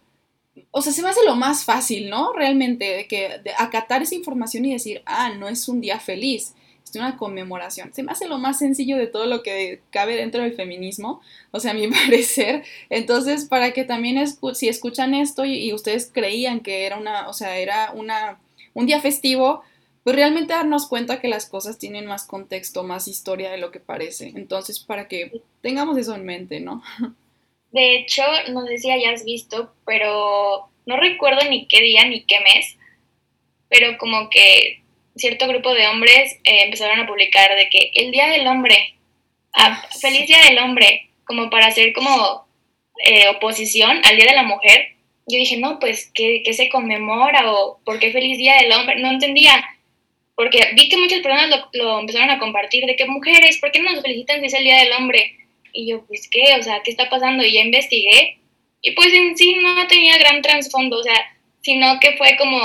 o 0.71 0.81
sea, 0.81 0.93
se 0.93 1.01
me 1.01 1.09
hace 1.09 1.25
lo 1.25 1.35
más 1.35 1.65
fácil, 1.65 2.09
¿no? 2.09 2.33
Realmente, 2.33 2.85
de 2.85 3.07
que 3.07 3.39
de 3.43 3.51
acatar 3.57 4.01
esa 4.01 4.15
información 4.15 4.65
y 4.65 4.73
decir, 4.73 5.01
ah, 5.05 5.33
no 5.37 5.47
es 5.47 5.67
un 5.67 5.81
día 5.81 5.99
feliz 5.99 6.53
una 6.97 7.17
conmemoración. 7.17 7.93
Se 7.93 8.03
me 8.03 8.11
hace 8.11 8.27
lo 8.27 8.37
más 8.37 8.59
sencillo 8.59 8.97
de 8.97 9.07
todo 9.07 9.25
lo 9.25 9.43
que 9.43 9.81
cabe 9.89 10.15
dentro 10.15 10.41
del 10.41 10.53
feminismo, 10.53 11.21
o 11.51 11.59
sea, 11.59 11.71
a 11.71 11.73
mi 11.73 11.87
parecer. 12.05 12.63
Entonces, 12.89 13.45
para 13.45 13.71
que 13.71 13.83
también 13.83 14.23
si 14.53 14.67
escuchan 14.67 15.13
esto 15.13 15.45
y, 15.45 15.73
ustedes 15.73 16.11
creían 16.13 16.61
que 16.61 16.85
era 16.85 16.97
una, 16.97 17.27
o 17.27 17.33
sea, 17.33 17.57
era 17.57 17.91
una, 17.93 18.39
un 18.73 18.85
día 18.85 19.01
festivo, 19.01 19.63
pues 20.03 20.15
realmente 20.15 20.53
darnos 20.53 20.87
cuenta 20.87 21.19
que 21.19 21.27
las 21.27 21.47
cosas 21.47 21.77
tienen 21.77 22.05
más 22.05 22.25
contexto, 22.25 22.83
más 22.83 23.07
historia 23.07 23.51
de 23.51 23.57
lo 23.57 23.71
que 23.71 23.79
parece. 23.79 24.31
Entonces, 24.35 24.79
para 24.79 25.07
que 25.07 25.41
tengamos 25.61 25.97
eso 25.97 26.15
en 26.15 26.25
mente, 26.25 26.59
¿no? 26.59 26.81
De 27.71 27.97
hecho, 27.97 28.23
no 28.51 28.65
sé 28.65 28.77
si 28.77 28.89
hayas 28.89 29.25
visto, 29.25 29.73
pero 29.85 30.69
no 30.85 30.97
recuerdo 30.97 31.47
ni 31.49 31.67
qué 31.67 31.81
día 31.81 32.07
ni 32.07 32.23
qué 32.23 32.39
mes, 32.39 32.77
pero 33.69 33.97
como 33.97 34.29
que 34.29 34.81
cierto 35.19 35.47
grupo 35.47 35.73
de 35.73 35.87
hombres 35.87 36.33
eh, 36.43 36.63
empezaron 36.65 36.99
a 36.99 37.07
publicar 37.07 37.55
de 37.55 37.69
que 37.69 37.91
el 37.95 38.11
Día 38.11 38.27
del 38.27 38.47
Hombre, 38.47 38.95
ah, 39.53 39.81
ah, 39.83 39.89
feliz 39.99 40.27
Día 40.27 40.41
del 40.43 40.59
Hombre, 40.59 41.09
como 41.25 41.49
para 41.49 41.67
hacer 41.67 41.93
como 41.93 42.47
eh, 43.05 43.27
oposición 43.29 44.01
al 44.03 44.15
Día 44.17 44.27
de 44.27 44.35
la 44.35 44.43
Mujer. 44.43 44.95
Yo 45.27 45.37
dije, 45.37 45.57
no, 45.57 45.79
pues, 45.79 46.09
¿qué, 46.13 46.41
se 46.53 46.69
conmemora 46.69 47.51
o 47.51 47.79
por 47.83 47.99
qué 47.99 48.11
feliz 48.11 48.37
Día 48.37 48.55
del 48.61 48.71
Hombre? 48.71 48.95
No 48.99 49.11
entendía, 49.11 49.63
porque 50.35 50.69
vi 50.73 50.87
que 50.87 50.97
muchas 50.97 51.19
personas 51.19 51.49
lo, 51.73 51.99
empezaron 51.99 52.29
a 52.29 52.39
compartir, 52.39 52.85
de 52.85 52.95
que 52.95 53.05
mujeres, 53.05 53.57
¿por 53.59 53.71
qué 53.71 53.79
no 53.79 53.91
nos 53.91 54.01
felicitan 54.01 54.39
si 54.39 54.47
es 54.47 54.53
el 54.53 54.63
Día 54.63 54.79
del 54.79 54.93
Hombre? 54.93 55.35
Y 55.73 55.89
yo, 55.89 56.05
pues, 56.05 56.29
¿qué? 56.29 56.55
O 56.59 56.63
sea, 56.63 56.81
¿qué 56.83 56.91
está 56.91 57.09
pasando? 57.09 57.43
Y 57.43 57.53
ya 57.53 57.61
investigué, 57.61 58.39
y 58.81 58.91
pues 58.91 59.11
en 59.13 59.35
sí 59.37 59.55
no 59.55 59.87
tenía 59.87 60.17
gran 60.17 60.41
trasfondo, 60.41 60.99
o 60.99 61.03
sea, 61.03 61.15
sino 61.61 61.99
que 61.99 62.15
fue 62.15 62.37
como 62.37 62.59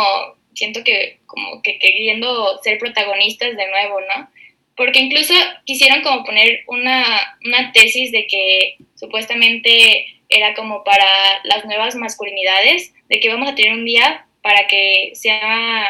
siento 0.55 0.85
que 0.85 1.19
como 1.27 1.63
que 1.63 1.79
queriendo 1.79 2.61
ser 2.63 2.79
protagonistas 2.79 3.57
de 3.57 3.71
nuevo, 3.71 4.01
¿no? 4.01 4.29
Porque 4.77 5.01
incluso 5.01 5.35
quisieron 5.65 6.03
como 6.03 6.25
poner 6.25 6.65
una, 6.67 7.37
una 7.45 7.73
tesis 7.73 8.11
de 8.11 8.27
que 8.27 8.77
supuestamente 8.95 10.07
era 10.29 10.55
como 10.55 10.83
para 10.83 11.07
las 11.45 11.65
nuevas 11.67 11.95
masculinidades, 11.95 12.95
de 13.09 13.21
que 13.21 13.29
vamos 13.29 13.51
a 13.51 13.55
tener 13.55 13.73
un 13.73 13.85
día 13.85 14.27
para 14.43 14.67
que 14.67 15.13
sea, 15.15 15.87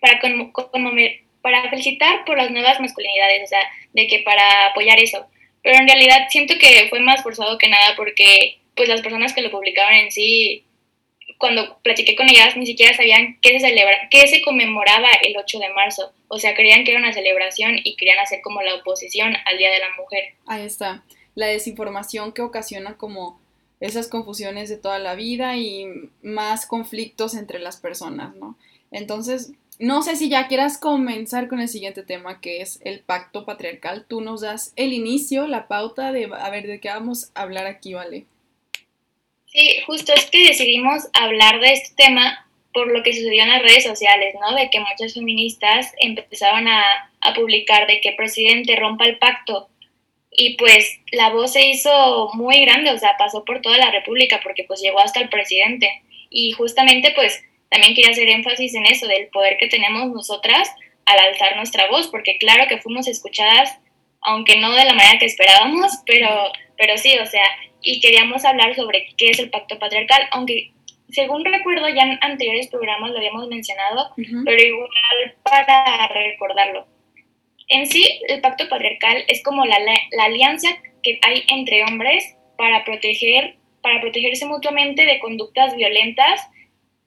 para, 0.00 0.18
con, 0.20 0.52
para 1.40 1.70
felicitar 1.70 2.24
por 2.24 2.36
las 2.36 2.50
nuevas 2.50 2.80
masculinidades, 2.80 3.44
o 3.44 3.46
sea, 3.46 3.60
de 3.92 4.06
que 4.06 4.20
para 4.20 4.66
apoyar 4.66 4.98
eso. 4.98 5.26
Pero 5.62 5.78
en 5.78 5.88
realidad 5.88 6.26
siento 6.28 6.54
que 6.58 6.88
fue 6.90 7.00
más 7.00 7.22
forzado 7.22 7.56
que 7.58 7.68
nada 7.68 7.94
porque 7.96 8.58
pues 8.74 8.88
las 8.88 9.02
personas 9.02 9.32
que 9.32 9.42
lo 9.42 9.50
publicaban 9.50 9.94
en 9.94 10.12
sí 10.12 10.64
cuando 11.44 11.76
platiqué 11.82 12.16
con 12.16 12.26
ellas, 12.26 12.56
ni 12.56 12.64
siquiera 12.64 12.96
sabían 12.96 13.36
qué 13.42 13.60
se, 13.60 13.68
celebra, 13.68 14.08
qué 14.10 14.26
se 14.28 14.40
conmemoraba 14.40 15.08
el 15.22 15.36
8 15.36 15.58
de 15.58 15.68
marzo. 15.74 16.10
O 16.28 16.38
sea, 16.38 16.54
creían 16.54 16.84
que 16.84 16.92
era 16.92 17.00
una 17.00 17.12
celebración 17.12 17.74
y 17.84 17.96
querían 17.96 18.18
hacer 18.18 18.40
como 18.42 18.62
la 18.62 18.76
oposición 18.76 19.34
al 19.44 19.58
Día 19.58 19.70
de 19.70 19.78
la 19.78 19.94
Mujer. 19.94 20.36
Ahí 20.46 20.64
está. 20.64 21.04
La 21.34 21.48
desinformación 21.48 22.32
que 22.32 22.40
ocasiona 22.40 22.96
como 22.96 23.38
esas 23.78 24.08
confusiones 24.08 24.70
de 24.70 24.78
toda 24.78 24.98
la 24.98 25.16
vida 25.16 25.58
y 25.58 25.86
más 26.22 26.64
conflictos 26.64 27.34
entre 27.34 27.58
las 27.58 27.76
personas, 27.76 28.34
¿no? 28.36 28.56
Entonces, 28.90 29.52
no 29.78 30.00
sé 30.00 30.16
si 30.16 30.30
ya 30.30 30.48
quieras 30.48 30.78
comenzar 30.78 31.46
con 31.48 31.60
el 31.60 31.68
siguiente 31.68 32.04
tema, 32.04 32.40
que 32.40 32.62
es 32.62 32.80
el 32.84 33.00
pacto 33.00 33.44
patriarcal. 33.44 34.06
Tú 34.08 34.22
nos 34.22 34.40
das 34.40 34.72
el 34.76 34.94
inicio, 34.94 35.46
la 35.46 35.68
pauta 35.68 36.10
de, 36.10 36.24
a 36.24 36.48
ver, 36.48 36.66
de 36.66 36.80
qué 36.80 36.88
vamos 36.88 37.32
a 37.34 37.42
hablar 37.42 37.66
aquí, 37.66 37.92
¿vale? 37.92 38.24
Sí, 39.54 39.80
justo 39.86 40.12
es 40.12 40.26
que 40.30 40.48
decidimos 40.48 41.04
hablar 41.12 41.60
de 41.60 41.72
este 41.72 41.94
tema 41.94 42.44
por 42.72 42.88
lo 42.88 43.04
que 43.04 43.14
sucedió 43.14 43.44
en 43.44 43.50
las 43.50 43.62
redes 43.62 43.84
sociales, 43.84 44.34
¿no? 44.40 44.56
De 44.56 44.68
que 44.68 44.80
muchas 44.80 45.14
feministas 45.14 45.92
empezaron 45.98 46.66
a, 46.66 46.82
a 47.20 47.34
publicar 47.34 47.86
de 47.86 48.00
que 48.00 48.12
presidente 48.12 48.74
rompa 48.74 49.04
el 49.04 49.16
pacto 49.18 49.68
y 50.36 50.56
pues 50.56 50.98
la 51.12 51.30
voz 51.30 51.52
se 51.52 51.68
hizo 51.68 52.30
muy 52.34 52.64
grande, 52.64 52.90
o 52.90 52.98
sea, 52.98 53.16
pasó 53.16 53.44
por 53.44 53.62
toda 53.62 53.78
la 53.78 53.92
República 53.92 54.40
porque 54.42 54.64
pues 54.64 54.80
llegó 54.80 54.98
hasta 54.98 55.20
el 55.20 55.28
presidente 55.28 55.88
y 56.30 56.50
justamente 56.52 57.12
pues 57.14 57.40
también 57.70 57.94
quería 57.94 58.10
hacer 58.10 58.28
énfasis 58.28 58.74
en 58.74 58.86
eso, 58.86 59.06
del 59.06 59.28
poder 59.28 59.56
que 59.58 59.68
tenemos 59.68 60.10
nosotras 60.10 60.68
al 61.06 61.18
alzar 61.20 61.54
nuestra 61.56 61.88
voz, 61.88 62.08
porque 62.08 62.38
claro 62.38 62.66
que 62.68 62.78
fuimos 62.78 63.06
escuchadas, 63.06 63.78
aunque 64.20 64.56
no 64.56 64.72
de 64.72 64.84
la 64.84 64.94
manera 64.94 65.18
que 65.18 65.26
esperábamos, 65.26 65.92
pero, 66.06 66.28
pero 66.76 66.96
sí, 66.98 67.16
o 67.18 67.26
sea, 67.26 67.44
y 67.84 68.00
queríamos 68.00 68.44
hablar 68.44 68.74
sobre 68.74 69.08
qué 69.16 69.30
es 69.30 69.38
el 69.38 69.50
pacto 69.50 69.78
patriarcal, 69.78 70.22
aunque 70.32 70.72
según 71.10 71.44
recuerdo 71.44 71.88
ya 71.88 72.02
en 72.02 72.18
anteriores 72.22 72.68
programas 72.68 73.10
lo 73.10 73.18
habíamos 73.18 73.46
mencionado, 73.48 74.10
pero 74.44 74.62
igual 74.62 74.88
para 75.44 76.08
recordarlo. 76.08 76.86
En 77.68 77.86
sí, 77.86 78.20
el 78.28 78.40
pacto 78.40 78.68
patriarcal 78.68 79.24
es 79.28 79.42
como 79.42 79.64
la, 79.64 79.78
la, 79.78 80.24
alianza 80.24 80.68
que 81.02 81.18
hay 81.22 81.44
entre 81.48 81.84
hombres 81.84 82.36
para 82.58 82.84
proteger 82.84 83.56
para 83.82 84.00
protegerse 84.00 84.46
mutuamente 84.46 85.04
de 85.04 85.20
conductas 85.20 85.76
violentas 85.76 86.40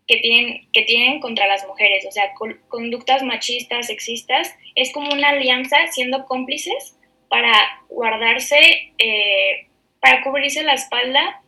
que 0.05 0.17
tienen, 0.17 0.67
que 0.71 0.83
tienen 0.83 1.19
contra 1.19 1.47
las 1.47 1.65
mujeres, 1.67 2.05
o 2.07 2.11
sea, 2.11 2.33
conductas 2.67 3.23
machistas, 3.23 3.87
sexistas, 3.87 4.55
es 4.75 4.93
como 4.93 5.11
una 5.11 5.29
alianza 5.29 5.75
siendo 5.91 6.25
cómplices 6.25 6.95
para 7.29 7.51
guardarse 7.89 8.93
eh, 8.99 9.67
para 9.99 10.23
cubrirse 10.23 10.63
la 10.63 10.73
espalda 10.73 11.41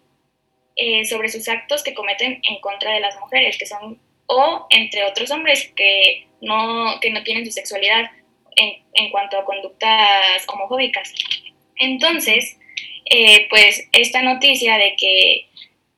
eh, 0.75 1.05
sobre 1.05 1.29
sus 1.29 1.47
actos 1.47 1.83
que 1.83 1.93
cometen 1.93 2.39
en 2.43 2.61
contra 2.61 2.93
de 2.93 2.99
las 2.99 3.19
mujeres, 3.19 3.57
que 3.57 3.65
son, 3.65 3.99
o 4.27 4.65
entre 4.69 5.03
otros 5.03 5.29
hombres 5.31 5.71
que 5.75 6.27
no, 6.41 6.99
que 7.01 7.11
no 7.11 7.23
tienen 7.23 7.45
su 7.45 7.51
sexualidad 7.51 8.09
en, 8.55 8.83
en 8.93 9.11
cuanto 9.11 9.37
a 9.37 9.45
conductas 9.45 10.45
homofóbicas. 10.47 11.13
Entonces, 11.77 12.57
eh, 13.05 13.47
pues 13.49 13.87
esta 13.91 14.21
noticia 14.21 14.77
de 14.77 14.95
que, 14.95 15.47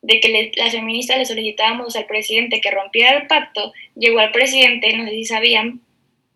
de 0.01 0.19
que 0.19 0.51
las 0.55 0.71
feministas 0.71 1.17
le 1.17 1.25
solicitábamos 1.25 1.95
al 1.95 2.05
presidente 2.05 2.61
que 2.61 2.71
rompiera 2.71 3.17
el 3.17 3.27
pacto, 3.27 3.73
llegó 3.95 4.19
al 4.19 4.31
presidente, 4.31 4.95
no 4.95 5.05
sé 5.05 5.11
si 5.11 5.25
sabían, 5.25 5.81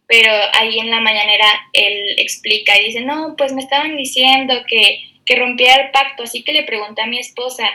pero 0.07 0.31
ahí 0.53 0.79
en 0.79 0.91
la 0.91 0.99
mañanera 0.99 1.47
él 1.73 2.15
explica 2.19 2.79
y 2.79 2.85
dice, 2.85 3.01
no, 3.01 3.35
pues 3.37 3.53
me 3.53 3.61
estaban 3.61 3.95
diciendo 3.97 4.53
que 4.67 4.99
que 5.25 5.35
rompiera 5.35 5.75
el 5.75 5.91
pacto, 5.91 6.23
así 6.23 6.43
que 6.43 6.53
le 6.53 6.63
pregunté 6.63 7.01
a 7.01 7.07
mi 7.07 7.19
esposa 7.19 7.69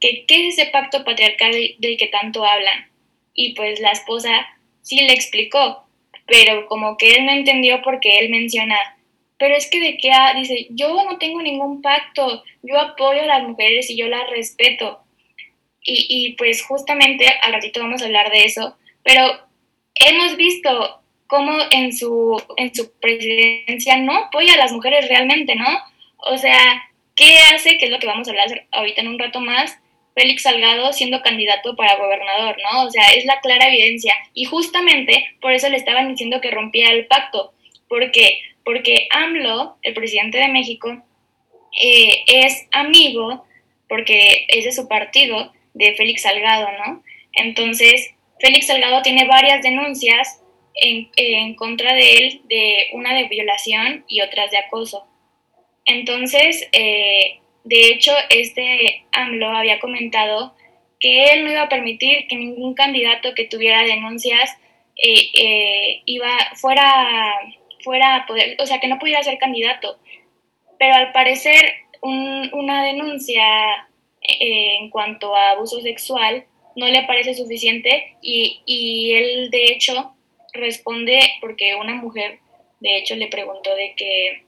que 0.00 0.24
qué 0.26 0.48
es 0.48 0.58
ese 0.58 0.70
pacto 0.70 1.04
patriarcal 1.04 1.52
del 1.78 1.96
que 1.96 2.08
tanto 2.08 2.44
hablan. 2.44 2.90
Y 3.34 3.54
pues 3.54 3.80
la 3.80 3.92
esposa 3.92 4.46
sí 4.82 4.96
le 4.96 5.12
explicó, 5.12 5.86
pero 6.26 6.66
como 6.66 6.96
que 6.96 7.12
él 7.14 7.26
no 7.26 7.32
entendió 7.32 7.82
porque 7.82 8.18
él 8.18 8.30
menciona, 8.30 8.76
pero 9.38 9.54
es 9.54 9.68
que 9.70 9.80
de 9.80 9.96
qué, 9.98 10.10
dice, 10.36 10.66
yo 10.70 11.04
no 11.04 11.18
tengo 11.18 11.42
ningún 11.42 11.82
pacto, 11.82 12.42
yo 12.62 12.78
apoyo 12.78 13.22
a 13.22 13.26
las 13.26 13.42
mujeres 13.42 13.90
y 13.90 13.96
yo 13.96 14.08
las 14.08 14.28
respeto. 14.30 15.00
Y, 15.82 16.06
y 16.08 16.32
pues 16.32 16.64
justamente 16.64 17.26
al 17.42 17.52
ratito 17.52 17.80
vamos 17.80 18.02
a 18.02 18.06
hablar 18.06 18.30
de 18.30 18.44
eso, 18.44 18.76
pero 19.04 19.22
hemos 19.94 20.36
visto 20.36 21.00
cómo 21.26 21.52
en 21.70 21.92
su, 21.92 22.40
en 22.56 22.74
su 22.74 22.92
presidencia 22.98 23.96
no 23.98 24.16
apoya 24.16 24.54
a 24.54 24.58
las 24.58 24.72
mujeres 24.72 25.08
realmente, 25.08 25.54
¿no? 25.54 25.66
O 26.18 26.36
sea, 26.38 26.82
¿qué 27.16 27.38
hace? 27.52 27.78
Que 27.78 27.86
es 27.86 27.90
lo 27.90 27.98
que 27.98 28.06
vamos 28.06 28.28
a 28.28 28.30
hablar 28.30 28.66
ahorita 28.70 29.00
en 29.00 29.08
un 29.08 29.18
rato 29.18 29.40
más, 29.40 29.78
Félix 30.14 30.42
Salgado 30.42 30.92
siendo 30.92 31.20
candidato 31.20 31.76
para 31.76 31.96
gobernador, 31.96 32.56
¿no? 32.72 32.84
O 32.84 32.90
sea, 32.90 33.10
es 33.10 33.24
la 33.24 33.40
clara 33.40 33.68
evidencia. 33.68 34.14
Y 34.32 34.44
justamente 34.44 35.26
por 35.40 35.52
eso 35.52 35.68
le 35.68 35.76
estaban 35.76 36.08
diciendo 36.08 36.40
que 36.40 36.50
rompía 36.50 36.90
el 36.90 37.06
pacto. 37.06 37.52
¿Por 37.88 38.10
qué? 38.12 38.40
Porque 38.64 39.08
AMLO, 39.10 39.76
el 39.82 39.94
presidente 39.94 40.38
de 40.38 40.48
México, 40.48 41.02
eh, 41.80 42.24
es 42.26 42.66
amigo, 42.72 43.44
porque 43.88 44.46
es 44.48 44.64
de 44.64 44.72
su 44.72 44.88
partido, 44.88 45.52
de 45.74 45.94
Félix 45.94 46.22
Salgado, 46.22 46.66
¿no? 46.84 47.02
Entonces, 47.34 48.14
Félix 48.40 48.66
Salgado 48.66 49.02
tiene 49.02 49.26
varias 49.26 49.62
denuncias 49.62 50.40
en, 50.74 51.54
contra 51.54 51.94
de 51.94 52.12
él, 52.16 52.40
de 52.44 52.88
una 52.92 53.14
de 53.14 53.28
violación 53.28 54.04
y 54.08 54.20
otras 54.20 54.50
de 54.50 54.58
acoso. 54.58 55.06
Entonces, 55.86 56.68
eh, 56.72 57.38
de 57.64 57.88
hecho, 57.88 58.12
este 58.28 59.04
AMLO 59.12 59.48
había 59.48 59.78
comentado 59.78 60.54
que 60.98 61.32
él 61.32 61.44
no 61.44 61.52
iba 61.52 61.62
a 61.62 61.68
permitir 61.68 62.26
que 62.26 62.36
ningún 62.36 62.74
candidato 62.74 63.34
que 63.34 63.46
tuviera 63.46 63.82
denuncias 63.84 64.50
eh, 64.96 65.28
eh, 65.34 66.02
iba 66.06 66.30
fuera 66.54 67.38
fuera 67.82 68.16
a 68.16 68.26
poder, 68.26 68.56
o 68.58 68.66
sea, 68.66 68.80
que 68.80 68.88
no 68.88 68.98
pudiera 68.98 69.22
ser 69.22 69.38
candidato. 69.38 69.98
Pero 70.78 70.94
al 70.94 71.12
parecer 71.12 71.72
una 72.02 72.84
denuncia 72.84 73.42
en 74.20 74.90
cuanto 74.90 75.34
a 75.34 75.50
abuso 75.52 75.80
sexual 75.80 76.44
no 76.76 76.86
le 76.86 77.04
parece 77.04 77.34
suficiente 77.34 78.16
y, 78.20 78.62
y 78.66 79.12
él 79.12 79.50
de 79.50 79.72
hecho 79.72 80.14
responde 80.52 81.20
porque 81.40 81.74
una 81.74 81.94
mujer 81.94 82.38
de 82.80 82.98
hecho 82.98 83.16
le 83.16 83.28
preguntó 83.28 83.74
de 83.74 83.94
que 83.96 84.44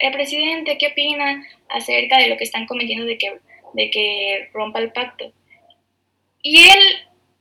el 0.00 0.12
presidente 0.12 0.78
qué 0.78 0.88
opina 0.88 1.46
acerca 1.68 2.18
de 2.18 2.28
lo 2.28 2.36
que 2.36 2.44
están 2.44 2.66
cometiendo 2.66 3.06
de 3.06 3.18
que 3.18 3.38
de 3.74 3.90
que 3.90 4.50
rompa 4.52 4.80
el 4.80 4.92
pacto 4.92 5.32
y 6.42 6.64
él 6.64 6.80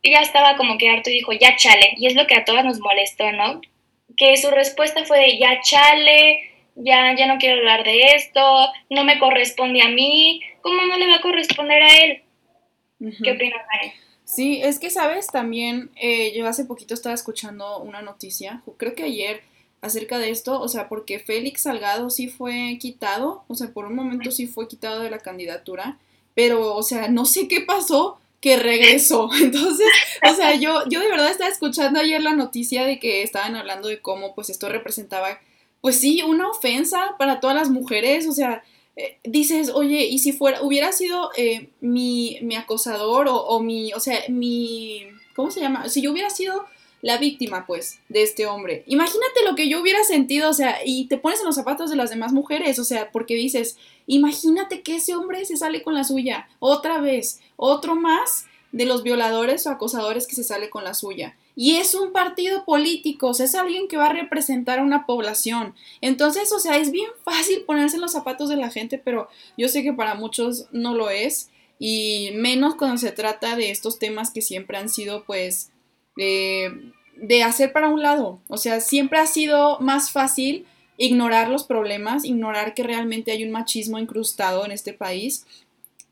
ya 0.04 0.22
estaba 0.22 0.56
como 0.58 0.78
que 0.78 0.90
harto 0.90 1.10
y 1.10 1.14
dijo 1.14 1.32
ya 1.34 1.56
chale 1.56 1.94
y 1.98 2.08
es 2.08 2.16
lo 2.16 2.28
que 2.28 2.36
a 2.36 2.46
todas 2.46 2.64
nos 2.64 2.80
molestó 2.80 3.32
no 3.32 3.62
que 4.16 4.38
su 4.38 4.52
respuesta 4.52 5.06
fue 5.06 5.20
de 5.20 5.40
ya 5.40 5.60
chale 5.62 6.40
ya 6.76 7.16
ya 7.16 7.26
no 7.26 7.40
quiero 7.40 7.58
hablar 7.58 7.84
de 7.84 8.16
esto 8.16 8.42
no 8.90 9.04
me 9.04 9.20
corresponde 9.20 9.82
a 9.82 9.90
mí 9.90 10.42
cómo 10.62 10.84
no 10.84 10.98
le 10.98 11.08
va 11.08 11.16
a 11.16 11.22
corresponder 11.22 11.82
a 11.82 11.98
él 11.98 12.24
qué 13.24 13.32
opinas 13.32 13.62
Dani? 13.74 13.94
Sí, 14.30 14.62
es 14.62 14.78
que, 14.78 14.92
¿sabes? 14.92 15.26
También 15.26 15.90
eh, 15.96 16.38
yo 16.38 16.48
hace 16.48 16.66
poquito 16.66 16.94
estaba 16.94 17.16
escuchando 17.16 17.80
una 17.80 18.04
noticia, 18.04 18.62
creo 18.78 18.94
que 18.94 19.02
ayer, 19.02 19.42
acerca 19.82 20.20
de 20.20 20.30
esto, 20.30 20.60
o 20.60 20.68
sea, 20.68 20.90
porque 20.90 21.20
Félix 21.20 21.62
Salgado 21.62 22.10
sí 22.10 22.28
fue 22.28 22.78
quitado, 22.80 23.44
o 23.48 23.56
sea, 23.56 23.70
por 23.72 23.86
un 23.86 23.96
momento 23.96 24.32
sí 24.32 24.48
fue 24.48 24.68
quitado 24.68 25.02
de 25.02 25.10
la 25.10 25.20
candidatura, 25.20 25.98
pero, 26.36 26.76
o 26.76 26.84
sea, 26.84 27.08
no 27.08 27.26
sé 27.26 27.48
qué 27.48 27.62
pasó, 27.62 28.20
que 28.42 28.58
regresó. 28.58 29.30
Entonces, 29.42 29.88
o 30.30 30.34
sea, 30.34 30.56
yo, 30.56 30.84
yo 30.90 31.00
de 31.00 31.10
verdad 31.10 31.32
estaba 31.32 31.50
escuchando 31.50 32.00
ayer 32.00 32.22
la 32.22 32.34
noticia 32.34 32.86
de 32.86 33.00
que 33.00 33.24
estaban 33.24 33.56
hablando 33.56 33.88
de 33.88 34.02
cómo, 34.02 34.36
pues, 34.36 34.50
esto 34.50 34.70
representaba, 34.70 35.40
pues 35.82 36.00
sí, 36.00 36.22
una 36.24 36.50
ofensa 36.50 37.16
para 37.18 37.40
todas 37.40 37.56
las 37.56 37.70
mujeres, 37.70 38.28
o 38.28 38.32
sea, 38.32 38.64
eh, 38.96 39.18
dices, 39.24 39.70
oye, 39.74 40.06
y 40.06 40.20
si 40.20 40.34
fuera, 40.34 40.62
hubiera 40.62 40.92
sido 40.92 41.30
eh, 41.38 41.70
mi, 41.80 42.38
mi, 42.42 42.56
acosador 42.56 43.28
o, 43.30 43.36
o, 43.36 43.62
mi, 43.62 43.94
o 43.94 44.00
sea, 44.00 44.20
mi, 44.28 45.08
¿cómo 45.36 45.52
se 45.52 45.62
llama? 45.62 45.88
Si 45.88 46.02
yo 46.02 46.12
hubiera 46.12 46.30
sido 46.30 46.66
la 47.02 47.18
víctima, 47.18 47.66
pues, 47.66 48.00
de 48.10 48.24
este 48.24 48.46
hombre. 48.46 48.84
Imagínate 48.88 49.46
lo 49.48 49.56
que 49.56 49.70
yo 49.70 49.82
hubiera 49.82 50.04
sentido, 50.04 50.50
o 50.50 50.54
sea, 50.54 50.80
y 50.86 51.08
te 51.08 51.18
pones 51.18 51.40
en 51.40 51.46
los 51.46 51.56
zapatos 51.56 51.90
de 51.90 51.96
las 51.96 52.10
demás 52.10 52.34
mujeres, 52.34 52.80
o 52.80 52.84
sea, 52.84 53.12
porque 53.12 53.36
dices, 53.36 53.78
imagínate 54.08 54.82
que 54.82 54.98
ese 54.98 55.16
hombre 55.16 55.46
se 55.46 55.58
sale 55.58 55.82
con 55.82 55.94
la 55.94 56.04
suya, 56.04 56.50
otra 56.60 57.00
vez, 57.00 57.40
otro 57.56 57.96
más 57.96 58.46
de 58.72 58.86
los 58.86 59.04
violadores 59.04 59.66
o 59.66 59.72
acosadores 59.72 60.28
que 60.28 60.36
se 60.36 60.44
sale 60.44 60.70
con 60.70 60.84
la 60.84 60.94
suya. 60.94 61.36
Y 61.56 61.76
es 61.76 61.94
un 61.96 62.14
partido 62.14 62.64
político, 62.64 63.28
o 63.28 63.34
sea, 63.34 63.46
es 63.46 63.56
alguien 63.56 63.88
que 63.88 63.98
va 63.98 64.06
a 64.06 64.14
representar 64.14 64.80
a 64.80 64.84
una 64.84 65.06
población. 65.06 65.74
Entonces, 66.00 66.54
o 66.54 66.60
sea, 66.60 66.78
es 66.78 66.92
bien 66.92 67.10
fácil 67.26 67.64
ponerse 67.66 67.98
en 67.98 68.02
los 68.02 68.14
zapatos 68.14 68.50
de 68.50 68.56
la 68.56 68.70
gente, 68.70 68.98
pero 68.98 69.28
yo 69.58 69.68
sé 69.68 69.84
que 69.84 69.92
para 69.92 70.16
muchos 70.16 70.68
no 70.72 70.96
lo 70.96 71.10
es. 71.10 71.50
Y 71.78 72.32
menos 72.36 72.76
cuando 72.76 72.98
se 72.98 73.12
trata 73.12 73.56
de 73.56 73.72
estos 73.72 74.00
temas 74.00 74.32
que 74.32 74.42
siempre 74.42 74.78
han 74.78 74.90
sido, 74.90 75.24
pues, 75.26 75.72
de 76.20 77.44
hacer 77.44 77.72
para 77.72 77.90
un 77.90 78.02
lado. 78.02 78.40
O 78.48 78.58
sea, 78.58 78.80
siempre 78.82 79.20
ha 79.20 79.26
sido 79.26 79.80
más 79.80 80.12
fácil 80.12 80.66
ignorar 80.98 81.50
los 81.50 81.64
problemas, 81.64 82.26
ignorar 82.26 82.74
que 82.74 82.84
realmente 82.84 83.32
hay 83.32 83.44
un 83.44 83.52
machismo 83.52 83.98
incrustado 84.00 84.66
en 84.66 84.72
este 84.72 84.94
país, 84.94 85.46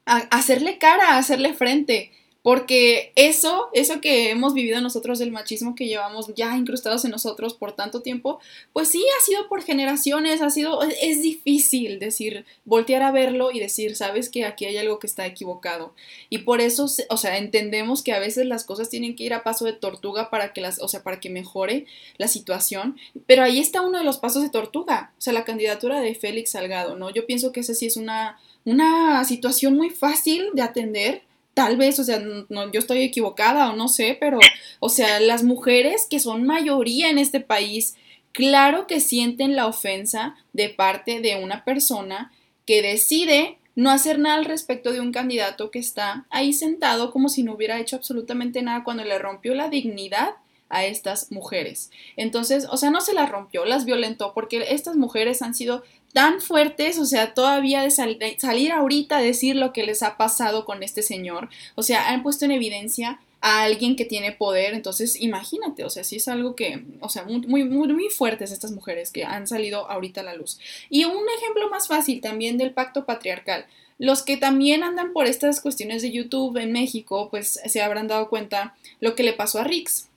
hacerle 0.05 0.77
cara, 0.77 1.17
hacerle 1.17 1.53
frente. 1.53 2.11
Porque 2.47 3.11
eso, 3.15 3.67
eso 3.73 3.99
que 3.99 4.29
hemos 4.29 4.53
vivido 4.53 4.79
nosotros 4.79 5.19
del 5.19 5.33
machismo 5.33 5.75
que 5.75 5.85
llevamos 5.85 6.33
ya 6.33 6.55
incrustados 6.55 7.03
en 7.03 7.11
nosotros 7.11 7.53
por 7.53 7.73
tanto 7.73 8.01
tiempo, 8.01 8.39
pues 8.71 8.87
sí, 8.87 9.03
ha 9.19 9.25
sido 9.25 9.49
por 9.49 9.63
generaciones, 9.63 10.41
ha 10.41 10.49
sido, 10.49 10.81
es 10.81 11.21
difícil 11.21 11.99
decir, 11.99 12.45
voltear 12.63 13.03
a 13.03 13.11
verlo 13.11 13.51
y 13.51 13.59
decir, 13.59 13.97
sabes 13.97 14.29
que 14.29 14.45
aquí 14.45 14.63
hay 14.63 14.77
algo 14.77 14.97
que 14.97 15.07
está 15.07 15.25
equivocado. 15.25 15.93
Y 16.29 16.37
por 16.37 16.61
eso, 16.61 16.87
o 17.09 17.17
sea, 17.17 17.37
entendemos 17.37 18.01
que 18.01 18.13
a 18.13 18.19
veces 18.19 18.45
las 18.45 18.63
cosas 18.63 18.87
tienen 18.87 19.17
que 19.17 19.25
ir 19.25 19.33
a 19.33 19.43
paso 19.43 19.65
de 19.65 19.73
tortuga 19.73 20.29
para 20.29 20.53
que 20.53 20.61
las, 20.61 20.81
o 20.81 20.87
sea, 20.87 21.03
para 21.03 21.19
que 21.19 21.29
mejore 21.29 21.85
la 22.17 22.29
situación. 22.29 22.95
Pero 23.25 23.43
ahí 23.43 23.59
está 23.59 23.81
uno 23.81 23.97
de 23.97 24.05
los 24.05 24.19
pasos 24.19 24.41
de 24.41 24.49
tortuga, 24.49 25.11
o 25.17 25.21
sea, 25.21 25.33
la 25.33 25.43
candidatura 25.43 25.99
de 25.99 26.15
Félix 26.15 26.51
Salgado, 26.51 26.95
¿no? 26.95 27.09
Yo 27.09 27.25
pienso 27.25 27.51
que 27.51 27.59
esa 27.59 27.73
sí 27.73 27.87
es 27.87 27.97
una, 27.97 28.39
una 28.63 29.25
situación 29.25 29.75
muy 29.75 29.89
fácil 29.89 30.51
de 30.53 30.61
atender 30.61 31.26
tal 31.57 31.75
vez, 31.75 31.97
o 31.97 32.03
sea, 32.03 32.21
yo 32.21 32.79
estoy 32.79 33.01
equivocada 33.01 33.71
o 33.71 33.75
no 33.75 33.87
sé, 33.87 34.15
pero, 34.19 34.37
o 34.79 34.89
sea, 34.89 35.19
las 35.19 35.41
mujeres 35.41 36.05
que 36.07 36.19
son 36.19 36.45
mayoría 36.45 37.09
en 37.09 37.17
este 37.17 37.39
país, 37.39 37.95
claro 38.31 38.85
que 38.85 38.99
sienten 38.99 39.55
la 39.55 39.65
ofensa 39.65 40.35
de 40.53 40.69
parte 40.69 41.19
de 41.19 41.43
una 41.43 41.65
persona 41.65 42.31
que 42.67 42.83
decide 42.83 43.57
no 43.73 43.89
hacer 43.89 44.19
nada 44.19 44.35
al 44.35 44.45
respecto 44.45 44.91
de 44.93 45.01
un 45.01 45.11
candidato 45.11 45.71
que 45.71 45.79
está 45.79 46.27
ahí 46.29 46.53
sentado 46.53 47.09
como 47.09 47.27
si 47.27 47.41
no 47.41 47.55
hubiera 47.55 47.79
hecho 47.79 47.95
absolutamente 47.95 48.61
nada 48.61 48.83
cuando 48.83 49.03
le 49.03 49.17
rompió 49.17 49.55
la 49.55 49.67
dignidad 49.67 50.35
a 50.69 50.85
estas 50.85 51.31
mujeres. 51.31 51.89
Entonces, 52.17 52.67
o 52.69 52.77
sea, 52.77 52.91
no 52.91 53.01
se 53.01 53.15
las 53.15 53.31
rompió, 53.31 53.65
las 53.65 53.85
violentó, 53.85 54.35
porque 54.35 54.63
estas 54.69 54.95
mujeres 54.95 55.41
han 55.41 55.55
sido 55.55 55.81
tan 56.13 56.41
fuertes, 56.41 56.97
o 56.99 57.05
sea, 57.05 57.33
todavía 57.33 57.83
de, 57.83 57.91
salir 57.91 58.71
ahorita 58.71 59.17
a 59.17 59.21
decir 59.21 59.55
lo 59.55 59.73
que 59.73 59.83
les 59.83 60.03
ha 60.03 60.17
pasado 60.17 60.65
con 60.65 60.83
este 60.83 61.03
señor, 61.03 61.49
o 61.75 61.83
sea, 61.83 62.09
han 62.09 62.23
puesto 62.23 62.45
en 62.45 62.51
evidencia 62.51 63.19
a 63.39 63.63
alguien 63.63 63.95
que 63.95 64.05
tiene 64.05 64.31
poder, 64.31 64.73
entonces 64.73 65.21
imagínate, 65.21 65.83
o 65.83 65.89
sea, 65.89 66.03
sí 66.03 66.15
es 66.15 66.27
algo 66.27 66.55
que, 66.55 66.83
o 67.01 67.09
sea, 67.09 67.23
muy, 67.23 67.63
muy, 67.63 67.63
muy 67.65 68.09
fuertes 68.09 68.51
estas 68.51 68.71
mujeres 68.71 69.11
que 69.11 69.25
han 69.25 69.47
salido 69.47 69.89
ahorita 69.89 70.21
a 70.21 70.23
la 70.23 70.35
luz. 70.35 70.59
Y 70.89 71.05
un 71.05 71.23
ejemplo 71.37 71.69
más 71.69 71.87
fácil 71.87 72.19
también 72.19 72.57
del 72.57 72.73
pacto 72.73 73.05
patriarcal. 73.05 73.65
Los 73.99 74.23
que 74.23 74.37
también 74.37 74.83
andan 74.83 75.13
por 75.13 75.25
estas 75.25 75.61
cuestiones 75.61 76.01
de 76.01 76.11
YouTube 76.11 76.57
en 76.57 76.71
México, 76.71 77.29
pues 77.29 77.59
se 77.63 77.81
habrán 77.81 78.07
dado 78.07 78.29
cuenta 78.29 78.75
lo 78.99 79.15
que 79.15 79.23
le 79.23 79.33
pasó 79.33 79.59
a 79.59 79.63
Rix. 79.63 80.07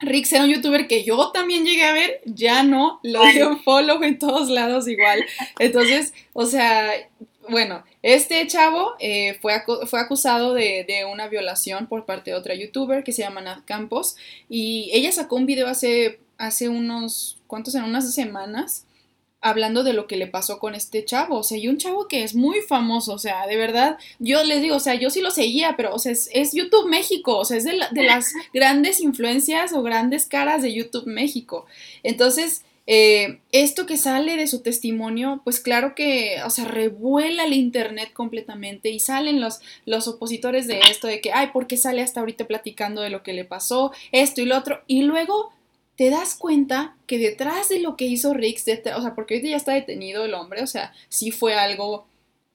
Rix 0.00 0.32
era 0.32 0.44
un 0.44 0.50
youtuber 0.50 0.86
que 0.86 1.04
yo 1.04 1.30
también 1.32 1.64
llegué 1.64 1.84
a 1.84 1.92
ver, 1.92 2.20
ya 2.26 2.62
no, 2.62 3.00
lo 3.02 3.24
dio 3.26 3.56
follow 3.64 4.02
en 4.02 4.18
todos 4.18 4.50
lados 4.50 4.88
igual. 4.88 5.24
Entonces, 5.58 6.12
o 6.34 6.44
sea, 6.44 6.90
bueno, 7.48 7.84
este 8.02 8.46
chavo 8.46 8.94
eh, 8.98 9.38
fue, 9.40 9.54
fue 9.86 10.00
acusado 10.00 10.52
de, 10.52 10.84
de, 10.86 11.04
una 11.04 11.28
violación 11.28 11.86
por 11.86 12.04
parte 12.04 12.30
de 12.30 12.36
otra 12.36 12.54
youtuber 12.54 13.04
que 13.04 13.12
se 13.12 13.22
llama 13.22 13.40
Nat 13.40 13.64
Campos 13.64 14.16
y 14.48 14.90
ella 14.92 15.12
sacó 15.12 15.36
un 15.36 15.46
video 15.46 15.68
hace, 15.68 16.20
hace 16.38 16.68
unos, 16.68 17.38
¿cuántos 17.46 17.74
eran? 17.74 17.88
Unas 17.88 18.12
semanas 18.12 18.85
hablando 19.40 19.84
de 19.84 19.92
lo 19.92 20.06
que 20.06 20.16
le 20.16 20.26
pasó 20.26 20.58
con 20.58 20.74
este 20.74 21.04
chavo, 21.04 21.38
o 21.38 21.42
sea, 21.42 21.58
y 21.58 21.68
un 21.68 21.78
chavo 21.78 22.08
que 22.08 22.22
es 22.24 22.34
muy 22.34 22.60
famoso, 22.62 23.12
o 23.12 23.18
sea, 23.18 23.46
de 23.46 23.56
verdad, 23.56 23.98
yo 24.18 24.42
les 24.44 24.62
digo, 24.62 24.76
o 24.76 24.80
sea, 24.80 24.94
yo 24.94 25.10
sí 25.10 25.20
lo 25.20 25.30
seguía, 25.30 25.74
pero, 25.76 25.94
o 25.94 25.98
sea, 25.98 26.12
es, 26.12 26.52
YouTube 26.52 26.88
México, 26.88 27.36
o 27.36 27.44
sea, 27.44 27.56
es 27.56 27.64
de, 27.64 27.78
de, 27.92 28.02
las 28.02 28.32
grandes 28.54 29.00
influencias 29.00 29.72
o 29.72 29.82
grandes 29.82 30.26
caras 30.26 30.62
de 30.62 30.72
YouTube 30.72 31.06
México. 31.06 31.66
Entonces, 32.02 32.62
eh, 32.88 33.40
esto 33.50 33.84
que 33.84 33.96
sale 33.96 34.36
de 34.36 34.46
su 34.46 34.62
testimonio, 34.62 35.40
pues 35.42 35.58
claro 35.58 35.94
que, 35.96 36.36
o 36.44 36.50
sea, 36.50 36.66
revuela 36.66 37.44
el 37.44 37.52
Internet 37.52 38.12
completamente 38.12 38.90
y 38.90 39.00
salen 39.00 39.40
los, 39.40 39.60
los 39.86 40.06
opositores 40.06 40.68
de 40.68 40.78
esto, 40.90 41.08
de 41.08 41.20
que, 41.20 41.32
ay, 41.32 41.48
¿por 41.48 41.66
qué 41.66 41.76
sale 41.76 42.02
hasta 42.02 42.20
ahorita 42.20 42.46
platicando 42.46 43.02
de 43.02 43.10
lo 43.10 43.24
que 43.24 43.32
le 43.32 43.44
pasó, 43.44 43.92
esto 44.12 44.40
y 44.40 44.44
lo 44.44 44.56
otro? 44.56 44.82
Y 44.86 45.02
luego 45.02 45.52
te 45.96 46.10
das 46.10 46.34
cuenta 46.34 46.96
que 47.06 47.18
detrás 47.18 47.68
de 47.68 47.80
lo 47.80 47.96
que 47.96 48.04
hizo 48.04 48.34
Rix, 48.34 48.64
o 48.96 49.02
sea, 49.02 49.14
porque 49.14 49.34
ahorita 49.34 49.50
ya 49.50 49.56
está 49.56 49.72
detenido 49.72 50.24
el 50.24 50.34
hombre, 50.34 50.62
o 50.62 50.66
sea, 50.66 50.92
sí 51.08 51.30
fue 51.30 51.54
algo 51.54 52.06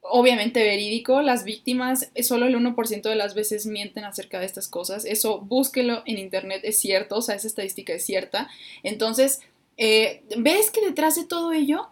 obviamente 0.01 0.63
verídico, 0.63 1.21
las 1.21 1.43
víctimas 1.43 2.11
solo 2.23 2.47
el 2.47 2.55
1% 2.55 3.01
de 3.01 3.15
las 3.15 3.35
veces 3.35 3.65
mienten 3.65 4.03
acerca 4.03 4.39
de 4.39 4.45
estas 4.45 4.67
cosas, 4.67 5.05
eso 5.05 5.39
búsquelo 5.41 6.01
en 6.05 6.17
internet, 6.17 6.61
es 6.63 6.79
cierto, 6.79 7.17
o 7.17 7.21
sea, 7.21 7.35
esa 7.35 7.47
estadística 7.47 7.93
es 7.93 8.05
cierta. 8.05 8.49
Entonces, 8.83 9.41
eh, 9.77 10.23
¿ves 10.37 10.71
que 10.71 10.81
detrás 10.81 11.15
de 11.15 11.25
todo 11.25 11.53
ello 11.53 11.89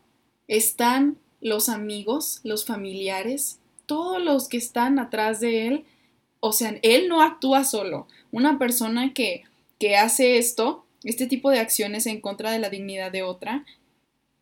están 0.47 1.17
los 1.39 1.69
amigos, 1.69 2.41
los 2.43 2.65
familiares, 2.65 3.59
todos 3.85 4.21
los 4.21 4.47
que 4.47 4.57
están 4.57 4.99
atrás 4.99 5.39
de 5.39 5.67
él? 5.67 5.85
O 6.39 6.51
sea, 6.51 6.79
él 6.81 7.09
no 7.09 7.21
actúa 7.21 7.63
solo. 7.63 8.07
Una 8.31 8.57
persona 8.57 9.13
que, 9.13 9.43
que 9.79 9.97
hace 9.97 10.37
esto, 10.37 10.85
este 11.03 11.27
tipo 11.27 11.49
de 11.51 11.59
acciones 11.59 12.05
en 12.05 12.21
contra 12.21 12.51
de 12.51 12.59
la 12.59 12.69
dignidad 12.69 13.11
de 13.11 13.23
otra, 13.23 13.65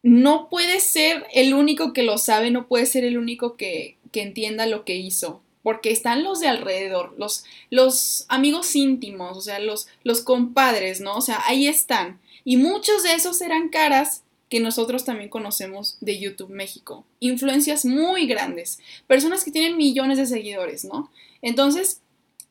no 0.04 0.50
puede 0.50 0.80
ser 0.80 1.26
el 1.34 1.54
único 1.54 1.94
que 1.94 2.04
lo 2.04 2.18
sabe, 2.18 2.52
no 2.52 2.68
puede 2.68 2.86
ser 2.86 3.04
el 3.04 3.18
único 3.18 3.58
que, 3.58 3.98
que 4.12 4.22
entienda 4.22 4.66
lo 4.66 4.86
que 4.86 4.96
hizo, 4.96 5.42
porque 5.64 5.92
están 5.92 6.24
los 6.24 6.40
de 6.40 6.48
alrededor, 6.48 7.14
los, 7.18 7.44
los 7.70 8.26
amigos 8.30 8.76
íntimos, 8.76 9.38
o 9.38 9.42
sea, 9.42 9.60
los, 9.60 9.88
los 10.04 10.22
compadres, 10.22 11.02
¿no? 11.02 11.18
O 11.18 11.22
sea, 11.22 11.42
ahí 11.46 11.68
están. 11.68 12.20
Y 12.46 12.58
muchos 12.58 13.04
de 13.04 13.14
esos 13.14 13.42
eran 13.42 13.70
caras 13.70 14.24
que 14.50 14.60
nosotros 14.60 15.04
también 15.04 15.30
conocemos 15.30 15.98
de 16.00 16.20
YouTube 16.20 16.50
México. 16.50 17.04
Influencias 17.20 17.84
muy 17.84 18.28
grandes, 18.28 18.80
personas 19.08 19.44
que 19.44 19.52
tienen 19.52 19.76
millones 19.76 20.18
de 20.18 20.26
seguidores, 20.26 20.86
¿no? 20.86 21.12
Entonces, 21.42 22.02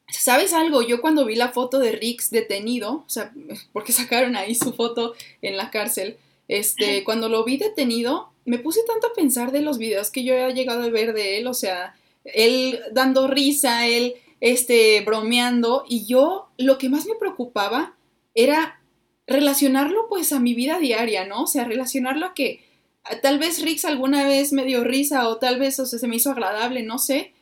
¿sabes 0.09 0.53
algo? 0.53 0.83
Yo 0.83 1.01
cuando 1.01 1.25
vi 1.25 1.35
la 1.35 1.53
foto 1.53 1.79
de 1.79 1.93
Rix 1.93 2.31
detenido, 2.31 3.05
o 3.07 3.09
sea, 3.09 3.33
porque 3.73 3.93
sacaron 3.93 4.37
ahí 4.37 4.55
su 4.55 4.73
foto 4.73 5.15
en 5.43 5.57
la 5.57 5.71
cárcel, 5.71 6.17
este, 6.49 7.05
cuando 7.05 7.29
lo 7.29 7.45
vi 7.45 7.57
detenido, 7.57 8.31
me 8.45 8.59
puse 8.59 8.81
tanto 8.87 9.09
a 9.09 9.15
pensar 9.15 9.51
de 9.51 9.61
los 9.61 9.79
videos 9.79 10.11
que 10.11 10.23
yo 10.23 10.35
he 10.35 10.55
llegado 10.55 10.83
a 10.83 10.91
ver 10.91 11.13
de 11.13 11.39
él, 11.39 11.47
o 11.49 11.55
sea, 11.55 11.97
él 12.25 12.81
dando 12.93 13.27
risa, 13.27 13.87
él 13.87 14.15
este, 14.41 15.01
bromeando, 15.01 15.85
y 15.89 16.07
yo 16.07 16.49
lo 16.57 16.79
que 16.79 16.89
más 16.89 17.07
me 17.07 17.17
preocupaba 17.17 17.95
era 18.35 18.81
relacionarlo 19.27 20.09
pues 20.09 20.33
a 20.33 20.39
mi 20.39 20.55
vida 20.55 20.79
diaria, 20.79 21.27
¿no? 21.27 21.43
O 21.43 21.47
sea, 21.47 21.65
relacionarlo 21.65 22.27
a 22.27 22.35
que 22.35 22.65
tal 23.23 23.39
vez 23.39 23.63
Rix 23.63 23.85
alguna 23.85 24.25
vez 24.27 24.53
me 24.53 24.65
dio 24.65 24.85
risa 24.85 25.29
o 25.29 25.39
tal 25.39 25.59
vez 25.59 25.79
o 25.81 25.87
sea, 25.87 25.99
se 25.99 26.07
me 26.07 26.17
hizo 26.17 26.31
agradable, 26.31 26.83
no 26.83 26.99
sé, 26.99 27.33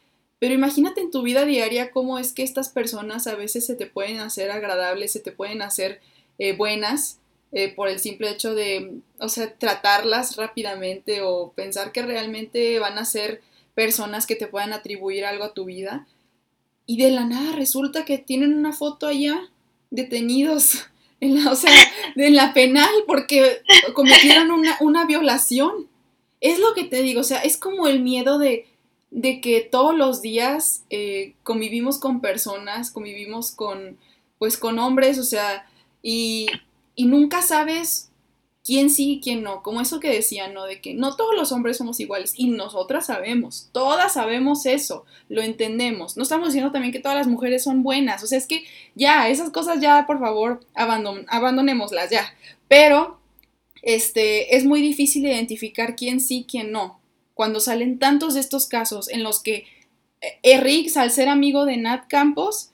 pero 0.44 0.56
imagínate 0.56 1.00
en 1.00 1.10
tu 1.10 1.22
vida 1.22 1.46
diaria 1.46 1.90
cómo 1.90 2.18
es 2.18 2.34
que 2.34 2.42
estas 2.42 2.68
personas 2.68 3.26
a 3.26 3.34
veces 3.34 3.64
se 3.64 3.76
te 3.76 3.86
pueden 3.86 4.20
hacer 4.20 4.50
agradables, 4.50 5.10
se 5.10 5.20
te 5.20 5.32
pueden 5.32 5.62
hacer 5.62 6.02
eh, 6.38 6.54
buenas 6.54 7.18
eh, 7.50 7.74
por 7.74 7.88
el 7.88 7.98
simple 7.98 8.28
hecho 8.28 8.54
de, 8.54 8.98
o 9.18 9.30
sea, 9.30 9.54
tratarlas 9.54 10.36
rápidamente 10.36 11.22
o 11.22 11.54
pensar 11.56 11.92
que 11.92 12.02
realmente 12.02 12.78
van 12.78 12.98
a 12.98 13.06
ser 13.06 13.40
personas 13.74 14.26
que 14.26 14.36
te 14.36 14.46
puedan 14.46 14.74
atribuir 14.74 15.24
algo 15.24 15.44
a 15.44 15.54
tu 15.54 15.64
vida. 15.64 16.06
Y 16.84 16.98
de 16.98 17.10
la 17.10 17.24
nada 17.24 17.52
resulta 17.56 18.04
que 18.04 18.18
tienen 18.18 18.52
una 18.52 18.74
foto 18.74 19.06
allá 19.06 19.50
detenidos 19.90 20.88
en 21.20 21.42
la, 21.42 21.52
o 21.52 21.56
sea, 21.56 21.72
en 22.16 22.36
la 22.36 22.52
penal 22.52 22.92
porque 23.06 23.62
cometieron 23.94 24.50
una, 24.50 24.76
una 24.80 25.06
violación. 25.06 25.88
Es 26.42 26.58
lo 26.58 26.74
que 26.74 26.84
te 26.84 27.00
digo, 27.00 27.22
o 27.22 27.24
sea, 27.24 27.38
es 27.38 27.56
como 27.56 27.86
el 27.86 28.00
miedo 28.00 28.36
de, 28.36 28.66
de 29.14 29.40
que 29.40 29.60
todos 29.60 29.96
los 29.96 30.22
días 30.22 30.82
eh, 30.90 31.34
convivimos 31.44 31.98
con 31.98 32.20
personas, 32.20 32.90
convivimos 32.90 33.52
con, 33.52 33.96
pues, 34.38 34.58
con 34.58 34.80
hombres, 34.80 35.20
o 35.20 35.22
sea, 35.22 35.66
y, 36.02 36.48
y 36.96 37.06
nunca 37.06 37.40
sabes 37.40 38.10
quién 38.64 38.90
sí 38.90 39.12
y 39.12 39.20
quién 39.20 39.44
no, 39.44 39.62
como 39.62 39.80
eso 39.80 40.00
que 40.00 40.10
decían, 40.10 40.52
¿no? 40.52 40.64
De 40.64 40.80
que 40.80 40.94
no 40.94 41.14
todos 41.14 41.36
los 41.36 41.52
hombres 41.52 41.76
somos 41.76 42.00
iguales 42.00 42.32
y 42.36 42.48
nosotras 42.48 43.06
sabemos, 43.06 43.68
todas 43.70 44.14
sabemos 44.14 44.66
eso, 44.66 45.04
lo 45.28 45.42
entendemos. 45.42 46.16
No 46.16 46.24
estamos 46.24 46.48
diciendo 46.48 46.72
también 46.72 46.92
que 46.92 46.98
todas 46.98 47.16
las 47.16 47.28
mujeres 47.28 47.62
son 47.62 47.84
buenas, 47.84 48.24
o 48.24 48.26
sea, 48.26 48.38
es 48.38 48.48
que 48.48 48.64
ya, 48.96 49.28
esas 49.28 49.50
cosas 49.50 49.80
ya, 49.80 50.06
por 50.08 50.18
favor, 50.18 50.58
abandon 50.74 51.24
abandonémoslas 51.28 52.10
ya. 52.10 52.34
Pero, 52.66 53.20
este, 53.80 54.56
es 54.56 54.64
muy 54.64 54.80
difícil 54.80 55.24
identificar 55.24 55.94
quién 55.94 56.20
sí, 56.20 56.44
quién 56.50 56.72
no. 56.72 56.98
Cuando 57.34 57.60
salen 57.60 57.98
tantos 57.98 58.34
de 58.34 58.40
estos 58.40 58.66
casos 58.66 59.08
en 59.08 59.22
los 59.22 59.42
que 59.42 59.66
Eric, 60.42 60.96
al 60.96 61.10
ser 61.10 61.28
amigo 61.28 61.64
de 61.64 61.76
Nat 61.76 62.06
Campos, 62.08 62.70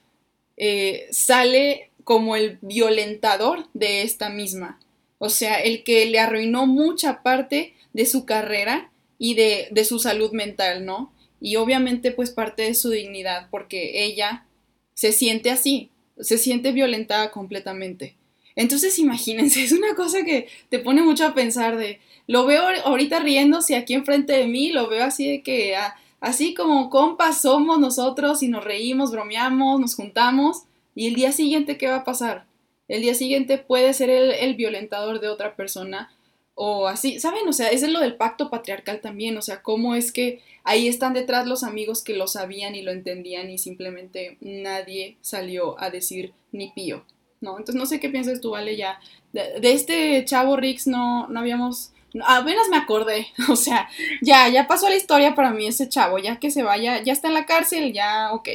eh, 0.57 1.09
sale 1.11 1.91
como 2.05 2.37
el 2.37 2.59
violentador 2.61 3.67
de 3.75 4.03
esta 4.03 4.29
misma. 4.29 4.79
O 5.19 5.29
sea, 5.29 5.61
el 5.61 5.83
que 5.85 6.07
le 6.07 6.19
arruinó 6.19 6.67
mucha 6.67 7.23
parte 7.23 7.75
de 7.93 8.07
su 8.07 8.25
carrera 8.25 8.91
y 9.19 9.35
de 9.35 9.85
su 9.85 9.99
salud 9.99 10.33
mental, 10.33 10.87
¿no? 10.87 11.13
Y 11.41 11.57
obviamente 11.57 12.11
pues 12.11 12.31
parte 12.31 12.63
de 12.63 12.75
su 12.75 12.91
dignidad, 12.91 13.49
porque 13.51 14.05
ella 14.05 14.47
se 14.95 15.13
siente 15.13 15.51
así, 15.51 15.91
se 16.19 16.39
siente 16.39 16.73
violentada 16.73 17.31
completamente. 17.31 18.17
Entonces 18.61 18.99
imagínense, 18.99 19.63
es 19.65 19.73
una 19.73 19.95
cosa 19.95 20.23
que 20.23 20.47
te 20.69 20.79
pone 20.79 21.03
mucho 21.03 21.27
a 21.27 21.33
pensar 21.33 21.79
de, 21.79 21.99
lo 22.27 22.45
veo 22.45 22.63
ahorita 22.85 23.19
riéndose 23.19 23.75
aquí 23.75 23.95
enfrente 23.95 24.35
de 24.35 24.47
mí, 24.47 24.71
lo 24.71 24.87
veo 24.87 25.03
así 25.03 25.27
de 25.27 25.43
que, 25.43 25.77
ah, 25.77 25.97
así 26.21 26.53
como 26.53 26.91
compas 26.91 27.41
somos 27.41 27.81
nosotros 27.81 28.43
y 28.43 28.49
nos 28.49 28.63
reímos, 28.63 29.13
bromeamos, 29.13 29.81
nos 29.81 29.95
juntamos, 29.95 30.65
y 30.95 31.07
el 31.07 31.15
día 31.15 31.33
siguiente, 31.33 31.79
¿qué 31.79 31.87
va 31.87 31.97
a 31.97 32.05
pasar? 32.05 32.45
El 32.87 33.01
día 33.01 33.15
siguiente 33.15 33.57
puede 33.57 33.95
ser 33.95 34.11
el, 34.11 34.55
violentador 34.57 35.21
de 35.21 35.29
otra 35.29 35.57
persona 35.57 36.13
o 36.55 36.87
así, 36.87 37.19
¿saben? 37.19 37.49
O 37.49 37.55
sea, 37.55 37.69
es 37.69 37.89
lo 37.89 38.01
del 38.01 38.17
pacto 38.17 38.51
patriarcal 38.51 39.01
también, 39.01 39.39
o 39.39 39.43
sea, 39.43 39.63
cómo 39.63 39.95
es 39.95 40.13
que 40.13 40.43
ahí 40.65 40.87
están 40.87 41.15
detrás 41.15 41.47
los 41.47 41.65
amigos 41.65 42.03
que 42.03 42.15
lo 42.15 42.27
sabían 42.27 42.75
y 42.75 42.83
lo 42.83 42.91
entendían 42.91 43.49
y 43.49 43.57
simplemente 43.57 44.37
nadie 44.43 45.17
salió 45.23 45.81
a 45.81 45.89
decir 45.89 46.35
ni 46.53 46.69
pío, 46.73 47.07
¿no? 47.41 47.59
Entonces 47.59 47.75
no 47.75 47.87
sé 47.87 48.01
qué 48.01 48.09
piensas 48.09 48.41
tú, 48.41 48.51
Vale, 48.51 48.77
ya. 48.77 49.01
De, 49.33 49.59
este 49.63 50.25
chavo 50.25 50.57
Rix 50.57 50.87
no, 50.87 51.29
no 51.29 51.41
habíamos 51.41 51.93
apenas 52.27 52.69
me 52.69 52.77
acordé, 52.77 53.29
o 53.49 53.57
sea, 53.57 53.89
ya, 54.21 54.49
ya 54.49 54.67
pasó 54.67 54.89
la 54.89 54.97
historia 54.97 55.35
para 55.35 55.51
mí 55.51 55.67
ese 55.67 55.89
chavo, 55.89 56.19
ya 56.19 56.37
que 56.37 56.51
se 56.51 56.63
vaya, 56.63 57.03
ya 57.03 57.13
está 57.13 57.29
en 57.29 57.35
la 57.35 57.47
cárcel, 57.47 57.93
ya, 57.93 58.33
ok, 58.33 58.49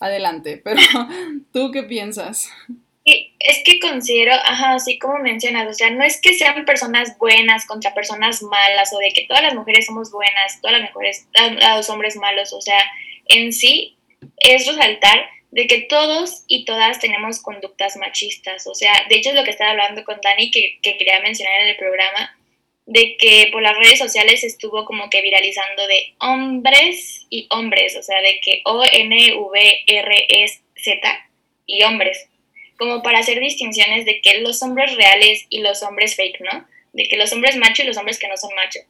adelante, 0.00 0.60
pero 0.64 0.80
¿tú 1.52 1.70
qué 1.70 1.82
piensas? 1.82 2.50
es 3.06 3.62
que 3.64 3.78
considero, 3.78 4.32
ajá, 4.32 4.74
así 4.74 4.98
como 4.98 5.18
mencionas, 5.18 5.68
o 5.68 5.74
sea, 5.74 5.90
no 5.90 6.02
es 6.02 6.20
que 6.20 6.34
sean 6.34 6.64
personas 6.64 7.16
buenas 7.18 7.64
contra 7.66 7.94
personas 7.94 8.42
malas 8.42 8.92
o 8.92 8.98
de 8.98 9.10
que 9.10 9.26
todas 9.28 9.44
las 9.44 9.54
mujeres 9.54 9.86
somos 9.86 10.10
buenas, 10.10 10.60
todas 10.60 10.80
las 10.80 10.90
mujeres, 10.90 11.28
los 11.76 11.88
hombres 11.88 12.16
malos, 12.16 12.52
o 12.52 12.60
sea, 12.60 12.80
en 13.26 13.52
sí 13.52 13.96
es 14.38 14.66
resaltar 14.66 15.24
de 15.56 15.66
que 15.66 15.80
todos 15.88 16.44
y 16.46 16.66
todas 16.66 17.00
tenemos 17.00 17.40
conductas 17.40 17.96
machistas, 17.96 18.66
o 18.66 18.74
sea, 18.74 18.92
de 19.08 19.16
hecho 19.16 19.30
es 19.30 19.34
lo 19.34 19.42
que 19.42 19.52
estaba 19.52 19.70
hablando 19.70 20.04
con 20.04 20.20
Dani 20.22 20.50
que, 20.50 20.78
que 20.82 20.98
quería 20.98 21.18
mencionar 21.20 21.62
en 21.62 21.68
el 21.68 21.76
programa, 21.76 22.36
de 22.84 23.16
que 23.16 23.48
por 23.50 23.62
las 23.62 23.74
redes 23.78 23.98
sociales 23.98 24.44
estuvo 24.44 24.84
como 24.84 25.08
que 25.08 25.22
viralizando 25.22 25.86
de 25.86 26.12
hombres 26.20 27.24
y 27.30 27.46
hombres, 27.48 27.96
o 27.96 28.02
sea, 28.02 28.20
de 28.20 28.38
que 28.44 28.60
O-N-V-R-E-Z 28.66 29.30
y 31.64 31.82
hombres, 31.84 32.28
como 32.78 33.02
para 33.02 33.20
hacer 33.20 33.40
distinciones 33.40 34.04
de 34.04 34.20
que 34.20 34.40
los 34.40 34.62
hombres 34.62 34.94
reales 34.94 35.46
y 35.48 35.60
los 35.60 35.82
hombres 35.82 36.16
fake, 36.16 36.42
¿no? 36.52 36.66
De 36.92 37.08
que 37.08 37.16
los 37.16 37.32
hombres 37.32 37.56
macho 37.56 37.82
y 37.82 37.86
los 37.86 37.96
hombres 37.96 38.18
que 38.18 38.28
no 38.28 38.36
son 38.36 38.54
macho. 38.56 38.80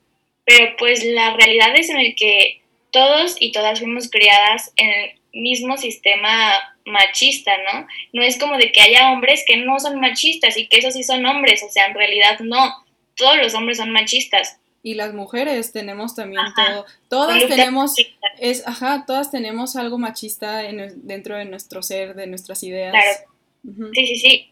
Pero 0.44 0.74
pues 0.78 1.04
la 1.04 1.36
realidad 1.36 1.76
es 1.76 1.90
en 1.90 2.00
el 2.00 2.16
que 2.16 2.60
todos 2.90 3.36
y 3.38 3.52
todas 3.52 3.78
fuimos 3.78 4.10
criadas 4.10 4.72
en 4.74 5.16
mismo 5.36 5.76
sistema 5.76 6.52
machista, 6.84 7.52
¿no? 7.72 7.86
No 8.12 8.22
es 8.22 8.38
como 8.38 8.56
de 8.56 8.72
que 8.72 8.80
haya 8.80 9.12
hombres 9.12 9.44
que 9.46 9.56
no 9.56 9.78
son 9.78 10.00
machistas 10.00 10.56
y 10.56 10.68
que 10.68 10.78
esos 10.78 10.94
sí 10.94 11.02
son 11.02 11.24
hombres, 11.26 11.62
o 11.62 11.70
sea, 11.70 11.86
en 11.86 11.94
realidad 11.94 12.38
no 12.40 12.84
todos 13.16 13.36
los 13.38 13.54
hombres 13.54 13.78
son 13.78 13.90
machistas. 13.90 14.58
Y 14.82 14.94
las 14.94 15.12
mujeres 15.14 15.72
tenemos 15.72 16.14
también 16.14 16.42
todo, 16.54 16.86
todas 17.08 17.48
tenemos, 17.48 17.94
es, 18.38 18.66
ajá, 18.68 19.04
todas 19.04 19.32
tenemos 19.32 19.74
algo 19.74 19.98
machista 19.98 20.64
en, 20.64 21.06
dentro 21.06 21.36
de 21.36 21.44
nuestro 21.44 21.82
ser, 21.82 22.14
de 22.14 22.28
nuestras 22.28 22.62
ideas. 22.62 22.92
Claro. 22.92 23.90
Sí, 23.94 24.06
sí, 24.06 24.16
sí. 24.16 24.50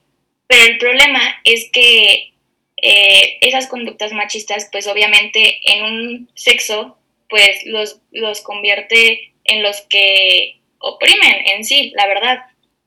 Pero 0.48 0.64
el 0.64 0.78
problema 0.78 1.20
es 1.44 1.70
que 1.72 2.32
eh, 2.82 3.38
esas 3.42 3.68
conductas 3.68 4.12
machistas, 4.12 4.68
pues 4.72 4.88
obviamente 4.88 5.60
en 5.72 5.84
un 5.84 6.30
sexo, 6.34 6.98
pues 7.30 7.64
los, 7.64 8.00
los 8.10 8.40
convierte 8.40 9.32
en 9.44 9.62
los 9.62 9.82
que 9.82 10.60
oprimen 10.78 11.36
en 11.54 11.64
sí, 11.64 11.92
la 11.96 12.06
verdad. 12.06 12.38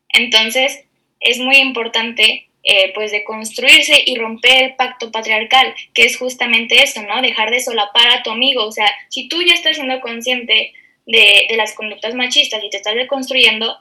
Entonces, 0.09 0.85
es 1.19 1.39
muy 1.39 1.57
importante 1.57 2.47
eh, 2.69 2.91
pues 2.93 3.11
de 3.11 3.23
construirse 3.23 4.03
y 4.05 4.17
romper 4.17 4.63
el 4.63 4.75
pacto 4.75 5.09
patriarcal, 5.09 5.73
que 5.93 6.03
es 6.03 6.17
justamente 6.17 6.83
eso, 6.83 7.01
¿no? 7.03 7.21
Dejar 7.21 7.49
de 7.49 7.61
solapar 7.61 8.09
a 8.09 8.23
tu 8.23 8.29
amigo, 8.29 8.65
o 8.65 8.71
sea, 8.73 8.89
si 9.07 9.29
tú 9.29 9.41
ya 9.41 9.53
estás 9.53 9.77
siendo 9.77 10.01
consciente 10.01 10.73
de, 11.05 11.47
las 11.55 11.73
conductas 11.75 12.13
machistas 12.13 12.61
y 12.61 12.69
te 12.69 12.75
estás 12.75 12.95
deconstruyendo, 12.95 13.77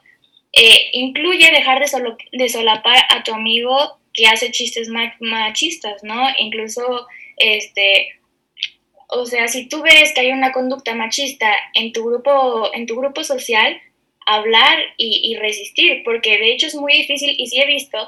eh, 0.52 0.90
incluye 0.92 1.50
dejar 1.50 1.80
de, 1.80 2.16
de 2.30 2.48
solapar 2.48 3.02
a 3.10 3.24
tu 3.24 3.34
amigo 3.34 3.98
que 4.12 4.28
hace 4.28 4.52
chistes 4.52 4.88
machistas, 5.20 6.04
¿no? 6.04 6.24
Incluso, 6.38 7.08
este, 7.36 8.12
O 9.08 9.26
sea, 9.26 9.48
si 9.48 9.68
tú 9.68 9.82
ves 9.82 10.12
que 10.14 10.20
hay 10.20 10.30
una 10.32 10.52
conducta 10.52 10.94
machista 10.94 11.52
en 11.74 11.92
tu 11.92 12.04
grupo, 12.04 12.70
en 12.72 12.86
tu 12.86 12.96
grupo 12.96 13.24
social, 13.24 13.80
hablar 14.26 14.78
y, 14.96 15.20
y 15.24 15.36
resistir, 15.36 16.02
porque 16.04 16.38
de 16.38 16.52
hecho 16.52 16.66
es 16.66 16.74
muy 16.74 16.92
difícil 16.92 17.34
y 17.38 17.46
sí 17.46 17.60
he 17.60 17.66
visto 17.66 17.98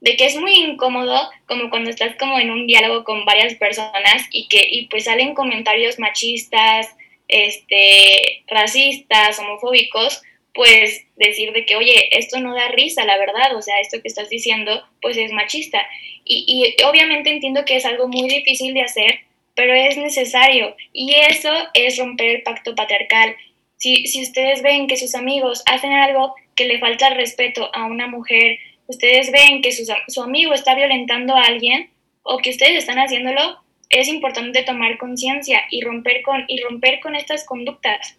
de 0.00 0.16
que 0.16 0.26
es 0.26 0.36
muy 0.36 0.54
incómodo 0.54 1.28
como 1.46 1.70
cuando 1.70 1.90
estás 1.90 2.16
como 2.16 2.38
en 2.38 2.50
un 2.50 2.66
diálogo 2.66 3.04
con 3.04 3.24
varias 3.24 3.54
personas 3.54 4.26
y 4.30 4.48
que 4.48 4.66
y 4.70 4.86
pues 4.86 5.04
salen 5.04 5.34
comentarios 5.34 5.98
machistas, 5.98 6.88
este, 7.28 8.44
racistas, 8.46 9.38
homofóbicos, 9.38 10.22
pues 10.54 11.04
decir 11.16 11.52
de 11.52 11.64
que, 11.64 11.76
oye, 11.76 12.08
esto 12.18 12.40
no 12.40 12.54
da 12.54 12.68
risa, 12.68 13.04
la 13.04 13.18
verdad, 13.18 13.54
o 13.54 13.62
sea, 13.62 13.78
esto 13.80 14.00
que 14.02 14.08
estás 14.08 14.28
diciendo, 14.28 14.82
pues 15.00 15.16
es 15.16 15.30
machista. 15.32 15.80
Y, 16.24 16.44
y 16.78 16.82
obviamente 16.84 17.30
entiendo 17.30 17.64
que 17.64 17.76
es 17.76 17.84
algo 17.84 18.08
muy 18.08 18.28
difícil 18.28 18.74
de 18.74 18.82
hacer, 18.82 19.20
pero 19.54 19.72
es 19.74 19.96
necesario. 19.96 20.74
Y 20.92 21.14
eso 21.14 21.52
es 21.74 21.98
romper 21.98 22.36
el 22.36 22.42
pacto 22.42 22.74
patriarcal. 22.74 23.36
Si, 23.78 24.06
si 24.06 24.22
ustedes 24.22 24.62
ven 24.62 24.86
que 24.86 24.96
sus 24.96 25.14
amigos 25.14 25.62
hacen 25.66 25.92
algo 25.92 26.34
que 26.54 26.66
le 26.66 26.78
falta 26.78 27.10
respeto 27.10 27.70
a 27.72 27.86
una 27.86 28.06
mujer, 28.06 28.58
ustedes 28.88 29.30
ven 29.30 29.62
que 29.62 29.72
su, 29.72 30.22
amigo 30.22 30.52
está 30.52 30.74
violentando 30.74 31.34
a 31.34 31.42
alguien 31.42 31.90
o 32.22 32.38
que 32.38 32.50
ustedes 32.50 32.78
están 32.78 32.98
haciéndolo, 32.98 33.62
es 33.90 34.08
importante 34.08 34.62
tomar 34.64 34.98
conciencia 34.98 35.62
y 35.70 35.80
romper 35.82 36.22
con 36.22 36.44
y 36.48 36.60
romper 36.60 37.00
con 37.00 37.14
estas 37.14 37.44
conductas. 37.44 38.18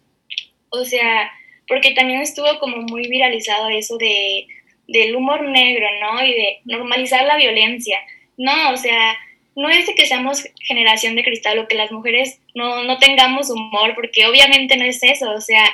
O 0.70 0.84
sea, 0.84 1.30
porque 1.68 1.92
también 1.92 2.20
estuvo 2.20 2.58
como 2.58 2.78
muy 2.82 3.08
viralizado 3.08 3.68
eso 3.68 3.96
de 3.98 4.46
del 4.88 5.14
humor 5.14 5.42
negro, 5.42 5.86
¿no? 6.00 6.24
Y 6.24 6.34
de 6.34 6.60
normalizar 6.64 7.24
la 7.24 7.36
violencia. 7.36 7.98
No, 8.36 8.72
o 8.72 8.76
sea, 8.76 9.16
no 9.60 9.68
es 9.68 9.86
de 9.86 9.94
que 9.94 10.06
seamos 10.06 10.42
generación 10.62 11.16
de 11.16 11.22
cristal 11.22 11.58
o 11.58 11.68
que 11.68 11.74
las 11.74 11.92
mujeres 11.92 12.40
no, 12.54 12.82
no 12.84 12.96
tengamos 12.96 13.50
humor, 13.50 13.94
porque 13.94 14.24
obviamente 14.24 14.78
no 14.78 14.86
es 14.86 15.02
eso. 15.02 15.30
O 15.32 15.40
sea, 15.42 15.70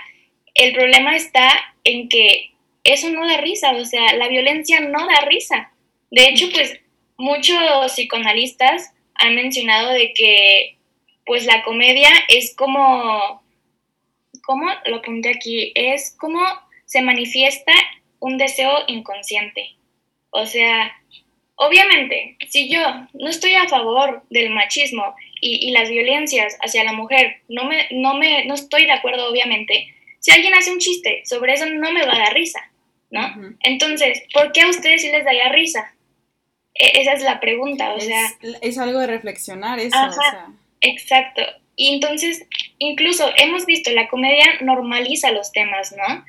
el 0.55 0.73
problema 0.73 1.15
está 1.15 1.49
en 1.85 2.09
que 2.09 2.51
eso 2.83 3.11
no 3.11 3.25
da 3.25 3.37
risa, 3.37 3.71
o 3.77 3.85
sea, 3.85 4.17
la 4.17 4.27
violencia 4.27 4.81
no 4.81 5.07
da 5.07 5.21
risa. 5.27 5.73
De 6.11 6.25
hecho, 6.25 6.49
pues 6.53 6.81
muchos 7.17 7.93
psicoanalistas 7.93 8.93
han 9.15 9.37
mencionado 9.37 9.93
de 9.93 10.13
que 10.13 10.79
pues 11.25 11.47
la 11.47 11.63
comedia 11.63 12.11
es 12.27 12.57
como, 12.57 13.41
¿cómo 14.45 14.67
lo 14.87 14.97
apunté 14.97 15.29
aquí? 15.29 15.71
Es 15.77 16.17
como 16.19 16.41
se 16.87 17.03
manifiesta 17.03 17.73
un 18.19 18.37
deseo 18.37 18.73
inconsciente. 18.89 19.77
O 20.31 20.45
sea, 20.45 20.93
obviamente, 21.57 22.37
si 22.49 22.69
yo 22.69 22.81
no 23.15 23.29
estoy 23.29 23.55
a 23.55 23.69
favor 23.69 24.23
del 24.31 24.51
machismo 24.51 25.15
y, 25.41 25.69
y, 25.69 25.73
las 25.73 25.91
violencias 25.91 26.57
hacia 26.61 26.85
la 26.85 26.93
mujer, 26.93 27.43
no, 27.49 27.65
me, 27.65 27.87
no, 27.91 28.15
me, 28.15 28.45
no 28.47 28.55
estoy 28.55 28.87
de 28.87 28.93
acuerdo, 28.93 29.29
obviamente, 29.29 29.95
si 30.21 30.31
alguien 30.31 30.55
hace 30.55 30.73
un 30.73 30.79
chiste 30.79 31.23
sobre 31.25 31.53
eso, 31.53 31.67
no 31.67 31.93
me 31.93 32.05
va 32.05 32.15
a 32.15 32.19
dar 32.19 32.35
risa. 32.35 32.61
¿no? 33.11 33.57
Entonces, 33.61 34.23
¿por 34.33 34.53
qué 34.53 34.63
a 34.63 34.69
ustedes 34.69 35.03
sí 35.03 35.11
les 35.11 35.25
daría 35.25 35.49
risa? 35.51 35.95
E, 36.75 37.01
esa 37.01 37.13
es 37.13 37.23
la 37.23 37.41
pregunta, 37.41 37.95
o 37.95 38.01
sea... 38.01 38.27
Es 38.61 38.79
algo 38.79 38.99
de 39.01 39.07
reflexionar 39.07 39.79
eso, 39.79 39.97
Exacto. 40.81 41.43
Y 41.75 41.95
entonces, 41.95 42.47
incluso 42.79 43.31
hemos 43.37 43.67
visto, 43.67 43.91
la 43.91 44.09
comedia 44.09 44.47
normaliza 44.63 45.31
los 45.31 45.53
temas, 45.53 45.95
¿no? 45.97 46.25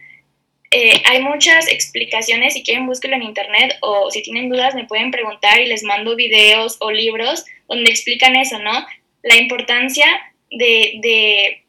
Eh, 0.72 1.02
hay 1.06 1.22
muchas 1.22 1.72
explicaciones, 1.72 2.54
si 2.54 2.64
quieren 2.64 2.88
búsquenlo 2.88 3.16
en 3.16 3.24
internet 3.24 3.78
o 3.82 4.12
si 4.12 4.22
tienen 4.22 4.50
dudas 4.50 4.76
me 4.76 4.86
pueden 4.86 5.12
preguntar 5.12 5.62
y 5.62 5.68
les 5.68 5.84
mando 5.84 6.16
videos 6.16 6.78
o 6.82 6.92
libros 6.92 7.46
donde 7.70 7.90
explican 7.90 8.36
eso, 8.36 8.60
¿no? 8.60 8.86
La 9.24 9.38
importancia 9.38 10.06
de 10.52 11.64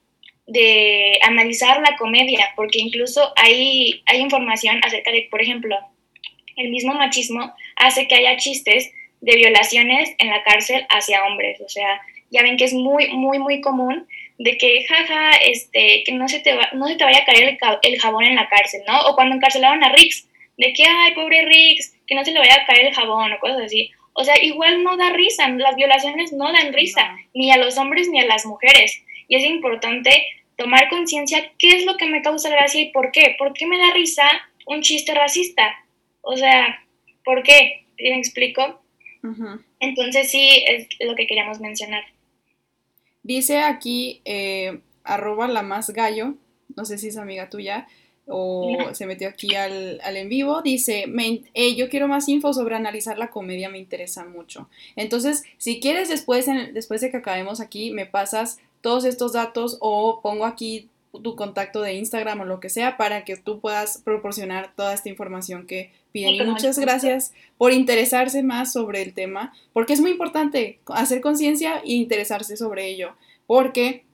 de 0.48 1.18
analizar 1.22 1.80
la 1.82 1.96
comedia, 1.98 2.48
porque 2.56 2.78
incluso 2.78 3.32
hay, 3.36 4.02
hay 4.06 4.20
información 4.20 4.80
acerca 4.82 5.12
de, 5.12 5.28
por 5.30 5.42
ejemplo, 5.42 5.76
el 6.56 6.70
mismo 6.70 6.94
machismo 6.94 7.52
hace 7.76 8.08
que 8.08 8.14
haya 8.14 8.36
chistes 8.38 8.90
de 9.20 9.36
violaciones 9.36 10.10
en 10.18 10.28
la 10.28 10.42
cárcel 10.42 10.86
hacia 10.88 11.24
hombres. 11.24 11.60
O 11.60 11.68
sea, 11.68 12.00
ya 12.30 12.42
ven 12.42 12.56
que 12.56 12.64
es 12.64 12.72
muy, 12.72 13.08
muy, 13.08 13.38
muy 13.38 13.60
común 13.60 14.08
de 14.38 14.56
que, 14.56 14.84
jaja, 14.86 15.32
este, 15.44 16.04
que 16.04 16.12
no 16.12 16.28
se 16.28 16.40
te, 16.40 16.54
va, 16.54 16.68
no 16.72 16.86
se 16.86 16.96
te 16.96 17.04
vaya 17.04 17.18
a 17.18 17.24
caer 17.24 17.58
el, 17.82 18.00
jabón 18.00 18.24
en 18.24 18.36
la 18.36 18.48
cárcel, 18.48 18.82
¿no? 18.86 19.00
O 19.08 19.14
cuando 19.14 19.34
encarcelaron 19.34 19.82
a 19.82 19.92
Rix, 19.92 20.28
de 20.56 20.72
que, 20.72 20.84
ay, 20.84 21.14
pobre 21.14 21.44
Rix, 21.44 21.96
que 22.06 22.14
no 22.14 22.24
se 22.24 22.32
le 22.32 22.38
vaya 22.38 22.54
a 22.54 22.66
caer 22.66 22.86
el 22.86 22.94
jabón 22.94 23.32
o 23.32 23.38
cosas 23.40 23.62
así. 23.64 23.90
O 24.12 24.24
sea, 24.24 24.34
igual 24.42 24.82
no 24.82 24.96
da 24.96 25.10
risa, 25.10 25.48
las 25.48 25.76
violaciones 25.76 26.32
no 26.32 26.52
dan 26.52 26.72
risa, 26.72 27.16
ni 27.34 27.52
a 27.52 27.56
los 27.56 27.78
hombres 27.78 28.08
ni 28.08 28.20
a 28.20 28.26
las 28.26 28.46
mujeres. 28.46 29.00
Y 29.28 29.36
es 29.36 29.44
importante 29.44 30.10
tomar 30.56 30.88
conciencia 30.88 31.52
qué 31.56 31.76
es 31.76 31.84
lo 31.84 31.96
que 31.96 32.06
me 32.06 32.22
causa 32.22 32.48
gracia 32.48 32.80
y 32.80 32.90
por 32.90 33.12
qué. 33.12 33.36
¿Por 33.38 33.52
qué 33.52 33.66
me 33.66 33.78
da 33.78 33.92
risa 33.92 34.28
un 34.66 34.82
chiste 34.82 35.14
racista? 35.14 35.72
O 36.20 36.36
sea, 36.36 36.84
¿por 37.24 37.42
qué? 37.44 37.84
¿Sí 37.96 38.10
me 38.10 38.18
explico? 38.18 38.80
Entonces 39.78 40.30
sí, 40.30 40.64
es 40.66 40.88
lo 41.00 41.14
que 41.14 41.26
queríamos 41.26 41.60
mencionar. 41.60 42.02
Dice 43.22 43.60
aquí, 43.60 44.20
eh, 44.24 44.80
arroba 45.04 45.48
la 45.48 45.62
más 45.62 45.90
gallo, 45.90 46.34
no 46.76 46.84
sé 46.84 46.98
si 46.98 47.08
es 47.08 47.16
amiga 47.16 47.50
tuya 47.50 47.86
o 48.28 48.90
se 48.92 49.06
metió 49.06 49.28
aquí 49.28 49.54
al, 49.54 50.00
en 50.04 50.28
vivo, 50.28 50.60
dice, 50.60 51.06
eh, 51.54 51.74
yo 51.74 51.88
quiero 51.88 52.08
más 52.08 52.28
info 52.28 52.52
sobre 52.52 52.76
analizar 52.76 53.18
la 53.18 53.30
comedia, 53.30 53.70
me 53.70 53.78
interesa 53.78 54.26
mucho. 54.26 54.68
Entonces, 54.96 55.44
si 55.56 55.80
quieres 55.80 56.10
después, 56.10 56.46
después 56.74 57.00
de 57.00 57.10
que 57.10 57.16
acabemos 57.16 57.60
aquí, 57.60 57.90
me 57.90 58.04
pasas 58.04 58.60
todos 58.82 59.04
estos 59.04 59.32
datos 59.32 59.78
o 59.80 60.20
pongo 60.22 60.44
aquí 60.44 60.88
tu 61.22 61.36
contacto 61.36 61.80
de 61.80 61.94
Instagram 61.94 62.40
o 62.40 62.44
lo 62.44 62.60
que 62.60 62.68
sea 62.68 62.96
para 62.96 63.24
que 63.24 63.36
tú 63.36 63.60
puedas 63.60 63.98
proporcionar 63.98 64.74
toda 64.74 64.92
esta 64.94 65.08
información 65.08 65.66
que 65.66 65.92
piden. 66.12 66.34
Y 66.34 66.42
muchas 66.44 66.78
gracias 66.78 67.32
por 67.56 67.72
interesarse 67.72 68.42
más 68.42 68.72
sobre 68.72 69.02
el 69.02 69.14
tema, 69.14 69.52
porque 69.72 69.92
es 69.92 70.00
muy 70.00 70.10
importante 70.10 70.80
hacer 70.86 71.20
conciencia 71.20 71.78
e 71.78 71.92
interesarse 71.92 72.56
sobre 72.56 72.88
ello, 72.88 73.14
porque 73.46 74.04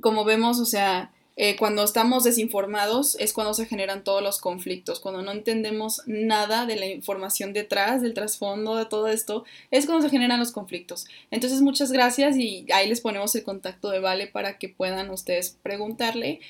como 0.00 0.24
vemos, 0.24 0.58
o 0.58 0.64
sea, 0.64 1.12
eh, 1.36 1.56
cuando 1.56 1.82
estamos 1.82 2.24
desinformados 2.24 3.16
es 3.18 3.32
cuando 3.32 3.54
se 3.54 3.66
generan 3.66 4.04
todos 4.04 4.22
los 4.22 4.38
conflictos, 4.38 5.00
cuando 5.00 5.22
no 5.22 5.32
entendemos 5.32 6.02
nada 6.06 6.66
de 6.66 6.76
la 6.76 6.86
información 6.86 7.52
detrás, 7.52 8.02
del 8.02 8.14
trasfondo 8.14 8.76
de 8.76 8.86
todo 8.86 9.08
esto, 9.08 9.44
es 9.70 9.86
cuando 9.86 10.04
se 10.04 10.10
generan 10.10 10.40
los 10.40 10.52
conflictos. 10.52 11.06
Entonces 11.30 11.62
muchas 11.62 11.90
gracias 11.90 12.36
y 12.36 12.66
ahí 12.72 12.88
les 12.88 13.00
ponemos 13.00 13.34
el 13.34 13.44
contacto 13.44 13.90
de 13.90 14.00
Vale 14.00 14.26
para 14.26 14.58
que 14.58 14.68
puedan 14.68 15.10
ustedes 15.10 15.56
preguntarle 15.62 16.40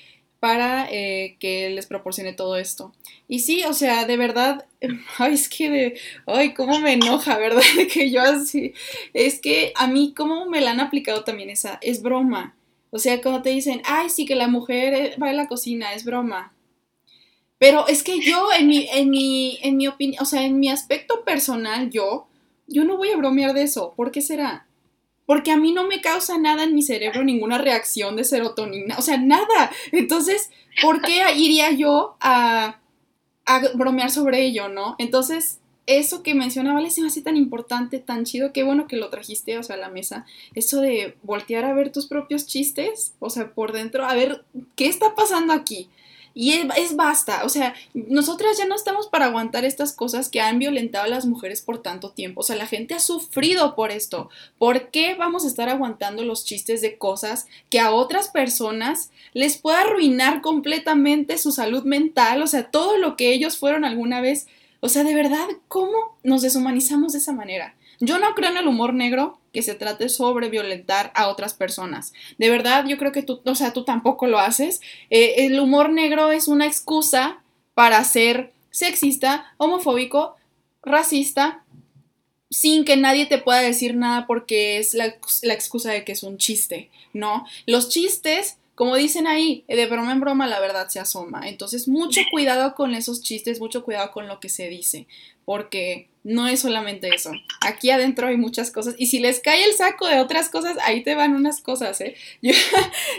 para 0.42 0.88
eh, 0.90 1.36
que 1.38 1.70
les 1.70 1.86
proporcione 1.86 2.32
todo 2.32 2.56
esto. 2.56 2.92
Y 3.28 3.38
sí, 3.38 3.62
o 3.62 3.72
sea, 3.74 4.06
de 4.06 4.16
verdad, 4.16 4.66
ay, 5.18 5.34
es 5.34 5.48
que 5.48 5.70
de, 5.70 6.00
ay, 6.26 6.52
cómo 6.52 6.80
me 6.80 6.94
enoja, 6.94 7.38
¿verdad? 7.38 7.62
que 7.92 8.10
yo 8.10 8.20
así, 8.22 8.74
es 9.14 9.40
que 9.40 9.72
a 9.76 9.86
mí, 9.86 10.12
cómo 10.16 10.46
me 10.46 10.60
la 10.60 10.72
han 10.72 10.80
aplicado 10.80 11.22
también 11.22 11.48
esa, 11.48 11.78
es 11.80 12.02
broma. 12.02 12.56
O 12.94 12.98
sea, 12.98 13.22
cuando 13.22 13.40
te 13.40 13.48
dicen, 13.48 13.80
ay, 13.86 14.10
sí, 14.10 14.26
que 14.26 14.34
la 14.34 14.48
mujer 14.48 14.92
eh, 14.92 15.16
va 15.20 15.30
a 15.30 15.32
la 15.32 15.48
cocina, 15.48 15.94
es 15.94 16.04
broma. 16.04 16.52
Pero 17.58 17.88
es 17.88 18.02
que 18.02 18.20
yo, 18.20 18.48
en 18.52 18.68
mi, 18.68 18.86
en 18.92 19.08
mi, 19.08 19.58
en 19.62 19.78
mi 19.78 19.86
opinión, 19.88 20.22
o 20.22 20.26
sea, 20.26 20.44
en 20.44 20.60
mi 20.60 20.68
aspecto 20.68 21.24
personal, 21.24 21.88
yo, 21.90 22.26
yo 22.66 22.84
no 22.84 22.98
voy 22.98 23.08
a 23.08 23.16
bromear 23.16 23.54
de 23.54 23.62
eso. 23.62 23.94
¿Por 23.96 24.10
qué 24.10 24.20
será? 24.20 24.66
Porque 25.24 25.52
a 25.52 25.56
mí 25.56 25.72
no 25.72 25.86
me 25.86 26.02
causa 26.02 26.36
nada 26.36 26.64
en 26.64 26.74
mi 26.74 26.82
cerebro, 26.82 27.24
ninguna 27.24 27.56
reacción 27.56 28.14
de 28.14 28.24
serotonina, 28.24 28.96
o 28.98 29.02
sea, 29.02 29.16
nada. 29.16 29.72
Entonces, 29.90 30.50
¿por 30.82 31.00
qué 31.00 31.22
iría 31.34 31.70
yo 31.70 32.16
a, 32.20 32.78
a 33.46 33.60
bromear 33.74 34.10
sobre 34.10 34.44
ello, 34.44 34.68
no? 34.68 34.96
Entonces, 34.98 35.61
eso 35.86 36.22
que 36.22 36.34
mencionaba 36.34 36.76
Vale 36.76 36.90
se 36.90 37.00
me 37.00 37.08
hace 37.08 37.22
tan 37.22 37.36
importante, 37.36 37.98
tan 37.98 38.24
chido, 38.24 38.52
qué 38.52 38.62
bueno 38.62 38.86
que 38.86 38.96
lo 38.96 39.10
trajiste, 39.10 39.58
o 39.58 39.62
sea, 39.62 39.76
a 39.76 39.78
la 39.80 39.88
mesa, 39.88 40.26
eso 40.54 40.80
de 40.80 41.16
voltear 41.22 41.64
a 41.64 41.74
ver 41.74 41.90
tus 41.90 42.06
propios 42.06 42.46
chistes, 42.46 43.14
o 43.18 43.30
sea, 43.30 43.52
por 43.52 43.72
dentro, 43.72 44.04
a 44.04 44.14
ver 44.14 44.44
qué 44.76 44.86
está 44.86 45.14
pasando 45.14 45.52
aquí. 45.52 45.88
Y 46.34 46.52
es, 46.76 46.96
basta, 46.96 47.44
o 47.44 47.48
sea, 47.48 47.74
nosotras 47.92 48.56
ya 48.56 48.64
no 48.64 48.74
estamos 48.74 49.08
para 49.08 49.26
aguantar 49.26 49.64
estas 49.64 49.92
cosas 49.92 50.30
que 50.30 50.40
han 50.40 50.58
violentado 50.58 51.04
a 51.04 51.08
las 51.08 51.26
mujeres 51.26 51.60
por 51.60 51.82
tanto 51.82 52.10
tiempo. 52.10 52.40
O 52.40 52.42
sea, 52.42 52.56
la 52.56 52.66
gente 52.66 52.94
ha 52.94 53.00
sufrido 53.00 53.74
por 53.74 53.90
esto. 53.90 54.30
¿Por 54.58 54.90
qué 54.90 55.14
vamos 55.14 55.44
a 55.44 55.48
estar 55.48 55.68
aguantando 55.68 56.24
los 56.24 56.44
chistes 56.44 56.80
de 56.80 56.96
cosas 56.96 57.48
que 57.68 57.80
a 57.80 57.90
otras 57.90 58.28
personas 58.28 59.10
les 59.34 59.58
pueda 59.58 59.82
arruinar 59.82 60.40
completamente 60.40 61.36
su 61.36 61.52
salud 61.52 61.84
mental? 61.84 62.40
O 62.42 62.46
sea, 62.46 62.70
todo 62.70 62.96
lo 62.96 63.16
que 63.16 63.32
ellos 63.32 63.58
fueron 63.58 63.84
alguna 63.84 64.22
vez 64.22 64.46
o 64.84 64.88
sea, 64.88 65.04
de 65.04 65.14
verdad, 65.14 65.46
¿cómo 65.68 66.18
nos 66.24 66.42
deshumanizamos 66.42 67.12
de 67.12 67.20
esa 67.20 67.32
manera? 67.32 67.76
Yo 68.00 68.18
no 68.18 68.34
creo 68.34 68.50
en 68.50 68.56
el 68.56 68.66
humor 68.66 68.94
negro 68.94 69.38
que 69.52 69.62
se 69.62 69.76
trate 69.76 70.08
sobre 70.08 70.48
violentar 70.48 71.12
a 71.14 71.28
otras 71.28 71.54
personas. 71.54 72.12
De 72.36 72.50
verdad, 72.50 72.84
yo 72.88 72.98
creo 72.98 73.12
que 73.12 73.22
tú, 73.22 73.40
o 73.44 73.54
sea, 73.54 73.72
tú 73.72 73.84
tampoco 73.84 74.26
lo 74.26 74.40
haces. 74.40 74.80
Eh, 75.08 75.46
el 75.46 75.60
humor 75.60 75.90
negro 75.90 76.32
es 76.32 76.48
una 76.48 76.66
excusa 76.66 77.44
para 77.74 78.02
ser 78.02 78.52
sexista, 78.72 79.54
homofóbico, 79.56 80.34
racista 80.82 81.62
sin 82.50 82.84
que 82.84 82.96
nadie 82.96 83.26
te 83.26 83.38
pueda 83.38 83.60
decir 83.60 83.94
nada 83.94 84.26
porque 84.26 84.78
es 84.78 84.94
la, 84.94 85.14
la 85.42 85.54
excusa 85.54 85.92
de 85.92 86.04
que 86.04 86.10
es 86.10 86.24
un 86.24 86.38
chiste, 86.38 86.90
¿no? 87.12 87.46
Los 87.66 87.88
chistes 87.88 88.58
como 88.74 88.96
dicen 88.96 89.26
ahí, 89.26 89.64
de 89.68 89.86
broma 89.86 90.12
en 90.12 90.20
broma 90.20 90.46
la 90.46 90.60
verdad 90.60 90.88
se 90.88 90.98
asoma. 90.98 91.48
Entonces, 91.48 91.88
mucho 91.88 92.20
cuidado 92.30 92.74
con 92.74 92.94
esos 92.94 93.22
chistes, 93.22 93.60
mucho 93.60 93.84
cuidado 93.84 94.10
con 94.12 94.28
lo 94.28 94.40
que 94.40 94.48
se 94.48 94.68
dice, 94.68 95.06
porque 95.44 96.08
no 96.24 96.46
es 96.46 96.60
solamente 96.60 97.08
eso. 97.14 97.32
Aquí 97.60 97.90
adentro 97.90 98.28
hay 98.28 98.36
muchas 98.36 98.70
cosas. 98.70 98.94
Y 98.96 99.06
si 99.06 99.18
les 99.18 99.40
cae 99.40 99.64
el 99.64 99.74
saco 99.74 100.06
de 100.06 100.20
otras 100.20 100.48
cosas, 100.48 100.76
ahí 100.84 101.02
te 101.02 101.14
van 101.14 101.34
unas 101.34 101.60
cosas, 101.60 102.00
¿eh? 102.00 102.14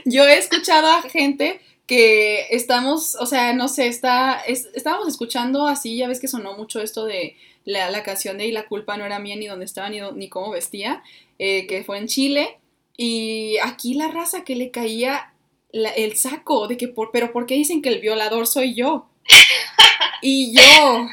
Yo, 0.06 0.24
he 0.24 0.38
escuchado 0.38 0.88
a 0.88 1.02
gente 1.04 1.60
que 1.86 2.48
estamos, 2.50 3.16
o 3.16 3.26
sea, 3.26 3.54
no 3.54 3.68
sé, 3.68 3.88
está, 3.88 4.42
estábamos 4.48 5.08
escuchando 5.08 5.68
así, 5.68 5.98
ya 5.98 6.08
ves 6.08 6.22
que 6.22 6.30
sonó 6.30 6.58
mucho 6.58 6.82
esto 6.82 7.06
de 7.06 7.36
la, 7.66 8.04
canción 8.04 8.38
de 8.38 8.48
Y 8.48 8.52
la 8.52 8.68
culpa 8.68 8.98
no 8.98 9.06
era 9.06 9.20
mía, 9.20 9.36
ni 9.36 9.48
dónde 9.48 9.66
estaba, 9.66 9.90
ni, 9.90 10.00
ni 10.16 10.30
cómo 10.30 10.50
vestía, 10.50 11.04
eh, 11.40 11.68
que 11.68 11.84
fue 11.84 11.98
en 11.98 12.08
Chile. 12.08 12.58
Y 12.96 13.58
aquí 13.64 13.96
la 13.96 14.08
raza 14.10 14.44
que 14.44 14.56
le 14.56 14.72
caía 14.72 15.33
el 15.74 16.16
saco 16.18 16.68
de 16.68 16.78
que, 16.78 16.88
por, 16.88 17.12
pero 17.12 17.34
¿por 17.34 17.46
qué 17.46 17.56
dicen 17.56 17.82
que 17.82 17.90
el 17.90 18.00
violador 18.00 18.48
soy 18.48 18.74
yo? 18.74 19.10
Y 20.26 20.56
yo, 20.56 21.10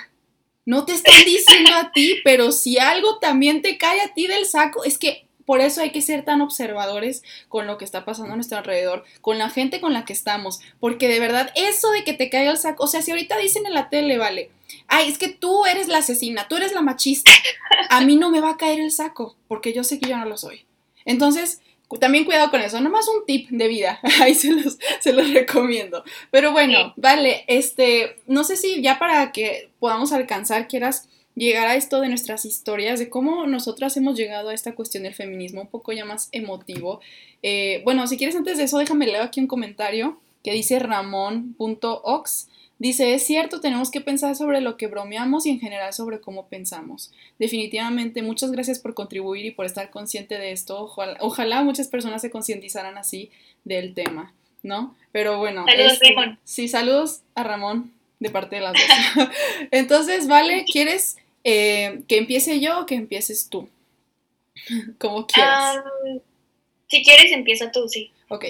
no 0.67 0.85
te 0.85 0.93
están 0.93 1.25
diciendo 1.25 1.75
a 1.75 1.91
ti, 1.91 2.19
pero 2.23 2.53
si 2.53 2.79
algo 2.79 3.19
también 3.19 3.61
te 3.61 3.77
cae 3.77 4.01
a 4.01 4.15
ti 4.15 4.29
del 4.29 4.47
saco, 4.47 4.85
es 4.85 4.99
que 4.99 5.27
por 5.45 5.61
eso 5.61 5.81
hay 5.81 5.91
que 5.91 6.01
ser 6.01 6.25
tan 6.25 6.43
observadores 6.43 7.25
con 7.49 7.67
lo 7.67 7.77
que 7.77 7.85
está 7.85 8.05
pasando 8.05 8.35
a 8.35 8.37
nuestro 8.37 8.59
alrededor, 8.59 9.05
con 9.21 9.37
la 9.37 9.51
gente 9.51 9.81
con 9.81 9.93
la 9.93 10.05
que 10.05 10.13
estamos, 10.13 10.61
porque 10.79 11.09
de 11.09 11.19
verdad 11.19 11.51
eso 11.57 11.91
de 11.91 12.05
que 12.05 12.13
te 12.13 12.31
caiga 12.31 12.53
el 12.53 12.57
saco, 12.57 12.85
o 12.85 12.87
sea, 12.87 13.03
si 13.03 13.11
ahorita 13.11 13.37
dicen 13.37 13.67
en 13.67 13.75
la 13.75 13.89
tele, 13.89 14.17
vale, 14.17 14.53
ay, 14.87 15.09
es 15.09 15.19
que 15.19 15.29
tú 15.29 15.67
eres 15.67 15.89
la 15.89 15.99
asesina, 15.99 16.47
tú 16.47 16.57
eres 16.57 16.73
la 16.73 16.83
machista, 16.83 17.33
a 17.89 18.01
mí 18.03 18.15
no 18.15 18.31
me 18.31 18.41
va 18.41 18.51
a 18.51 18.57
caer 18.57 18.79
el 18.79 18.93
saco, 18.93 19.35
porque 19.49 19.73
yo 19.73 19.83
sé 19.83 19.99
que 19.99 20.09
yo 20.09 20.17
no 20.19 20.27
lo 20.27 20.37
soy. 20.37 20.67
Entonces, 21.05 21.61
también 21.99 22.25
cuidado 22.25 22.51
con 22.51 22.61
eso, 22.61 22.81
nomás 22.81 23.09
un 23.09 23.25
tip 23.27 23.49
de 23.51 23.67
vida, 23.67 24.01
ahí 24.21 24.35
se 24.35 24.53
los, 24.53 24.79
se 25.01 25.13
los 25.13 25.33
recomiendo. 25.33 26.05
Pero 26.31 26.53
bueno, 26.53 26.95
vale, 26.97 27.45
este, 27.49 28.17
no 28.27 28.45
sé 28.45 28.57
si 28.57 28.81
ya 28.83 28.99
para 28.99 29.33
que 29.33 29.71
podamos 29.81 30.13
alcanzar 30.13 30.69
quieras 30.69 31.09
llegar 31.35 31.67
a 31.69 31.77
esto 31.77 32.01
de 32.01 32.09
nuestras 32.09 32.45
historias, 32.45 32.99
de 32.99 33.09
cómo 33.09 33.47
nosotras 33.47 33.97
hemos 33.97 34.17
llegado 34.17 34.51
a 34.51 34.55
esta 34.55 34.75
cuestión 34.75 35.05
del 35.05 35.15
feminismo 35.15 35.63
un 35.63 35.69
poco 35.69 35.93
ya 35.93 36.05
más 36.05 36.29
emotivo. 36.33 37.01
Eh, 37.43 37.81
bueno, 37.85 38.07
si 38.07 38.17
quieres 38.17 38.37
antes 38.37 38.59
de 38.59 38.65
eso, 38.65 38.79
déjame 38.79 39.07
leer 39.07 39.23
aquí 39.23 39.41
un 39.41 39.47
comentario 39.47 40.21
que 40.45 40.53
dice 40.53 40.79
ramón.ox. 40.79 42.49
Dice, 42.81 43.13
es 43.13 43.27
cierto, 43.27 43.61
tenemos 43.61 43.91
que 43.91 44.01
pensar 44.01 44.35
sobre 44.35 44.63
lo 44.63 44.79
que 44.79 44.87
bromeamos 44.87 45.45
y 45.45 45.51
en 45.51 45.61
general 45.61 45.93
sobre 45.93 46.19
cómo 46.19 46.49
pensamos. 46.49 47.13
Definitivamente, 47.39 48.23
muchas 48.23 48.53
gracias 48.53 48.79
por 48.79 48.95
contribuir 48.95 49.45
y 49.45 49.51
por 49.51 49.67
estar 49.67 49.91
consciente 49.91 50.39
de 50.39 50.53
esto. 50.53 50.91
Ojalá, 51.21 51.63
muchas 51.63 51.89
personas 51.89 52.23
se 52.23 52.31
concientizaran 52.31 52.97
así 52.97 53.31
del 53.65 53.93
tema, 53.93 54.33
¿no? 54.63 54.97
Pero 55.13 55.37
bueno. 55.37 55.67
Saludos, 55.67 55.93
este, 55.93 56.15
Ramón. 56.15 56.39
Sí, 56.45 56.69
saludos 56.69 57.21
a 57.35 57.43
Ramón 57.43 57.93
de 58.19 58.31
parte 58.31 58.57
de 58.57 58.63
las 58.63 58.73
dos. 58.73 59.29
Entonces, 59.73 60.27
vale, 60.27 60.65
¿quieres 60.65 61.19
eh, 61.45 62.01
que 62.09 62.17
empiece 62.17 62.61
yo 62.61 62.81
o 62.81 62.87
que 62.87 62.95
empieces 62.95 63.51
tú? 63.51 63.69
Como 64.99 65.27
quieras. 65.27 65.85
si 66.87 67.05
quieres, 67.05 67.31
empieza 67.33 67.71
tú, 67.71 67.87
sí. 67.91 68.11
Ok. 68.29 68.47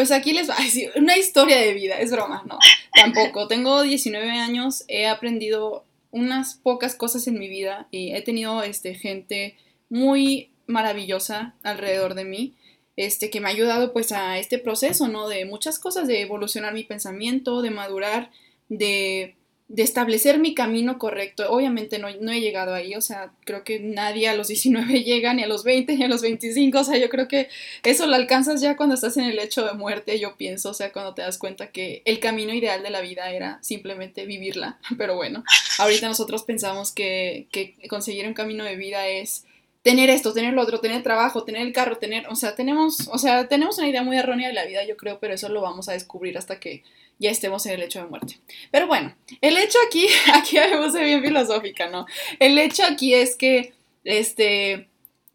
Pues 0.00 0.12
aquí 0.12 0.32
les 0.32 0.48
va 0.48 0.54
a 0.58 0.62
decir 0.62 0.90
una 0.96 1.18
historia 1.18 1.58
de 1.58 1.74
vida, 1.74 2.00
es 2.00 2.10
broma, 2.10 2.42
no, 2.48 2.58
tampoco. 2.94 3.48
Tengo 3.48 3.82
19 3.82 4.30
años, 4.30 4.82
he 4.88 5.06
aprendido 5.06 5.84
unas 6.10 6.54
pocas 6.54 6.94
cosas 6.94 7.26
en 7.26 7.38
mi 7.38 7.50
vida 7.50 7.86
y 7.90 8.14
he 8.14 8.22
tenido 8.22 8.62
este, 8.62 8.94
gente 8.94 9.58
muy 9.90 10.52
maravillosa 10.66 11.54
alrededor 11.62 12.14
de 12.14 12.24
mí, 12.24 12.54
este, 12.96 13.28
que 13.28 13.42
me 13.42 13.48
ha 13.48 13.52
ayudado 13.52 13.92
pues 13.92 14.10
a 14.12 14.38
este 14.38 14.58
proceso, 14.58 15.06
¿no? 15.06 15.28
De 15.28 15.44
muchas 15.44 15.78
cosas, 15.78 16.08
de 16.08 16.22
evolucionar 16.22 16.72
mi 16.72 16.84
pensamiento, 16.84 17.60
de 17.60 17.70
madurar, 17.70 18.30
de 18.70 19.36
de 19.70 19.84
establecer 19.84 20.40
mi 20.40 20.52
camino 20.52 20.98
correcto. 20.98 21.48
Obviamente 21.48 22.00
no, 22.00 22.08
he 22.08 22.40
llegado 22.40 22.74
ahí, 22.74 22.96
o 22.96 23.00
sea, 23.00 23.30
creo 23.44 23.62
que 23.62 23.78
nadie 23.78 24.28
a 24.28 24.34
los 24.34 24.48
19 24.48 25.04
llega, 25.04 25.32
ni 25.32 25.44
a 25.44 25.46
los 25.46 25.62
20, 25.62 25.96
ni 25.96 26.02
a 26.02 26.08
los 26.08 26.22
25, 26.22 26.80
o 26.80 26.84
sea, 26.84 26.98
yo 26.98 27.08
creo 27.08 27.28
que 27.28 27.48
eso 27.84 28.06
lo 28.06 28.16
alcanzas 28.16 28.60
ya 28.60 28.76
cuando 28.76 28.96
estás 28.96 29.16
en 29.16 29.26
el 29.26 29.38
hecho 29.38 29.64
de 29.64 29.74
muerte, 29.74 30.18
yo 30.18 30.36
pienso, 30.36 30.70
o 30.70 30.74
sea, 30.74 30.92
cuando 30.92 31.14
te 31.14 31.22
das 31.22 31.38
cuenta 31.38 31.68
que 31.68 32.02
el 32.04 32.18
camino 32.18 32.52
ideal 32.52 32.82
de 32.82 32.90
la 32.90 33.00
vida 33.00 33.30
era 33.30 33.62
simplemente 33.62 34.26
vivirla, 34.26 34.78
pero 34.98 35.14
bueno, 35.14 35.44
ahorita 35.78 36.08
nosotros 36.08 36.42
pensamos 36.42 36.90
que, 36.90 37.46
que 37.52 37.76
conseguir 37.88 38.26
un 38.26 38.34
camino 38.34 38.64
de 38.64 38.74
vida 38.74 39.06
es 39.06 39.44
tener 39.82 40.10
esto, 40.10 40.32
tener 40.32 40.52
lo 40.52 40.62
otro, 40.62 40.80
tener 40.80 41.02
trabajo, 41.02 41.44
tener 41.44 41.62
el 41.62 41.72
carro, 41.72 41.96
tener, 41.96 42.28
o 42.28 42.36
sea, 42.36 42.54
tenemos, 42.54 43.08
o 43.08 43.18
sea, 43.18 43.48
tenemos 43.48 43.78
una 43.78 43.88
idea 43.88 44.02
muy 44.02 44.18
errónea 44.18 44.48
de 44.48 44.54
la 44.54 44.66
vida, 44.66 44.84
yo 44.84 44.96
creo, 44.96 45.18
pero 45.18 45.34
eso 45.34 45.48
lo 45.48 45.62
vamos 45.62 45.88
a 45.88 45.92
descubrir 45.92 46.36
hasta 46.36 46.60
que 46.60 46.82
ya 47.18 47.30
estemos 47.30 47.64
en 47.66 47.72
el 47.72 47.82
hecho 47.82 48.00
de 48.00 48.08
muerte. 48.08 48.38
Pero 48.70 48.86
bueno, 48.86 49.14
el 49.40 49.56
hecho 49.56 49.78
aquí, 49.86 50.06
aquí 50.34 50.56
me 50.58 50.84
puse 50.84 51.02
bien 51.04 51.22
filosófica, 51.22 51.88
¿no? 51.88 52.06
El 52.38 52.58
hecho 52.58 52.84
aquí 52.84 53.14
es 53.14 53.36
que, 53.36 53.72
este, 54.04 54.89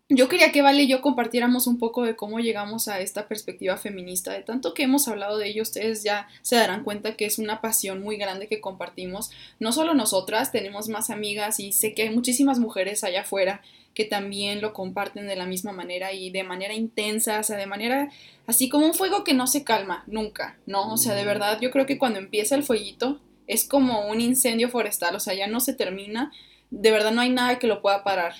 yo 0.09 0.29
quería 0.29 0.51
que 0.51 0.61
Vale 0.61 0.83
y 0.83 0.87
yo 0.87 1.01
compartiéramos 1.01 1.65
un 1.65 1.79
poco 1.79 2.03
de 2.03 2.15
cómo 2.15 2.39
llegamos 2.39 2.87
a 2.87 2.99
esta 2.99 3.27
perspectiva 3.27 3.75
feminista. 3.77 4.31
De 4.33 4.43
tanto 4.43 4.75
que 4.75 4.83
hemos 4.83 5.07
hablado 5.07 5.39
de 5.39 5.47
ello, 5.47 5.63
ustedes 5.63 6.03
ya 6.03 6.27
se 6.43 6.55
darán 6.55 6.83
cuenta 6.83 7.15
que 7.15 7.25
es 7.25 7.39
una 7.39 7.59
pasión 7.59 8.03
muy 8.03 8.17
grande 8.17 8.47
que 8.47 8.61
compartimos. 8.61 9.31
No 9.59 9.71
solo 9.71 9.95
nosotras, 9.95 10.51
tenemos 10.51 10.89
más 10.89 11.09
amigas 11.09 11.59
y 11.59 11.71
sé 11.71 11.95
que 11.95 12.03
hay 12.03 12.11
muchísimas 12.11 12.59
mujeres 12.59 13.03
allá 13.03 13.21
afuera 13.21 13.61
que 13.95 14.05
también 14.05 14.61
lo 14.61 14.73
comparten 14.73 15.25
de 15.25 15.37
la 15.37 15.47
misma 15.47 15.71
manera 15.71 16.13
y 16.13 16.29
de 16.29 16.43
manera 16.43 16.73
intensa, 16.73 17.39
o 17.39 17.43
sea, 17.43 17.57
de 17.57 17.65
manera 17.65 18.09
así 18.45 18.69
como 18.69 18.85
un 18.85 18.93
fuego 18.93 19.23
que 19.23 19.33
no 19.33 19.47
se 19.47 19.63
calma 19.63 20.03
nunca, 20.05 20.59
¿no? 20.67 20.91
O 20.93 20.97
sea, 20.97 21.15
de 21.15 21.23
verdad, 21.23 21.59
yo 21.61 21.71
creo 21.71 21.85
que 21.85 21.97
cuando 21.97 22.19
empieza 22.19 22.55
el 22.55 22.63
fueguito 22.63 23.21
es 23.47 23.65
como 23.65 24.07
un 24.07 24.19
incendio 24.21 24.69
forestal, 24.69 25.15
o 25.15 25.19
sea, 25.19 25.33
ya 25.33 25.47
no 25.47 25.61
se 25.61 25.73
termina, 25.73 26.31
de 26.71 26.91
verdad 26.91 27.11
no 27.11 27.21
hay 27.21 27.29
nada 27.29 27.57
que 27.57 27.67
lo 27.67 27.81
pueda 27.81 28.03
parar 28.03 28.35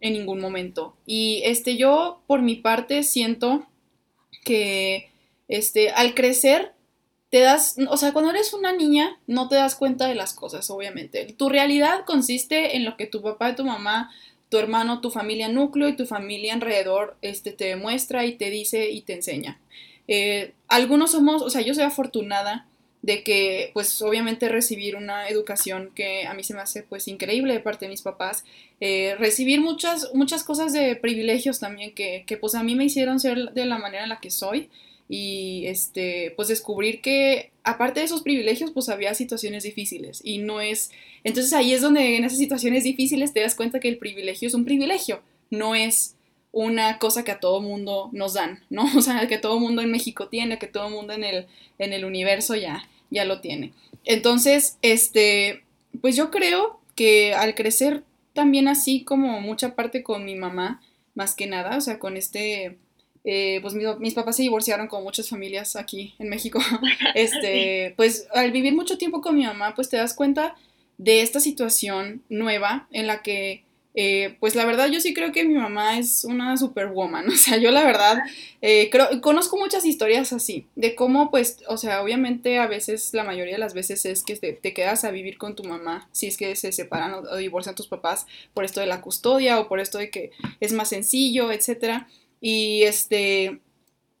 en 0.00 0.12
ningún 0.12 0.40
momento. 0.40 0.96
Y 1.06 1.42
este, 1.44 1.76
yo 1.76 2.22
por 2.26 2.42
mi 2.42 2.56
parte 2.56 3.02
siento 3.02 3.66
que 4.44 5.10
este, 5.48 5.90
al 5.90 6.14
crecer 6.14 6.72
te 7.30 7.40
das, 7.40 7.76
o 7.88 7.96
sea, 7.96 8.12
cuando 8.12 8.30
eres 8.30 8.52
una 8.52 8.72
niña 8.72 9.18
no 9.26 9.48
te 9.48 9.56
das 9.56 9.74
cuenta 9.74 10.06
de 10.06 10.14
las 10.14 10.32
cosas, 10.32 10.70
obviamente. 10.70 11.24
Tu 11.36 11.48
realidad 11.48 12.04
consiste 12.06 12.76
en 12.76 12.84
lo 12.84 12.96
que 12.96 13.06
tu 13.06 13.22
papá 13.22 13.54
tu 13.56 13.64
mamá 13.64 14.10
tu 14.48 14.58
hermano, 14.58 15.00
tu 15.00 15.10
familia 15.10 15.48
núcleo 15.48 15.88
y 15.88 15.96
tu 15.96 16.06
familia 16.06 16.54
alrededor 16.54 17.16
este, 17.22 17.52
te 17.52 17.64
demuestra 17.64 18.24
y 18.24 18.36
te 18.36 18.50
dice 18.50 18.90
y 18.90 19.02
te 19.02 19.14
enseña. 19.14 19.60
Eh, 20.08 20.54
algunos 20.68 21.12
somos, 21.12 21.42
o 21.42 21.50
sea, 21.50 21.62
yo 21.62 21.74
soy 21.74 21.84
afortunada 21.84 22.66
de 23.06 23.22
que, 23.22 23.70
pues, 23.72 24.02
obviamente 24.02 24.48
recibir 24.48 24.96
una 24.96 25.28
educación 25.28 25.92
que 25.94 26.26
a 26.26 26.34
mí 26.34 26.42
se 26.42 26.54
me 26.54 26.60
hace, 26.60 26.82
pues, 26.82 27.06
increíble 27.06 27.52
de 27.54 27.60
parte 27.60 27.84
de 27.84 27.90
mis 27.90 28.02
papás, 28.02 28.44
eh, 28.80 29.14
recibir 29.16 29.60
muchas, 29.60 30.10
muchas 30.12 30.42
cosas 30.42 30.72
de 30.72 30.96
privilegios 30.96 31.60
también 31.60 31.94
que, 31.94 32.24
que, 32.26 32.36
pues, 32.36 32.56
a 32.56 32.64
mí 32.64 32.74
me 32.74 32.84
hicieron 32.84 33.20
ser 33.20 33.52
de 33.52 33.64
la 33.64 33.78
manera 33.78 34.02
en 34.02 34.08
la 34.10 34.18
que 34.18 34.32
soy 34.32 34.68
y 35.08 35.66
este 35.66 36.32
pues 36.34 36.48
descubrir 36.48 37.00
que 37.00 37.52
aparte 37.62 38.00
de 38.00 38.06
esos 38.06 38.22
privilegios 38.22 38.72
pues 38.72 38.88
había 38.88 39.14
situaciones 39.14 39.62
difíciles 39.62 40.20
y 40.24 40.38
no 40.38 40.60
es 40.60 40.90
entonces 41.22 41.52
ahí 41.52 41.72
es 41.72 41.80
donde 41.80 42.16
en 42.16 42.24
esas 42.24 42.38
situaciones 42.38 42.82
difíciles 42.82 43.32
te 43.32 43.38
das 43.38 43.54
cuenta 43.54 43.78
que 43.78 43.88
el 43.88 43.98
privilegio 43.98 44.48
es 44.48 44.54
un 44.54 44.64
privilegio 44.64 45.22
no 45.48 45.76
es 45.76 46.16
una 46.50 46.98
cosa 46.98 47.22
que 47.22 47.30
a 47.30 47.38
todo 47.38 47.60
mundo 47.60 48.10
nos 48.10 48.34
dan 48.34 48.64
no 48.68 48.84
o 48.96 49.00
sea 49.00 49.28
que 49.28 49.38
todo 49.38 49.60
mundo 49.60 49.80
en 49.80 49.92
México 49.92 50.26
tiene 50.26 50.58
que 50.58 50.66
todo 50.66 50.90
mundo 50.90 51.12
en 51.12 51.22
el 51.22 51.46
en 51.78 51.92
el 51.92 52.04
universo 52.04 52.56
ya 52.56 52.88
ya 53.10 53.24
lo 53.24 53.40
tiene 53.40 53.72
entonces 54.04 54.78
este 54.82 55.62
pues 56.00 56.16
yo 56.16 56.30
creo 56.30 56.80
que 56.94 57.34
al 57.34 57.54
crecer 57.54 58.02
también 58.32 58.68
así 58.68 59.04
como 59.04 59.40
mucha 59.40 59.74
parte 59.74 60.02
con 60.02 60.24
mi 60.24 60.34
mamá 60.34 60.80
más 61.14 61.34
que 61.34 61.46
nada 61.46 61.76
o 61.76 61.80
sea 61.80 61.98
con 61.98 62.16
este 62.16 62.78
eh, 63.28 63.58
pues 63.60 63.74
mis, 63.74 64.14
papás 64.14 64.36
se 64.36 64.42
divorciaron 64.42 64.86
con 64.86 65.02
muchas 65.02 65.28
familias 65.28 65.74
aquí 65.74 66.14
en 66.20 66.28
México. 66.28 66.60
Este, 67.16 67.92
pues 67.96 68.28
al 68.32 68.52
vivir 68.52 68.72
mucho 68.72 68.98
tiempo 68.98 69.20
con 69.20 69.34
mi 69.34 69.44
mamá, 69.44 69.74
pues 69.74 69.88
te 69.88 69.96
das 69.96 70.14
cuenta 70.14 70.54
de 70.96 71.22
esta 71.22 71.40
situación 71.40 72.22
nueva 72.28 72.86
en 72.92 73.08
la 73.08 73.22
que, 73.22 73.64
eh, 73.98 74.36
pues 74.40 74.54
la 74.54 74.66
verdad 74.66 74.88
yo 74.88 75.00
sí 75.00 75.14
creo 75.14 75.32
que 75.32 75.44
mi 75.44 75.54
mamá 75.54 75.98
es 75.98 76.24
una 76.24 76.56
superwoman. 76.56 77.26
O 77.36 77.38
sea, 77.38 77.56
yo 77.56 77.70
la 77.70 77.82
verdad 77.84 78.18
eh, 78.60 78.90
conozco 79.22 79.56
muchas 79.56 79.84
historias 79.86 80.32
así, 80.32 80.66
de 80.76 80.94
cómo 80.94 81.30
pues, 81.30 81.58
o 81.66 81.78
sea, 81.78 82.02
obviamente 82.02 82.58
a 82.58 82.66
veces, 82.66 83.14
la 83.14 83.24
mayoría 83.24 83.54
de 83.54 83.58
las 83.58 83.74
veces 83.74 84.04
es 84.04 84.22
que 84.22 84.36
te, 84.36 84.52
te 84.52 84.74
quedas 84.74 85.04
a 85.04 85.10
vivir 85.10 85.38
con 85.38 85.56
tu 85.56 85.64
mamá, 85.64 86.08
si 86.12 86.26
es 86.26 86.36
que 86.36 86.54
se 86.56 86.72
separan 86.72 87.14
o, 87.14 87.18
o 87.20 87.36
divorcian 87.36 87.74
tus 87.74 87.88
papás 87.88 88.26
por 88.52 88.64
esto 88.64 88.80
de 88.80 88.86
la 88.86 89.00
custodia 89.00 89.58
o 89.58 89.68
por 89.68 89.80
esto 89.80 89.98
de 89.98 90.10
que 90.10 90.30
es 90.60 90.72
más 90.72 90.90
sencillo, 90.90 91.50
etcétera. 91.50 92.08
Y 92.40 92.82
este, 92.82 93.60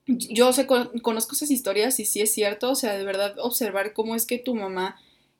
yo 0.06 0.52
sé, 0.52 0.66
conozco 0.66 1.34
esas 1.34 1.50
historias 1.50 2.00
y 2.00 2.06
sí 2.06 2.22
es 2.22 2.32
cierto, 2.32 2.70
o 2.70 2.74
sea, 2.76 2.96
de 2.96 3.04
verdad 3.04 3.36
observar 3.40 3.92
cómo 3.92 4.14
es 4.14 4.24
que 4.24 4.38
tu 4.38 4.54
mamá 4.54 4.96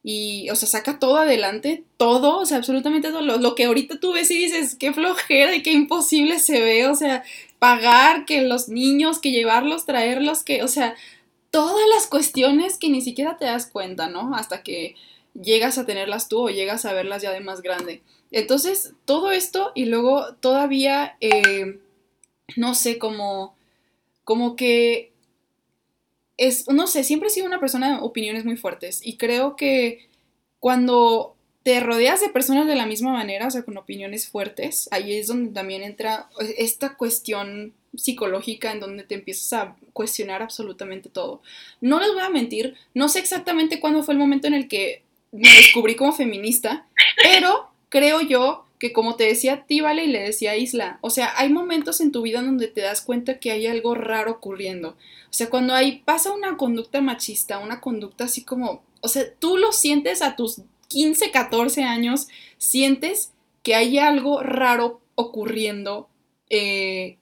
y, 0.08 0.48
o 0.50 0.54
sea, 0.54 0.68
saca 0.68 1.00
todo 1.00 1.16
adelante, 1.16 1.82
todo, 1.96 2.38
o 2.38 2.46
sea, 2.46 2.58
absolutamente 2.58 3.10
todo, 3.10 3.22
lo, 3.22 3.54
que 3.56 3.64
ahorita 3.64 3.98
tú 3.98 4.12
ves 4.12 4.30
y 4.30 4.38
dices, 4.38 4.76
qué 4.76 4.92
flojera 4.92 5.52
y 5.56 5.64
qué 5.64 5.72
imposible 5.72 6.38
se 6.38 6.60
ve, 6.60 6.86
o 6.86 6.94
sea, 6.94 7.24
pagar, 7.58 8.24
que 8.24 8.42
los 8.42 8.68
niños, 8.68 9.18
que 9.18 9.32
llevarlos, 9.32 9.84
traerlos, 9.84 10.44
que, 10.44 10.62
o 10.62 10.68
sea, 10.68 10.94
todas 11.50 11.84
las 11.92 12.06
cuestiones 12.06 12.78
que 12.78 12.88
ni 12.88 13.00
siquiera 13.00 13.36
te 13.36 13.46
das 13.46 13.66
cuenta, 13.66 14.08
¿no? 14.08 14.32
Hasta 14.36 14.62
que 14.62 14.94
llegas 15.34 15.76
a 15.76 15.86
tenerlas 15.86 16.28
tú 16.28 16.38
o 16.46 16.50
llegas 16.50 16.84
a 16.84 16.92
verlas 16.92 17.22
ya 17.22 17.32
de 17.32 17.40
más 17.40 17.60
grande. 17.60 18.00
Entonces, 18.30 18.92
todo 19.06 19.32
esto 19.32 19.72
y 19.74 19.86
luego 19.86 20.36
todavía, 20.36 21.16
eh, 21.20 21.80
no 22.54 22.76
sé, 22.76 22.98
como, 22.98 23.56
como 24.22 24.54
que 24.54 25.10
es, 26.36 26.68
no 26.68 26.86
sé, 26.86 27.04
siempre 27.04 27.28
he 27.28 27.32
sido 27.32 27.46
una 27.46 27.60
persona 27.60 27.96
de 27.96 28.02
opiniones 28.02 28.44
muy 28.44 28.56
fuertes 28.56 29.00
y 29.04 29.16
creo 29.16 29.56
que 29.56 30.08
cuando 30.60 31.36
te 31.62 31.80
rodeas 31.80 32.20
de 32.20 32.28
personas 32.28 32.66
de 32.66 32.76
la 32.76 32.86
misma 32.86 33.12
manera, 33.12 33.46
o 33.48 33.50
sea, 33.50 33.64
con 33.64 33.76
opiniones 33.76 34.28
fuertes, 34.28 34.88
ahí 34.92 35.16
es 35.16 35.26
donde 35.26 35.52
también 35.52 35.82
entra 35.82 36.28
esta 36.58 36.96
cuestión 36.96 37.74
psicológica 37.96 38.70
en 38.70 38.80
donde 38.80 39.02
te 39.02 39.14
empiezas 39.14 39.52
a 39.52 39.76
cuestionar 39.92 40.42
absolutamente 40.42 41.08
todo. 41.08 41.42
No 41.80 41.98
les 41.98 42.12
voy 42.12 42.22
a 42.22 42.28
mentir, 42.28 42.76
no 42.94 43.08
sé 43.08 43.18
exactamente 43.18 43.80
cuándo 43.80 44.02
fue 44.02 44.14
el 44.14 44.20
momento 44.20 44.46
en 44.46 44.54
el 44.54 44.68
que 44.68 45.02
me 45.32 45.48
descubrí 45.48 45.96
como 45.96 46.12
feminista, 46.12 46.86
pero 47.22 47.70
creo 47.88 48.20
yo 48.20 48.65
que 48.78 48.92
como 48.92 49.16
te 49.16 49.24
decía 49.24 49.54
a 49.54 49.66
ti, 49.66 49.80
Vale, 49.80 50.04
y 50.04 50.08
le 50.08 50.20
decía 50.20 50.52
a 50.52 50.56
Isla, 50.56 50.98
o 51.00 51.10
sea, 51.10 51.32
hay 51.36 51.48
momentos 51.48 52.00
en 52.00 52.12
tu 52.12 52.22
vida 52.22 52.42
donde 52.42 52.68
te 52.68 52.82
das 52.82 53.00
cuenta 53.00 53.38
que 53.38 53.50
hay 53.50 53.66
algo 53.66 53.94
raro 53.94 54.32
ocurriendo. 54.32 54.90
O 55.30 55.32
sea, 55.32 55.50
cuando 55.50 55.74
hay, 55.74 55.98
pasa 56.04 56.32
una 56.32 56.56
conducta 56.56 57.00
machista, 57.00 57.58
una 57.58 57.80
conducta 57.80 58.24
así 58.24 58.44
como, 58.44 58.82
o 59.00 59.08
sea, 59.08 59.24
tú 59.38 59.56
lo 59.56 59.72
sientes 59.72 60.22
a 60.22 60.36
tus 60.36 60.62
15, 60.88 61.30
14 61.30 61.84
años, 61.84 62.28
sientes 62.58 63.32
que 63.62 63.74
hay 63.74 63.98
algo 63.98 64.42
raro 64.42 65.00
ocurriendo, 65.14 66.08
eh, 66.50 67.18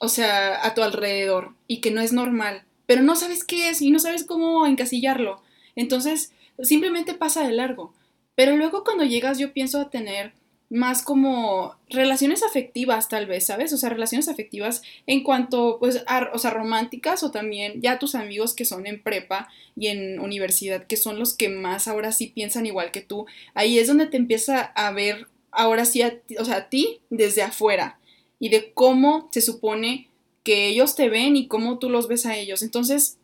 o 0.00 0.08
sea, 0.08 0.64
a 0.66 0.74
tu 0.74 0.82
alrededor 0.82 1.54
y 1.66 1.80
que 1.80 1.90
no 1.90 2.00
es 2.00 2.12
normal, 2.12 2.64
pero 2.86 3.02
no 3.02 3.16
sabes 3.16 3.44
qué 3.44 3.68
es 3.68 3.80
y 3.80 3.90
no 3.90 3.98
sabes 3.98 4.24
cómo 4.24 4.66
encasillarlo. 4.66 5.42
Entonces, 5.76 6.32
simplemente 6.62 7.14
pasa 7.14 7.46
de 7.46 7.52
largo. 7.52 7.94
Pero 8.34 8.56
luego 8.56 8.84
cuando 8.84 9.04
llegas 9.04 9.38
yo 9.38 9.52
pienso 9.52 9.80
a 9.80 9.90
tener 9.90 10.34
más 10.74 11.02
como 11.02 11.76
relaciones 11.88 12.42
afectivas 12.42 13.08
tal 13.08 13.26
vez, 13.26 13.46
¿sabes? 13.46 13.72
O 13.72 13.76
sea, 13.76 13.90
relaciones 13.90 14.28
afectivas 14.28 14.82
en 15.06 15.22
cuanto, 15.22 15.78
pues, 15.78 16.02
a, 16.08 16.30
o 16.32 16.38
sea, 16.38 16.50
románticas 16.50 17.22
o 17.22 17.30
también 17.30 17.80
ya 17.80 18.00
tus 18.00 18.16
amigos 18.16 18.54
que 18.54 18.64
son 18.64 18.84
en 18.88 19.00
prepa 19.00 19.48
y 19.76 19.86
en 19.86 20.18
universidad, 20.18 20.88
que 20.88 20.96
son 20.96 21.16
los 21.18 21.34
que 21.34 21.48
más 21.48 21.86
ahora 21.86 22.10
sí 22.10 22.26
piensan 22.26 22.66
igual 22.66 22.90
que 22.90 23.02
tú, 23.02 23.26
ahí 23.54 23.78
es 23.78 23.86
donde 23.86 24.08
te 24.08 24.16
empieza 24.16 24.60
a 24.60 24.90
ver 24.90 25.28
ahora 25.52 25.84
sí, 25.84 26.02
a, 26.02 26.20
o 26.40 26.44
sea, 26.44 26.56
a 26.56 26.68
ti 26.68 27.00
desde 27.08 27.42
afuera 27.42 28.00
y 28.40 28.48
de 28.48 28.72
cómo 28.72 29.28
se 29.30 29.42
supone 29.42 30.08
que 30.42 30.66
ellos 30.66 30.96
te 30.96 31.08
ven 31.08 31.36
y 31.36 31.46
cómo 31.46 31.78
tú 31.78 31.88
los 31.88 32.08
ves 32.08 32.26
a 32.26 32.36
ellos. 32.36 32.62
Entonces, 32.62 33.18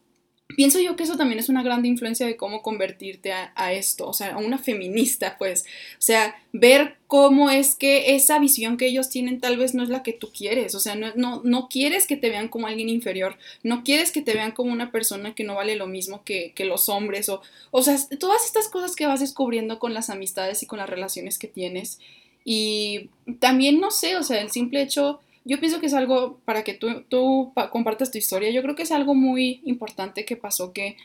pienso 0.56 0.80
yo 0.80 0.96
que 0.96 1.04
eso 1.04 1.16
también 1.16 1.38
es 1.38 1.48
una 1.48 1.62
gran 1.62 1.84
influencia 1.84 2.26
de 2.26 2.36
cómo 2.36 2.62
convertirte 2.62 3.32
a, 3.32 3.72
esto, 3.72 4.08
o 4.08 4.12
sea, 4.12 4.34
a 4.34 4.38
una 4.38 4.58
feminista, 4.58 5.36
pues, 5.38 5.64
o 5.98 6.02
sea, 6.02 6.34
ver 6.52 6.96
cómo 7.06 7.50
es 7.50 7.74
que 7.74 8.14
esa 8.14 8.38
visión 8.38 8.76
que 8.76 8.86
ellos 8.86 9.10
tienen 9.10 9.40
tal 9.40 9.56
vez 9.56 9.74
no 9.74 9.82
es 9.82 9.88
la 9.88 10.02
que 10.02 10.12
tú 10.12 10.30
quieres, 10.36 10.74
o 10.74 10.80
sea, 10.80 10.94
no, 10.94 11.08
no, 11.14 11.40
no 11.44 11.68
quieres 11.68 12.06
que 12.06 12.16
te 12.16 12.30
vean 12.30 12.48
como 12.48 12.66
alguien 12.66 12.88
inferior, 12.88 13.36
no 13.62 13.84
quieres 13.84 14.12
que 14.12 14.22
te 14.22 14.34
vean 14.34 14.52
como 14.52 14.72
una 14.72 14.90
persona 14.90 15.34
que 15.34 15.44
no 15.44 15.54
vale 15.54 15.76
lo 15.76 15.86
mismo 15.86 16.24
que, 16.24 16.52
que 16.54 16.64
los 16.64 16.88
hombres, 16.88 17.28
o, 17.28 17.42
o 17.70 17.82
sea, 17.82 17.96
todas 18.18 18.44
estas 18.44 18.68
cosas 18.68 18.96
que 18.96 19.06
vas 19.06 19.20
descubriendo 19.20 19.78
con 19.78 19.94
las 19.94 20.10
amistades 20.10 20.62
y 20.62 20.66
con 20.66 20.78
las 20.78 20.90
relaciones 20.90 21.38
que 21.38 21.48
tienes. 21.48 21.98
Y 22.44 23.10
también, 23.38 23.80
no 23.80 23.90
sé, 23.90 24.16
o 24.16 24.22
sea, 24.22 24.40
el 24.40 24.50
simple 24.50 24.82
hecho 24.82 25.20
yo 25.44 25.58
pienso 25.60 25.80
que 25.80 25.86
es 25.86 25.94
algo 25.94 26.40
para 26.44 26.64
que 26.64 26.74
tú, 26.74 27.04
tú 27.08 27.52
compartas 27.70 28.10
tu 28.10 28.18
historia. 28.18 28.50
Yo 28.50 28.62
creo 28.62 28.74
que 28.74 28.82
es 28.82 28.92
algo 28.92 29.14
muy 29.14 29.62
importante 29.64 30.24
que 30.24 30.36
pasó 30.36 30.72
que, 30.72 30.96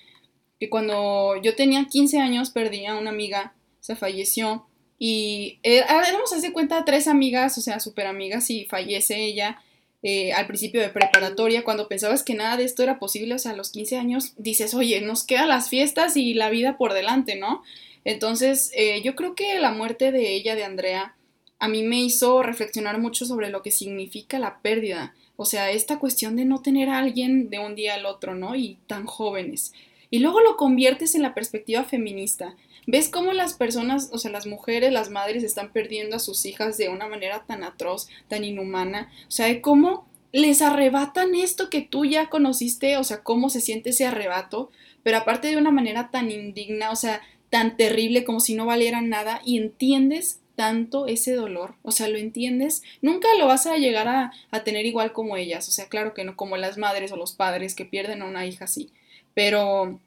que 0.60 0.70
cuando 0.70 1.36
yo 1.42 1.56
tenía 1.56 1.86
15 1.86 2.20
años 2.20 2.50
perdí 2.50 2.86
a 2.86 2.98
una 2.98 3.12
amiga, 3.12 3.54
se 3.80 3.96
falleció 3.96 4.66
y 4.98 5.60
eh, 5.64 5.84
éramos, 5.88 6.34
hace 6.34 6.54
cuenta, 6.54 6.86
tres 6.86 7.08
amigas, 7.08 7.58
o 7.58 7.62
sea, 7.62 7.80
súper 7.80 8.08
amigas 8.08 8.50
y 8.50 8.66
fallece 8.66 9.24
ella. 9.24 9.62
Eh, 10.04 10.34
al 10.34 10.46
principio 10.46 10.82
de 10.82 10.90
preparatoria, 10.90 11.64
cuando 11.64 11.88
pensabas 11.88 12.24
que 12.24 12.36
nada 12.36 12.58
de 12.58 12.64
esto 12.64 12.84
era 12.84 13.00
posible, 13.00 13.34
o 13.34 13.40
sea, 13.40 13.52
a 13.52 13.56
los 13.56 13.72
15 13.72 13.98
años 13.98 14.34
dices, 14.38 14.76
oye, 14.76 15.02
nos 15.02 15.24
quedan 15.24 15.50
las 15.50 15.70
fiestas 15.70 16.16
y 16.16 16.36
la 16.36 16.50
vida 16.50 16.78
por 16.78 16.94
delante, 16.94 17.36
¿no? 17.36 17.64
Entonces, 18.04 18.72
eh, 18.76 19.02
yo 19.02 19.16
creo 19.16 19.34
que 19.34 19.60
la 19.60 19.72
muerte 19.72 20.12
de 20.12 20.34
ella, 20.34 20.54
de 20.56 20.64
Andrea, 20.64 21.15
a 21.60 21.68
mí 21.68 21.84
me 21.84 22.02
hizo 22.02 22.44
reflexionar 22.44 23.00
mucho 23.00 23.26
sobre 23.26 23.50
lo 23.50 23.62
que 23.62 23.72
significa 23.72 24.40
la 24.40 24.60
pérdida. 24.60 25.16
O 25.38 25.46
sea, 25.46 25.72
esta 25.72 26.00
cuestión 26.00 26.36
de 26.36 26.46
no 26.46 26.62
tener 26.62 26.90
a 26.90 27.00
alguien 27.00 27.50
de 27.50 27.60
un 27.60 27.76
día 27.76 27.96
al 27.96 28.06
otro, 28.06 28.36
¿no? 28.36 28.56
Y 28.56 28.78
tan 28.88 29.06
jóvenes. 29.06 29.74
Y 30.10 30.20
luego 30.20 30.42
lo 30.42 30.58
conviertes 30.58 31.16
en 31.16 31.22
la 31.22 31.34
perspectiva 31.34 31.84
feminista. 31.84 32.56
¿Ves 32.88 33.10
cómo 33.10 33.34
las 33.34 33.54
personas, 33.54 34.10
o 34.14 34.18
sea, 34.18 34.32
las 34.32 34.46
mujeres, 34.46 34.94
las 34.94 35.10
madres 35.10 35.44
están 35.44 35.72
perdiendo 35.72 36.16
a 36.16 36.20
sus 36.20 36.46
hijas 36.46 36.78
de 36.78 36.90
una 36.90 37.08
manera 37.08 37.44
tan 37.48 37.64
atroz, 37.64 38.08
tan 38.28 38.44
inhumana? 38.44 39.12
O 39.28 39.32
sea, 39.32 39.62
cómo 39.62 40.08
les 40.32 40.62
arrebatan 40.62 41.34
esto 41.34 41.70
que 41.70 41.82
tú 41.82 42.06
ya 42.06 42.30
conociste, 42.30 42.98
o 42.98 43.04
sea, 43.04 43.24
cómo 43.24 43.50
se 43.50 43.62
siente 43.62 43.90
ese 43.90 44.06
arrebato, 44.06 44.70
pero 45.02 45.18
aparte 45.18 45.48
de 45.48 45.58
una 45.58 45.72
manera 45.72 46.12
tan 46.12 46.30
indigna, 46.30 46.92
o 46.92 46.96
sea, 46.96 47.22
tan 47.50 47.78
terrible 47.78 48.24
como 48.24 48.40
si 48.40 48.54
no 48.54 48.66
valiera 48.66 49.02
nada 49.02 49.42
y 49.46 49.58
entiendes 49.58 50.42
tanto 50.56 51.08
ese 51.08 51.34
dolor, 51.34 51.76
o 51.84 51.92
sea, 51.92 52.08
lo 52.08 52.18
entiendes, 52.18 52.84
nunca 53.02 53.28
lo 53.38 53.48
vas 53.48 53.66
a 53.68 53.78
llegar 53.78 54.08
a, 54.08 54.32
tener 54.64 54.86
igual 54.86 55.12
como 55.12 55.38
ellas, 55.38 55.68
o 55.68 55.72
sea, 55.72 55.88
claro 55.88 56.14
que 56.14 56.24
no 56.24 56.36
como 56.36 56.58
las 56.58 56.78
madres 56.78 57.12
o 57.12 57.18
los 57.18 57.34
padres 57.34 57.76
que 57.76 57.86
pierden 57.86 58.22
a 58.22 58.26
una 58.26 58.46
hija 58.46 58.66
así, 58.66 58.92
pero 59.34 60.00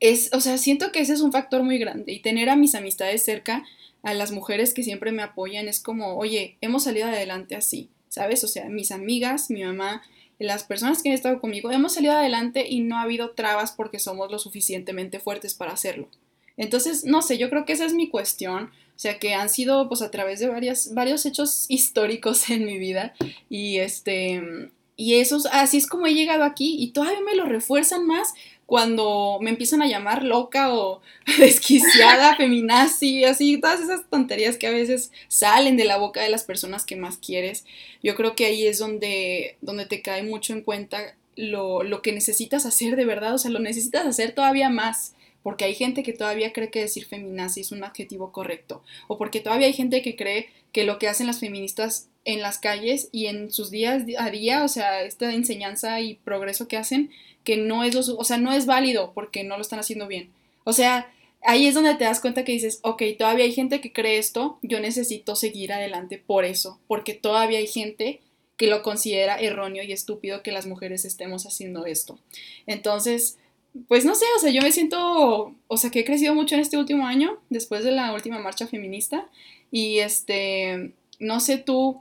es, 0.00 0.30
o 0.32 0.40
sea, 0.40 0.58
siento 0.58 0.92
que 0.92 1.00
ese 1.00 1.14
es 1.14 1.20
un 1.20 1.32
factor 1.32 1.62
muy 1.62 1.78
grande 1.78 2.12
y 2.12 2.20
tener 2.20 2.50
a 2.50 2.56
mis 2.56 2.74
amistades 2.74 3.24
cerca, 3.24 3.64
a 4.02 4.14
las 4.14 4.30
mujeres 4.30 4.74
que 4.74 4.84
siempre 4.84 5.10
me 5.10 5.22
apoyan, 5.22 5.68
es 5.68 5.80
como, 5.80 6.16
oye, 6.16 6.56
hemos 6.60 6.84
salido 6.84 7.08
adelante 7.08 7.56
así, 7.56 7.90
¿sabes? 8.08 8.44
O 8.44 8.48
sea, 8.48 8.68
mis 8.68 8.92
amigas, 8.92 9.50
mi 9.50 9.64
mamá, 9.64 10.02
las 10.38 10.64
personas 10.64 11.02
que 11.02 11.08
han 11.08 11.14
estado 11.14 11.40
conmigo, 11.40 11.70
hemos 11.72 11.94
salido 11.94 12.12
adelante 12.12 12.66
y 12.68 12.80
no 12.80 12.96
ha 12.96 13.02
habido 13.02 13.30
trabas 13.30 13.72
porque 13.72 13.98
somos 13.98 14.30
lo 14.30 14.38
suficientemente 14.38 15.18
fuertes 15.18 15.54
para 15.54 15.72
hacerlo. 15.72 16.08
Entonces, 16.56 17.04
no 17.04 17.22
sé, 17.22 17.38
yo 17.38 17.50
creo 17.50 17.64
que 17.64 17.72
esa 17.72 17.86
es 17.86 17.94
mi 17.94 18.08
cuestión. 18.08 18.70
O 18.98 19.00
sea, 19.00 19.20
que 19.20 19.32
han 19.32 19.48
sido 19.48 19.86
pues 19.86 20.02
a 20.02 20.10
través 20.10 20.40
de 20.40 20.48
varias, 20.48 20.92
varios 20.92 21.24
hechos 21.24 21.66
históricos 21.68 22.50
en 22.50 22.66
mi 22.66 22.78
vida. 22.78 23.14
Y 23.48 23.78
este. 23.78 24.70
Y 24.96 25.14
esos, 25.14 25.46
así 25.46 25.76
es 25.76 25.86
como 25.86 26.08
he 26.08 26.14
llegado 26.14 26.42
aquí. 26.42 26.74
Y 26.80 26.88
todavía 26.88 27.20
me 27.20 27.36
lo 27.36 27.44
refuerzan 27.44 28.08
más 28.08 28.34
cuando 28.66 29.38
me 29.40 29.50
empiezan 29.50 29.82
a 29.82 29.86
llamar 29.86 30.24
loca 30.24 30.74
o 30.74 31.00
desquiciada, 31.38 32.34
feminazi, 32.36 33.22
así, 33.22 33.58
todas 33.58 33.80
esas 33.80 34.10
tonterías 34.10 34.56
que 34.56 34.66
a 34.66 34.72
veces 34.72 35.12
salen 35.28 35.76
de 35.76 35.84
la 35.84 35.96
boca 35.96 36.20
de 36.20 36.30
las 36.30 36.42
personas 36.42 36.84
que 36.84 36.96
más 36.96 37.18
quieres. 37.18 37.66
Yo 38.02 38.16
creo 38.16 38.34
que 38.34 38.46
ahí 38.46 38.66
es 38.66 38.78
donde, 38.78 39.58
donde 39.60 39.86
te 39.86 40.02
cae 40.02 40.24
mucho 40.24 40.54
en 40.54 40.62
cuenta 40.62 41.14
lo, 41.36 41.84
lo 41.84 42.02
que 42.02 42.10
necesitas 42.10 42.66
hacer 42.66 42.96
de 42.96 43.04
verdad, 43.04 43.32
o 43.32 43.38
sea, 43.38 43.52
lo 43.52 43.60
necesitas 43.60 44.04
hacer 44.04 44.32
todavía 44.32 44.70
más 44.70 45.14
porque 45.42 45.64
hay 45.64 45.74
gente 45.74 46.02
que 46.02 46.12
todavía 46.12 46.52
cree 46.52 46.70
que 46.70 46.80
decir 46.80 47.06
feminazi 47.06 47.60
es 47.60 47.72
un 47.72 47.84
adjetivo 47.84 48.32
correcto, 48.32 48.82
o 49.06 49.18
porque 49.18 49.40
todavía 49.40 49.66
hay 49.66 49.72
gente 49.72 50.02
que 50.02 50.16
cree 50.16 50.48
que 50.72 50.84
lo 50.84 50.98
que 50.98 51.08
hacen 51.08 51.26
las 51.26 51.40
feministas 51.40 52.08
en 52.24 52.42
las 52.42 52.58
calles 52.58 53.08
y 53.12 53.26
en 53.26 53.50
sus 53.50 53.70
días 53.70 54.04
a 54.18 54.30
día, 54.30 54.64
o 54.64 54.68
sea, 54.68 55.02
esta 55.02 55.32
enseñanza 55.32 56.00
y 56.00 56.14
progreso 56.14 56.68
que 56.68 56.76
hacen, 56.76 57.10
que 57.44 57.56
no 57.56 57.84
es 57.84 57.96
o 57.96 58.24
sea, 58.24 58.36
no 58.36 58.52
es 58.52 58.66
válido 58.66 59.12
porque 59.14 59.44
no 59.44 59.56
lo 59.56 59.62
están 59.62 59.78
haciendo 59.78 60.06
bien. 60.06 60.30
O 60.64 60.72
sea, 60.72 61.10
ahí 61.42 61.66
es 61.66 61.74
donde 61.74 61.94
te 61.94 62.04
das 62.04 62.20
cuenta 62.20 62.44
que 62.44 62.52
dices, 62.52 62.80
ok, 62.82 63.02
todavía 63.18 63.44
hay 63.44 63.52
gente 63.52 63.80
que 63.80 63.92
cree 63.92 64.18
esto, 64.18 64.58
yo 64.62 64.80
necesito 64.80 65.36
seguir 65.36 65.72
adelante 65.72 66.18
por 66.18 66.44
eso, 66.44 66.78
porque 66.86 67.14
todavía 67.14 67.58
hay 67.58 67.66
gente 67.66 68.20
que 68.58 68.66
lo 68.66 68.82
considera 68.82 69.36
erróneo 69.40 69.82
y 69.84 69.92
estúpido 69.92 70.42
que 70.42 70.52
las 70.52 70.66
mujeres 70.66 71.04
estemos 71.04 71.46
haciendo 71.46 71.86
esto. 71.86 72.18
Entonces, 72.66 73.38
pues 73.86 74.04
no 74.04 74.14
sé, 74.14 74.24
o 74.36 74.40
sea, 74.40 74.50
yo 74.50 74.62
me 74.62 74.72
siento, 74.72 75.54
o 75.66 75.76
sea, 75.76 75.90
que 75.90 76.00
he 76.00 76.04
crecido 76.04 76.34
mucho 76.34 76.54
en 76.54 76.60
este 76.60 76.76
último 76.76 77.06
año, 77.06 77.38
después 77.50 77.84
de 77.84 77.92
la 77.92 78.12
última 78.12 78.38
marcha 78.38 78.66
feminista, 78.66 79.28
y 79.70 79.98
este, 79.98 80.92
no 81.18 81.40
sé 81.40 81.58
tú 81.58 82.00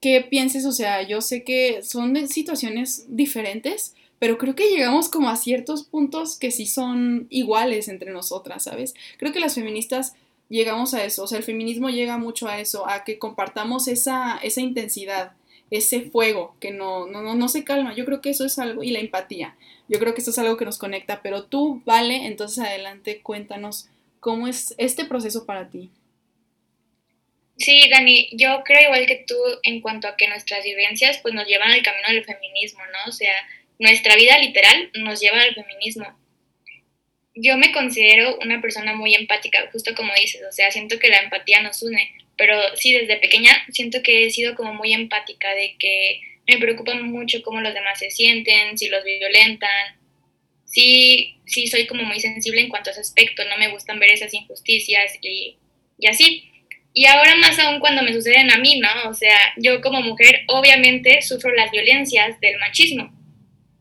qué 0.00 0.20
pienses, 0.20 0.64
o 0.66 0.72
sea, 0.72 1.02
yo 1.02 1.20
sé 1.20 1.42
que 1.44 1.82
son 1.82 2.28
situaciones 2.28 3.06
diferentes, 3.08 3.94
pero 4.18 4.38
creo 4.38 4.54
que 4.54 4.70
llegamos 4.70 5.08
como 5.08 5.28
a 5.28 5.36
ciertos 5.36 5.84
puntos 5.84 6.38
que 6.38 6.50
sí 6.50 6.66
son 6.66 7.26
iguales 7.30 7.88
entre 7.88 8.12
nosotras, 8.12 8.64
¿sabes? 8.64 8.94
Creo 9.16 9.32
que 9.32 9.40
las 9.40 9.54
feministas 9.54 10.14
llegamos 10.48 10.94
a 10.94 11.04
eso, 11.04 11.24
o 11.24 11.26
sea, 11.26 11.38
el 11.38 11.44
feminismo 11.44 11.90
llega 11.90 12.18
mucho 12.18 12.48
a 12.48 12.60
eso, 12.60 12.88
a 12.88 13.04
que 13.04 13.18
compartamos 13.18 13.88
esa, 13.88 14.38
esa 14.42 14.60
intensidad, 14.60 15.32
ese 15.70 16.02
fuego 16.02 16.56
que 16.60 16.70
no, 16.70 17.06
no, 17.06 17.22
no, 17.22 17.34
no 17.34 17.48
se 17.48 17.64
calma, 17.64 17.94
yo 17.94 18.04
creo 18.04 18.20
que 18.20 18.30
eso 18.30 18.44
es 18.44 18.58
algo, 18.58 18.82
y 18.82 18.90
la 18.90 19.00
empatía. 19.00 19.56
Yo 19.88 19.98
creo 19.98 20.14
que 20.14 20.20
esto 20.20 20.30
es 20.30 20.38
algo 20.38 20.56
que 20.56 20.64
nos 20.64 20.78
conecta, 20.78 21.22
pero 21.22 21.44
tú, 21.44 21.82
vale, 21.84 22.26
entonces 22.26 22.64
adelante, 22.64 23.20
cuéntanos 23.22 23.88
¿Cómo 24.20 24.48
es 24.48 24.74
este 24.78 25.04
proceso 25.04 25.46
para 25.46 25.68
ti? 25.70 25.90
Sí, 27.56 27.88
Dani, 27.90 28.30
yo 28.32 28.62
creo 28.64 28.84
igual 28.84 29.06
que 29.06 29.24
tú 29.26 29.36
en 29.62 29.80
cuanto 29.80 30.08
a 30.08 30.16
que 30.16 30.28
nuestras 30.28 30.64
vivencias 30.64 31.18
pues 31.18 31.34
nos 31.34 31.46
llevan 31.46 31.70
al 31.70 31.82
camino 31.82 32.08
del 32.08 32.24
feminismo, 32.24 32.80
¿no? 32.86 33.10
O 33.10 33.12
sea, 33.12 33.34
nuestra 33.78 34.16
vida 34.16 34.38
literal 34.38 34.90
nos 34.94 35.20
lleva 35.20 35.40
al 35.40 35.54
feminismo. 35.54 36.06
Yo 37.34 37.56
me 37.56 37.72
considero 37.72 38.38
una 38.42 38.60
persona 38.60 38.94
muy 38.94 39.14
empática, 39.14 39.68
justo 39.72 39.94
como 39.94 40.12
dices, 40.14 40.42
o 40.48 40.52
sea, 40.52 40.70
siento 40.70 40.98
que 40.98 41.08
la 41.08 41.18
empatía 41.18 41.62
nos 41.62 41.82
une, 41.82 42.10
pero 42.36 42.60
sí, 42.76 42.92
desde 42.92 43.16
pequeña 43.16 43.52
siento 43.70 44.02
que 44.02 44.26
he 44.26 44.30
sido 44.30 44.56
como 44.56 44.74
muy 44.74 44.92
empática, 44.92 45.54
de 45.54 45.76
que 45.78 46.20
me 46.48 46.58
preocupa 46.58 46.94
mucho 46.94 47.42
cómo 47.42 47.60
los 47.60 47.74
demás 47.74 47.98
se 47.98 48.10
sienten, 48.10 48.76
si 48.76 48.88
los 48.88 49.04
violentan. 49.04 49.98
Sí, 50.64 51.36
sí, 51.46 51.66
soy 51.66 51.86
como 51.86 52.02
muy 52.04 52.20
sensible 52.20 52.62
en 52.62 52.68
cuanto 52.68 52.90
a 52.90 52.92
ese 52.92 53.02
aspecto, 53.02 53.44
no 53.44 53.58
me 53.58 53.68
gustan 53.68 53.98
ver 53.98 54.10
esas 54.10 54.32
injusticias 54.32 55.12
y, 55.20 55.58
y 55.98 56.06
así. 56.06 56.50
Y 56.94 57.04
ahora 57.06 57.36
más 57.36 57.58
aún 57.58 57.80
cuando 57.80 58.02
me 58.02 58.14
suceden 58.14 58.50
a 58.50 58.56
mí, 58.56 58.80
¿no? 58.80 59.10
O 59.10 59.14
sea, 59.14 59.36
yo 59.58 59.82
como 59.82 60.00
mujer 60.00 60.44
obviamente 60.48 61.20
sufro 61.20 61.54
las 61.54 61.70
violencias 61.70 62.40
del 62.40 62.58
machismo. 62.58 63.12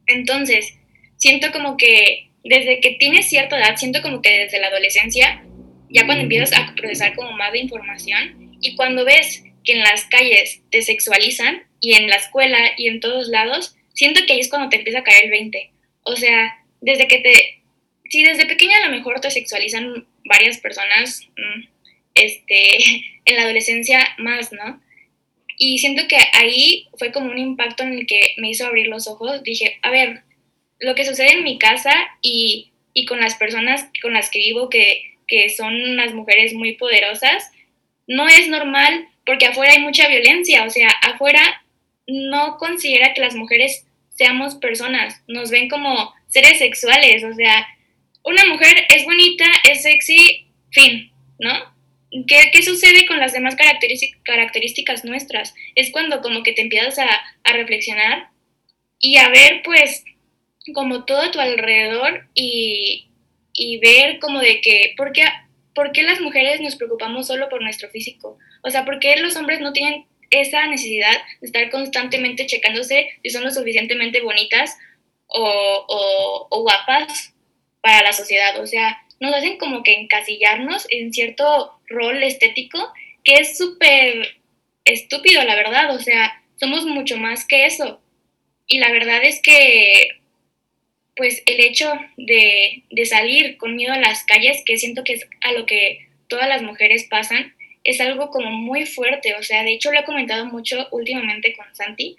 Entonces, 0.06 0.78
siento 1.16 1.52
como 1.52 1.78
que 1.78 2.30
desde 2.44 2.82
que 2.82 2.92
tienes 3.00 3.28
cierta 3.28 3.58
edad, 3.58 3.78
siento 3.78 4.02
como 4.02 4.22
que 4.22 4.40
desde 4.40 4.60
la 4.60 4.68
adolescencia, 4.68 5.44
ya 5.90 6.06
cuando 6.06 6.24
empiezas 6.24 6.58
a 6.58 6.76
procesar 6.76 7.16
como 7.16 7.32
más 7.32 7.54
de 7.54 7.60
información 7.60 8.58
y 8.62 8.76
cuando 8.76 9.06
ves 9.06 9.44
que 9.64 9.74
en 9.74 9.80
las 9.80 10.06
calles 10.06 10.62
te 10.70 10.82
sexualizan 10.82 11.67
y 11.80 11.94
en 11.96 12.08
la 12.08 12.16
escuela 12.16 12.58
y 12.78 12.88
en 12.88 13.00
todos 13.00 13.28
lados, 13.30 13.76
siento 13.94 14.22
que 14.26 14.34
ahí 14.34 14.40
es 14.40 14.50
cuando 14.50 14.70
te 14.70 14.78
empieza 14.78 15.00
a 15.00 15.04
caer 15.04 15.26
el 15.26 15.32
20. 15.32 15.72
O 16.04 16.16
sea, 16.16 16.64
desde 16.82 17.08
que 17.08 17.20
te... 17.20 17.62
Si 18.10 18.24
desde 18.24 18.46
pequeña 18.46 18.78
a 18.78 18.88
lo 18.88 18.96
mejor 18.96 19.20
te 19.20 19.30
sexualizan 19.30 20.08
varias 20.24 20.60
personas, 20.60 21.28
mm, 21.36 21.68
este, 22.14 22.78
en 23.26 23.36
la 23.36 23.44
adolescencia 23.44 24.08
más, 24.18 24.52
¿no? 24.52 24.82
Y 25.58 25.80
siento 25.80 26.08
que 26.08 26.18
ahí 26.34 26.88
fue 26.98 27.12
como 27.12 27.32
un 27.32 27.40
impacto 27.40 27.84
en 27.84 27.94
el 27.94 28.06
que 28.06 28.36
me 28.38 28.50
hizo 28.50 28.66
abrir 28.66 28.88
los 28.88 29.08
ojos. 29.08 29.44
Dije, 29.44 29.80
a 29.82 29.90
ver, 29.90 30.22
lo 30.80 30.94
que 30.94 31.06
sucede 31.06 31.34
en 31.34 31.44
mi 31.44 31.58
casa 31.58 31.94
y, 32.22 32.72
y 32.94 33.06
con 33.06 33.20
las 33.20 33.36
personas 33.36 33.90
con 34.02 34.14
las 34.14 34.30
que 34.30 34.40
vivo, 34.40 34.70
que, 34.70 35.16
que 35.28 35.50
son 35.50 35.74
unas 35.74 36.14
mujeres 36.14 36.54
muy 36.54 36.74
poderosas, 36.74 37.52
no 38.06 38.28
es 38.28 38.48
normal 38.48 39.08
porque 39.26 39.48
afuera 39.48 39.74
hay 39.74 39.82
mucha 39.82 40.08
violencia. 40.08 40.64
O 40.64 40.70
sea, 40.70 40.90
afuera 41.02 41.64
no 42.08 42.58
considera 42.58 43.14
que 43.14 43.22
las 43.22 43.36
mujeres 43.36 43.86
seamos 44.16 44.56
personas, 44.56 45.22
nos 45.28 45.52
ven 45.52 45.70
como 45.70 46.14
seres 46.28 46.58
sexuales. 46.58 47.24
O 47.24 47.34
sea, 47.34 47.68
una 48.24 48.46
mujer 48.46 48.76
es 48.94 49.06
bonita, 49.06 49.46
es 49.70 49.84
sexy, 49.84 50.48
fin, 50.72 51.12
¿no? 51.40 51.52
¿Qué, 52.26 52.64
sucede 52.64 53.06
con 53.06 53.20
las 53.20 53.34
demás 53.34 53.56
características 53.56 55.04
nuestras? 55.06 55.54
Es 55.76 55.92
cuando 55.92 56.22
como 56.22 56.42
que 56.42 56.54
te 56.54 56.62
empiezas 56.62 57.00
a, 57.00 57.54
reflexionar 57.54 58.30
y 59.00 59.18
a 59.18 59.30
ver 59.30 59.62
pues 59.64 60.04
como 60.74 61.06
todo 61.06 61.22
a 61.22 61.32
tu 61.32 61.40
alrededor 61.40 62.28
y, 62.34 63.10
ver 63.82 64.20
como 64.20 64.40
de 64.40 64.62
que, 64.62 64.94
¿por 64.98 65.12
qué, 65.12 65.24
¿por 65.74 65.92
qué 65.92 66.04
las 66.04 66.20
mujeres 66.20 66.60
nos 66.62 66.76
preocupamos 66.76 67.28
solo 67.28 67.50
por 67.50 67.62
nuestro 67.62 67.90
físico? 67.90 68.38
O 68.64 68.70
sea, 68.70 68.86
¿por 68.86 69.00
qué 69.00 69.18
los 69.18 69.36
hombres 69.36 69.60
no 69.62 69.74
tienen 69.74 70.06
esa 70.30 70.66
necesidad 70.68 71.18
de 71.42 71.48
estar 71.48 71.70
constantemente 71.70 72.46
checándose 72.46 73.10
si 73.24 73.30
son 73.30 73.44
lo 73.44 73.52
suficientemente 73.52 74.22
bonitas 74.22 74.78
o, 75.28 76.48
o 76.50 76.62
guapas 76.62 77.34
para 77.82 78.04
la 78.04 78.14
sociedad? 78.14 78.60
O 78.60 78.68
sea, 78.68 79.02
nos 79.20 79.34
hacen 79.34 79.58
como 79.58 79.84
que 79.84 79.94
encasillarnos 79.94 80.86
en 80.90 81.12
cierto 81.14 81.80
rol 81.88 82.22
estético 82.24 82.94
que 83.24 83.36
es 83.36 83.58
súper 83.58 84.38
estúpido, 84.86 85.44
la 85.44 85.56
verdad. 85.56 85.94
O 85.94 86.00
sea, 86.00 86.42
somos 86.60 86.86
mucho 86.86 87.18
más 87.18 87.46
que 87.46 87.66
eso. 87.66 88.02
Y 88.68 88.80
la 88.80 88.92
verdad 88.92 89.24
es 89.24 89.42
que, 89.42 90.10
pues, 91.16 91.44
el 91.46 91.60
hecho 91.60 91.92
de, 92.18 92.84
de 92.90 93.06
salir 93.06 93.58
con 93.58 93.76
miedo 93.76 93.94
a 93.94 94.00
las 94.00 94.24
calles, 94.24 94.64
que 94.66 94.78
siento 94.78 95.04
que 95.04 95.14
es 95.14 95.28
a 95.42 95.52
lo 95.52 95.66
que 95.66 96.08
todas 96.28 96.48
las 96.48 96.62
mujeres 96.62 97.06
pasan, 97.10 97.54
es 97.88 98.02
algo 98.02 98.30
como 98.30 98.52
muy 98.52 98.86
fuerte. 98.86 99.34
O 99.36 99.44
sea, 99.44 99.64
de 99.64 99.72
hecho 99.72 99.92
lo 99.92 100.00
he 100.00 100.04
comentado 100.04 100.46
mucho 100.46 100.88
últimamente 100.92 101.56
con 101.56 101.74
Santi, 101.74 102.18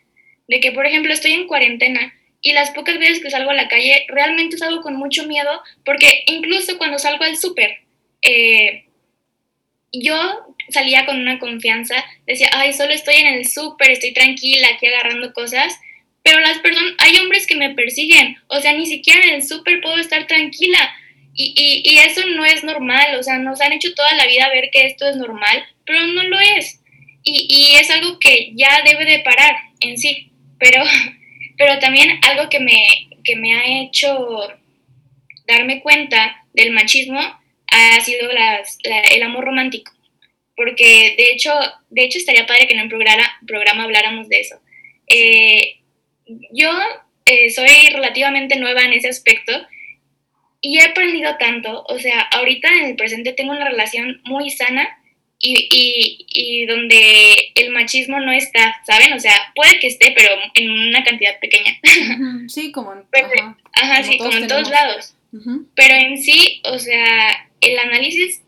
de 0.48 0.60
que, 0.60 0.72
por 0.72 0.86
ejemplo, 0.86 1.12
estoy 1.12 1.32
en 1.32 1.46
cuarentena 1.46 2.14
y 2.40 2.52
las 2.52 2.70
pocas 2.70 2.98
veces 2.98 3.20
que 3.20 3.30
salgo 3.30 3.50
a 3.50 3.54
la 3.54 3.68
calle 3.68 4.06
realmente 4.08 4.56
salgo 4.56 4.80
con 4.80 4.96
mucho 4.96 5.26
miedo 5.26 5.60
porque 5.84 6.24
incluso 6.26 6.78
cuando 6.78 6.98
salgo 6.98 7.24
al 7.24 7.36
súper, 7.36 7.80
eh, 8.22 8.84
yo 9.92 10.16
salía 10.70 11.04
con 11.04 11.20
una 11.20 11.38
confianza, 11.38 12.02
decía, 12.26 12.48
ay, 12.54 12.72
solo 12.72 12.92
estoy 12.92 13.16
en 13.16 13.26
el 13.26 13.46
súper, 13.46 13.90
estoy 13.90 14.14
tranquila 14.14 14.68
aquí 14.72 14.86
agarrando 14.86 15.34
cosas, 15.34 15.78
pero 16.22 16.40
las 16.40 16.58
personas, 16.60 16.94
hay 16.98 17.16
hombres 17.16 17.46
que 17.46 17.56
me 17.56 17.74
persiguen, 17.74 18.36
o 18.46 18.60
sea, 18.60 18.72
ni 18.72 18.86
siquiera 18.86 19.22
en 19.26 19.34
el 19.34 19.42
súper 19.42 19.82
puedo 19.82 19.98
estar 19.98 20.26
tranquila. 20.26 20.78
Y, 21.40 21.54
y, 21.56 21.82
y, 21.88 21.98
eso 21.98 22.26
no 22.34 22.44
es 22.44 22.64
normal, 22.64 23.14
o 23.14 23.22
sea, 23.22 23.38
nos 23.38 23.60
han 23.60 23.72
hecho 23.72 23.94
toda 23.94 24.12
la 24.14 24.26
vida 24.26 24.48
ver 24.48 24.70
que 24.72 24.86
esto 24.86 25.08
es 25.08 25.14
normal, 25.14 25.64
pero 25.86 26.04
no 26.04 26.24
lo 26.24 26.38
es. 26.40 26.80
Y, 27.22 27.46
y 27.48 27.76
es 27.76 27.88
algo 27.90 28.18
que 28.18 28.50
ya 28.56 28.82
debe 28.84 29.04
de 29.04 29.20
parar 29.20 29.54
en 29.80 29.96
sí, 29.96 30.32
pero 30.58 30.82
pero 31.58 31.78
también 31.80 32.18
algo 32.22 32.48
que 32.48 32.60
me, 32.60 33.08
que 33.24 33.36
me 33.36 33.52
ha 33.54 33.82
hecho 33.82 34.48
darme 35.46 35.82
cuenta 35.82 36.44
del 36.54 36.70
machismo 36.70 37.20
ha 37.20 38.00
sido 38.00 38.30
el 38.30 39.22
amor 39.22 39.44
romántico. 39.44 39.92
Porque 40.56 41.14
de 41.18 41.32
hecho, 41.32 41.52
de 41.90 42.04
hecho 42.04 42.18
estaría 42.18 42.46
padre 42.46 42.66
que 42.66 42.74
en 42.74 42.82
un 42.82 42.88
programa, 42.88 43.24
programa 43.46 43.84
habláramos 43.84 44.28
de 44.28 44.40
eso. 44.40 44.60
Eh, 45.08 45.80
yo 46.52 46.70
eh, 47.26 47.50
soy 47.50 47.90
relativamente 47.92 48.56
nueva 48.56 48.82
en 48.82 48.92
ese 48.92 49.08
aspecto 49.08 49.52
y 50.60 50.78
he 50.78 50.82
aprendido 50.82 51.36
tanto. 51.38 51.84
O 51.88 51.98
sea, 51.98 52.20
ahorita 52.32 52.68
en 52.68 52.86
el 52.86 52.96
presente 52.96 53.32
tengo 53.32 53.52
una 53.52 53.68
relación 53.68 54.20
muy 54.24 54.50
sana 54.50 54.88
y, 55.40 55.68
y, 55.70 56.26
y, 56.28 56.66
donde 56.66 57.52
el 57.54 57.70
machismo 57.70 58.18
no 58.18 58.32
está, 58.32 58.80
¿saben? 58.84 59.12
O 59.12 59.20
sea, 59.20 59.34
puede 59.54 59.78
que 59.78 59.86
esté, 59.86 60.12
pero 60.16 60.28
en 60.54 60.70
una 60.70 61.04
cantidad 61.04 61.38
pequeña. 61.38 61.78
Sí, 62.48 62.72
como 62.72 62.92
en, 62.92 63.04
ajá, 63.72 64.02
sí, 64.02 64.18
como 64.18 64.32
en 64.32 64.48
todos 64.48 64.68
lados. 64.70 65.14
Pero 65.74 65.94
en 65.94 66.18
sí, 66.18 66.60
o 66.64 66.78
sea, 66.78 67.48
el 67.60 67.78
análisis 67.78 68.42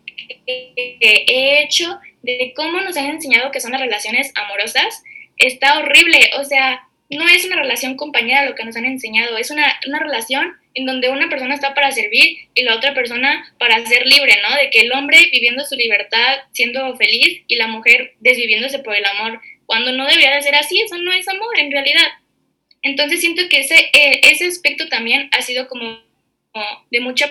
que 0.46 0.72
he 0.98 1.62
hecho 1.62 2.00
de 2.22 2.52
cómo 2.56 2.80
nos 2.80 2.96
han 2.96 3.06
enseñado 3.06 3.50
que 3.50 3.60
son 3.60 3.72
las 3.72 3.80
relaciones 3.80 4.32
amorosas 4.34 5.02
está 5.36 5.78
horrible. 5.78 6.30
O 6.38 6.44
sea, 6.44 6.88
no 7.08 7.28
es 7.28 7.44
una 7.44 7.56
relación 7.56 7.96
compañera 7.96 8.46
lo 8.46 8.54
que 8.54 8.64
nos 8.64 8.76
han 8.76 8.84
enseñado, 8.84 9.36
es 9.36 9.50
una, 9.50 9.78
una 9.86 9.98
relación 9.98 10.56
en 10.74 10.86
donde 10.86 11.08
una 11.08 11.28
persona 11.28 11.54
está 11.54 11.74
para 11.74 11.90
servir 11.90 12.48
y 12.54 12.62
la 12.62 12.76
otra 12.76 12.94
persona 12.94 13.52
para 13.58 13.84
ser 13.86 14.06
libre, 14.06 14.36
¿no? 14.42 14.54
De 14.56 14.70
que 14.70 14.80
el 14.80 14.92
hombre 14.92 15.28
viviendo 15.32 15.64
su 15.64 15.74
libertad, 15.76 16.38
siendo 16.52 16.96
feliz, 16.96 17.42
y 17.48 17.56
la 17.56 17.66
mujer 17.66 18.14
desviviéndose 18.20 18.78
por 18.78 18.94
el 18.94 19.04
amor, 19.04 19.40
cuando 19.66 19.92
no 19.92 20.06
debería 20.06 20.34
de 20.34 20.42
ser 20.42 20.54
así, 20.54 20.80
eso 20.80 20.98
no 20.98 21.12
es 21.12 21.26
amor 21.28 21.58
en 21.58 21.70
realidad. 21.70 22.06
Entonces 22.82 23.20
siento 23.20 23.42
que 23.48 23.60
ese, 23.60 23.90
eh, 23.92 24.20
ese 24.24 24.46
aspecto 24.46 24.88
también 24.88 25.28
ha 25.32 25.42
sido 25.42 25.68
como, 25.68 26.00
de 26.90 27.00
mucho 27.00 27.26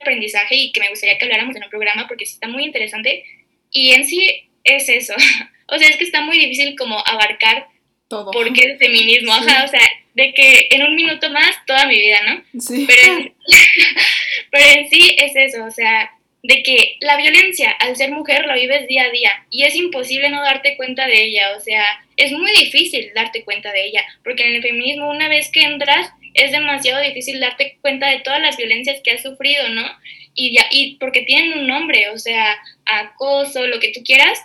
aprendizaje 0.00 0.56
y 0.56 0.72
que 0.72 0.80
me 0.80 0.90
gustaría 0.90 1.18
que 1.18 1.24
habláramos 1.24 1.56
en 1.56 1.64
un 1.64 1.70
programa 1.70 2.06
porque 2.06 2.24
está 2.24 2.48
muy 2.48 2.64
interesante 2.64 3.24
y 3.70 3.92
en 3.92 4.04
sí 4.04 4.50
es 4.64 4.88
eso. 4.88 5.14
o 5.68 5.78
sea, 5.78 5.88
es 5.88 5.96
que 5.96 6.04
está 6.04 6.22
muy 6.22 6.38
difícil 6.38 6.76
como 6.76 6.98
abarcar 7.06 7.66
todo. 8.08 8.30
por 8.30 8.52
qué 8.52 8.64
el 8.64 8.78
feminismo, 8.78 9.32
ajá, 9.34 9.64
o 9.64 9.68
sea, 9.68 9.80
de 10.18 10.34
que 10.34 10.68
en 10.72 10.82
un 10.82 10.96
minuto 10.96 11.30
más 11.30 11.64
toda 11.64 11.86
mi 11.86 11.96
vida, 11.96 12.18
¿no? 12.26 12.60
Sí. 12.60 12.86
Pero 12.88 13.18
en, 13.18 13.34
pero 14.50 14.64
en 14.64 14.90
sí 14.90 15.14
es 15.16 15.36
eso, 15.36 15.64
o 15.64 15.70
sea, 15.70 16.10
de 16.42 16.62
que 16.64 16.96
la 17.00 17.16
violencia 17.16 17.70
al 17.70 17.96
ser 17.96 18.10
mujer 18.10 18.44
la 18.46 18.56
vives 18.56 18.88
día 18.88 19.04
a 19.04 19.10
día 19.10 19.30
y 19.50 19.62
es 19.62 19.76
imposible 19.76 20.28
no 20.28 20.42
darte 20.42 20.76
cuenta 20.76 21.06
de 21.06 21.22
ella, 21.22 21.56
o 21.56 21.60
sea, 21.60 21.84
es 22.16 22.32
muy 22.32 22.50
difícil 22.50 23.12
darte 23.14 23.44
cuenta 23.44 23.70
de 23.70 23.86
ella, 23.86 24.04
porque 24.24 24.44
en 24.44 24.56
el 24.56 24.62
feminismo 24.62 25.08
una 25.08 25.28
vez 25.28 25.50
que 25.52 25.62
entras 25.62 26.10
es 26.34 26.50
demasiado 26.50 27.00
difícil 27.00 27.38
darte 27.38 27.78
cuenta 27.80 28.10
de 28.10 28.20
todas 28.20 28.40
las 28.40 28.56
violencias 28.56 29.00
que 29.04 29.12
has 29.12 29.22
sufrido, 29.22 29.68
¿no? 29.68 29.86
Y, 30.34 30.54
ya, 30.54 30.66
y 30.70 30.96
porque 30.96 31.22
tienen 31.22 31.58
un 31.58 31.66
nombre, 31.68 32.10
o 32.10 32.18
sea, 32.18 32.56
acoso, 32.86 33.66
lo 33.66 33.78
que 33.78 33.92
tú 33.92 34.02
quieras, 34.04 34.40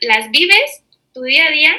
las 0.00 0.30
vives 0.30 0.84
tu 1.12 1.22
día 1.22 1.46
a 1.46 1.50
día 1.50 1.72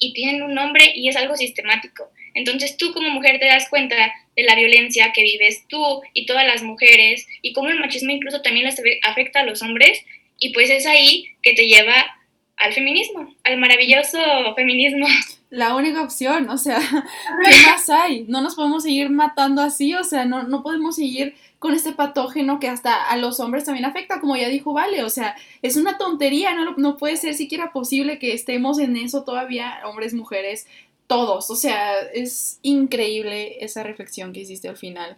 y 0.00 0.12
tienen 0.14 0.42
un 0.42 0.54
nombre 0.54 0.92
y 0.96 1.08
es 1.08 1.16
algo 1.16 1.36
sistemático. 1.36 2.10
Entonces 2.40 2.76
tú 2.76 2.92
como 2.92 3.10
mujer 3.10 3.38
te 3.38 3.46
das 3.46 3.68
cuenta 3.68 3.94
de 4.34 4.42
la 4.42 4.54
violencia 4.54 5.12
que 5.12 5.22
vives 5.22 5.64
tú 5.68 6.02
y 6.14 6.26
todas 6.26 6.46
las 6.46 6.62
mujeres 6.62 7.26
y 7.42 7.52
cómo 7.52 7.68
el 7.68 7.78
machismo 7.78 8.10
incluso 8.10 8.42
también 8.42 8.66
les 8.66 8.80
afecta 9.02 9.40
a 9.40 9.44
los 9.44 9.62
hombres 9.62 10.02
y 10.38 10.52
pues 10.52 10.70
es 10.70 10.86
ahí 10.86 11.26
que 11.42 11.52
te 11.52 11.66
lleva 11.66 12.16
al 12.56 12.72
feminismo, 12.72 13.34
al 13.44 13.58
maravilloso 13.58 14.18
feminismo. 14.54 15.06
la 15.50 15.74
única 15.74 16.02
opción, 16.02 16.48
o 16.48 16.58
sea, 16.58 16.78
¿qué 17.44 17.50
más 17.66 17.88
hay? 17.90 18.24
No 18.28 18.40
nos 18.40 18.54
podemos 18.54 18.82
seguir 18.82 19.10
matando 19.10 19.62
así, 19.62 19.94
o 19.94 20.04
sea, 20.04 20.24
no, 20.24 20.44
no 20.44 20.62
podemos 20.62 20.96
seguir 20.96 21.34
con 21.58 21.74
este 21.74 21.92
patógeno 21.92 22.58
que 22.58 22.68
hasta 22.68 23.10
a 23.10 23.16
los 23.16 23.38
hombres 23.38 23.64
también 23.64 23.84
afecta, 23.84 24.20
como 24.20 24.36
ya 24.36 24.48
dijo 24.48 24.72
Vale, 24.72 25.02
o 25.02 25.10
sea, 25.10 25.36
es 25.62 25.76
una 25.76 25.98
tontería, 25.98 26.54
no, 26.54 26.74
no 26.76 26.96
puede 26.96 27.16
ser 27.16 27.34
siquiera 27.34 27.72
posible 27.72 28.18
que 28.18 28.32
estemos 28.32 28.78
en 28.78 28.96
eso 28.96 29.24
todavía, 29.24 29.80
hombres, 29.84 30.14
mujeres, 30.14 30.66
todos, 31.10 31.50
o 31.50 31.56
sea, 31.56 32.02
es 32.14 32.60
increíble 32.62 33.64
esa 33.64 33.82
reflexión 33.82 34.32
que 34.32 34.42
hiciste 34.42 34.68
al 34.68 34.76
final. 34.76 35.16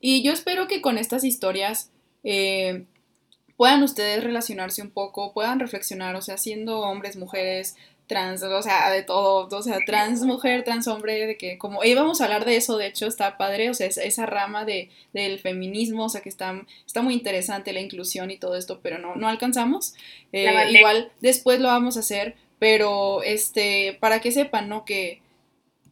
Y 0.00 0.24
yo 0.24 0.32
espero 0.32 0.66
que 0.66 0.82
con 0.82 0.98
estas 0.98 1.22
historias 1.22 1.92
eh, 2.24 2.86
puedan 3.56 3.84
ustedes 3.84 4.24
relacionarse 4.24 4.82
un 4.82 4.90
poco, 4.90 5.32
puedan 5.32 5.60
reflexionar, 5.60 6.16
o 6.16 6.22
sea, 6.22 6.38
siendo 6.38 6.80
hombres, 6.80 7.14
mujeres, 7.16 7.76
trans, 8.08 8.42
o 8.42 8.62
sea, 8.62 8.90
de 8.90 9.04
todo, 9.04 9.46
o 9.56 9.62
sea, 9.62 9.78
trans 9.86 10.22
mujer, 10.22 10.64
trans 10.64 10.88
hombre, 10.88 11.24
de 11.24 11.36
que 11.36 11.56
como 11.56 11.84
íbamos 11.84 12.20
a 12.20 12.24
hablar 12.24 12.44
de 12.44 12.56
eso, 12.56 12.76
de 12.76 12.88
hecho, 12.88 13.06
está 13.06 13.36
padre, 13.36 13.70
o 13.70 13.74
sea, 13.74 13.86
esa, 13.86 14.26
rama 14.26 14.64
de, 14.64 14.90
del 15.12 15.38
feminismo, 15.38 16.06
o 16.06 16.08
sea, 16.08 16.20
que 16.20 16.30
está, 16.30 16.60
está 16.84 17.00
muy 17.00 17.14
interesante 17.14 17.72
la 17.72 17.80
inclusión 17.80 18.32
y 18.32 18.38
todo 18.38 18.56
esto, 18.56 18.80
pero 18.82 18.98
no, 18.98 19.14
no 19.14 19.28
alcanzamos. 19.28 19.94
Eh, 20.32 20.50
igual 20.72 21.12
después 21.20 21.60
lo 21.60 21.68
vamos 21.68 21.96
a 21.96 22.00
hacer, 22.00 22.34
pero 22.58 23.22
este, 23.22 23.96
para 24.00 24.20
que 24.20 24.32
sepan, 24.32 24.68
¿no? 24.68 24.84
Que, 24.84 25.22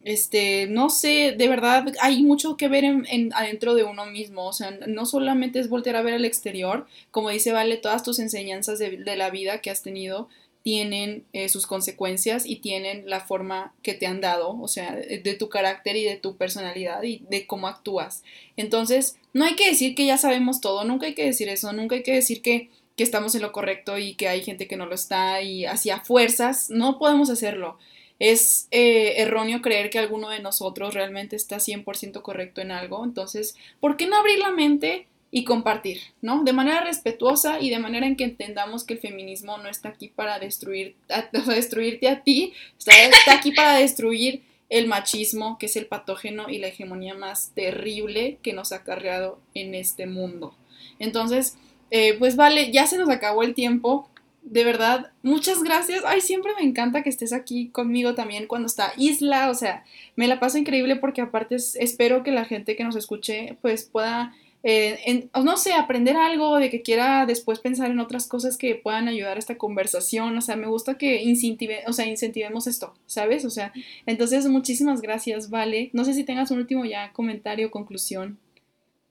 este, 0.03 0.67
no 0.67 0.89
sé, 0.89 1.35
de 1.37 1.47
verdad 1.47 1.85
hay 1.99 2.23
mucho 2.23 2.57
que 2.57 2.67
ver 2.67 2.83
en, 2.83 3.33
adentro 3.33 3.75
de 3.75 3.83
uno 3.83 4.05
mismo, 4.05 4.47
o 4.47 4.53
sea, 4.53 4.71
no 4.87 5.05
solamente 5.05 5.59
es 5.59 5.69
voltear 5.69 5.95
a 5.95 6.01
ver 6.01 6.13
al 6.13 6.25
exterior, 6.25 6.87
como 7.11 7.29
dice 7.29 7.51
Vale, 7.51 7.77
todas 7.77 8.03
tus 8.03 8.19
enseñanzas 8.19 8.79
de, 8.79 8.97
de 8.97 9.15
la 9.15 9.29
vida 9.29 9.61
que 9.61 9.69
has 9.69 9.83
tenido, 9.83 10.29
tienen 10.67 11.23
eh, 11.31 11.47
sus 11.47 11.65
consecuencias 11.65 12.45
y 12.45 12.57
tienen 12.57 13.09
la 13.09 13.21
forma 13.21 13.73
que 13.83 13.93
te 13.93 14.05
han 14.05 14.19
dado, 14.19 14.59
o 14.59 14.67
sea, 14.67 14.93
de, 14.97 15.33
tu 15.35 15.47
carácter 15.47 15.95
y 15.95 16.03
de 16.03 16.17
tu 16.17 16.35
personalidad 16.35 17.03
y 17.03 17.23
de 17.29 17.47
cómo 17.47 17.69
actúas. 17.69 18.21
Entonces, 18.57 19.15
no 19.31 19.45
hay 19.45 19.55
que 19.55 19.69
decir 19.69 19.95
que 19.95 20.05
ya 20.05 20.17
sabemos 20.17 20.59
todo, 20.59 20.83
nunca 20.83 21.05
hay 21.05 21.13
que 21.13 21.23
decir 21.23 21.47
eso, 21.47 21.71
nunca 21.71 21.95
hay 21.95 22.03
que 22.03 22.15
decir 22.15 22.41
que, 22.41 22.69
que 22.97 23.03
estamos 23.05 23.33
en 23.33 23.43
lo 23.43 23.53
correcto 23.53 23.97
y 23.97 24.15
que 24.15 24.27
hay 24.27 24.43
gente 24.43 24.67
que 24.67 24.75
no 24.75 24.87
lo 24.87 24.95
está 24.95 25.41
y 25.41 25.65
hacia 25.65 26.01
fuerzas, 26.01 26.69
no 26.69 26.99
podemos 26.99 27.29
hacerlo. 27.29 27.77
Es 28.19 28.67
eh, 28.71 29.15
erróneo 29.17 29.61
creer 29.61 29.89
que 29.89 29.99
alguno 29.99 30.29
de 30.29 30.39
nosotros 30.39 30.93
realmente 30.93 31.35
está 31.35 31.57
100% 31.57 32.21
correcto 32.21 32.61
en 32.61 32.71
algo, 32.71 33.03
entonces, 33.03 33.55
¿por 33.79 33.97
qué 33.97 34.07
no 34.07 34.17
abrir 34.17 34.39
la 34.39 34.51
mente? 34.51 35.07
y 35.29 35.43
compartir, 35.43 35.99
¿no? 36.21 36.43
De 36.43 36.53
manera 36.53 36.81
respetuosa 36.81 37.59
y 37.59 37.69
de 37.69 37.79
manera 37.79 38.07
en 38.07 38.15
que 38.15 38.23
entendamos 38.23 38.83
que 38.83 38.93
el 38.93 38.99
feminismo 38.99 39.57
no 39.57 39.67
está 39.67 39.89
aquí 39.89 40.07
para 40.07 40.39
destruir, 40.39 40.95
destruirte 41.47 42.07
a 42.07 42.23
ti, 42.23 42.53
está, 42.77 43.33
aquí 43.33 43.51
para 43.51 43.73
destruir 43.73 44.43
el 44.69 44.87
machismo, 44.87 45.57
que 45.57 45.67
es 45.67 45.75
el 45.75 45.85
patógeno 45.85 46.49
y 46.49 46.59
la 46.59 46.67
hegemonía 46.67 47.13
más 47.13 47.51
terrible 47.53 48.37
que 48.41 48.53
nos 48.53 48.71
ha 48.71 48.77
acarreado 48.77 49.39
en 49.53 49.75
este 49.75 50.07
mundo. 50.07 50.55
Entonces, 50.99 51.57
eh, 51.91 52.15
pues 52.17 52.35
vale, 52.35 52.71
ya 52.71 52.87
se 52.87 52.97
nos 52.97 53.09
acabó 53.09 53.43
el 53.43 53.53
tiempo. 53.53 54.09
De 54.41 54.63
verdad, 54.63 55.11
muchas 55.23 55.61
gracias. 55.61 56.03
Ay, 56.05 56.21
siempre 56.21 56.53
me 56.57 56.65
encanta 56.65 57.03
que 57.03 57.09
estés 57.09 57.33
aquí 57.33 57.69
conmigo 57.69 58.15
también 58.15 58.47
cuando 58.47 58.67
está 58.67 58.93
Isla. 58.97 59.49
O 59.49 59.53
sea, 59.53 59.83
me 60.15 60.27
la 60.27 60.39
paso 60.39 60.57
increíble 60.57 60.95
porque 60.95 61.21
aparte 61.21 61.55
espero 61.55 62.23
que 62.23 62.31
la 62.31 62.45
gente 62.45 62.75
que 62.75 62.83
nos 62.83 62.95
escuche 62.95 63.57
pues 63.61 63.83
pueda 63.83 64.33
eh, 64.63 65.29
no 65.33 65.55
sé, 65.57 65.73
aprender 65.73 66.17
algo, 66.17 66.57
de 66.57 66.69
que 66.69 66.81
quiera 66.81 67.25
después 67.25 67.59
pensar 67.59 67.91
en 67.91 67.99
otras 67.99 68.27
cosas 68.27 68.57
que 68.57 68.75
puedan 68.75 69.07
ayudar 69.07 69.37
a 69.37 69.39
esta 69.39 69.57
conversación. 69.57 70.37
O 70.37 70.41
sea, 70.41 70.55
me 70.55 70.67
gusta 70.67 70.97
que 70.97 71.23
incentive, 71.23 71.83
o 71.87 71.93
sea, 71.93 72.05
incentivemos 72.05 72.67
esto, 72.67 72.93
¿sabes? 73.05 73.45
O 73.45 73.49
sea, 73.49 73.71
entonces 74.05 74.47
muchísimas 74.47 75.01
gracias, 75.01 75.49
Vale. 75.49 75.89
No 75.93 76.03
sé 76.03 76.13
si 76.13 76.23
tengas 76.23 76.51
un 76.51 76.59
último 76.59 76.85
ya 76.85 77.13
comentario, 77.13 77.71
conclusión. 77.71 78.39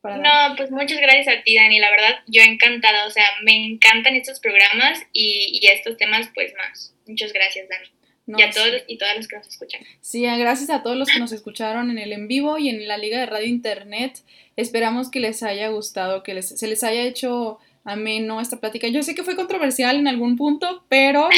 No, 0.09 0.57
pues 0.57 0.71
muchas 0.71 1.01
gracias 1.01 1.29
a 1.29 1.43
ti, 1.43 1.57
Dani. 1.57 1.79
La 1.79 1.91
verdad, 1.91 2.17
yo 2.27 2.43
encantada. 2.43 3.07
O 3.07 3.11
sea, 3.11 3.25
me 3.43 3.57
encantan 3.57 4.17
estos 4.17 4.41
programas 4.41 5.01
y, 5.13 5.59
y 5.61 5.67
estos 5.69 5.97
temas, 5.97 6.31
pues 6.35 6.53
más. 6.55 6.95
Muchas 7.07 7.33
gracias, 7.33 7.69
Dani 7.69 7.97
y 8.27 8.43
a 8.43 8.51
todos 8.51 8.69
y 8.89 8.99
todas 8.99 9.17
los 9.17 9.29
que 9.29 9.37
nos 9.37 9.47
escuchan. 9.47 9.83
Sí, 10.01 10.23
gracias 10.23 10.71
a 10.71 10.83
todos 10.83 10.97
los 10.97 11.09
que 11.09 11.21
nos 11.21 11.33
escucharon 11.33 11.91
en 11.91 11.99
el 11.99 12.13
en 12.13 12.27
vivo 12.27 12.59
y 12.59 12.69
en 12.69 12.87
la 12.89 12.99
Liga 12.99 13.21
de 13.21 13.27
Radio 13.27 13.47
Internet. 13.47 14.19
Esperamos 14.57 15.11
que 15.11 15.21
les 15.21 15.43
haya 15.43 15.69
gustado, 15.69 16.23
que 16.23 16.35
les, 16.35 16.49
se 16.49 16.67
les 16.67 16.83
haya 16.83 17.03
hecho 17.03 17.59
ameno 17.85 18.41
esta 18.41 18.59
plática. 18.59 18.89
Yo 18.89 19.03
sé 19.05 19.15
que 19.15 19.23
fue 19.23 19.37
controversial 19.37 19.97
en 19.97 20.09
algún 20.09 20.37
punto, 20.37 20.85
pero 20.89 21.29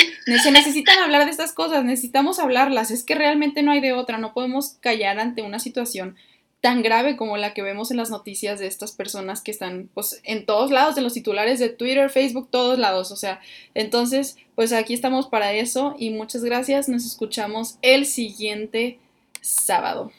se 0.43 0.51
necesitan 0.51 0.99
hablar 0.99 1.27
de 1.27 1.31
estas 1.31 1.53
cosas, 1.53 1.85
necesitamos 1.85 2.39
hablarlas. 2.39 2.91
Es 2.91 3.05
que 3.05 3.15
realmente 3.15 3.63
no 3.63 3.73
hay 3.73 3.81
de 3.81 3.93
otra, 3.93 4.17
no 4.17 4.33
podemos 4.33 4.79
callar 4.81 5.21
ante 5.21 5.43
una 5.43 5.59
situación 5.59 6.17
tan 6.61 6.83
grave 6.83 7.17
como 7.17 7.37
la 7.37 7.55
que 7.55 7.63
vemos 7.63 7.91
en 7.91 7.97
las 7.97 8.11
noticias 8.11 8.59
de 8.59 8.67
estas 8.67 8.93
personas 8.93 9.43
que 9.43 9.51
están 9.51 9.89
pues 9.95 10.21
en 10.25 10.45
todos 10.45 10.71
lados, 10.71 10.95
de 10.95 11.03
los 11.03 11.15
titulares 11.15 11.59
de 11.61 11.69
Twitter, 11.69 12.11
Facebook, 12.11 12.49
todos 12.51 12.79
lados, 12.79 13.13
o 13.13 13.17
sea, 13.17 13.41
entonces 13.75 14.37
pues 14.55 14.73
aquí 14.73 14.95
estamos 14.95 15.29
para 15.29 15.53
eso 15.53 15.95
y 15.99 16.11
muchas 16.11 16.43
gracias, 16.43 16.89
nos 16.89 17.07
escuchamos 17.07 17.79
el 17.83 18.07
siguiente 18.07 18.99
sábado. 19.41 20.11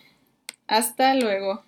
Hasta 0.67 1.15
luego. 1.15 1.63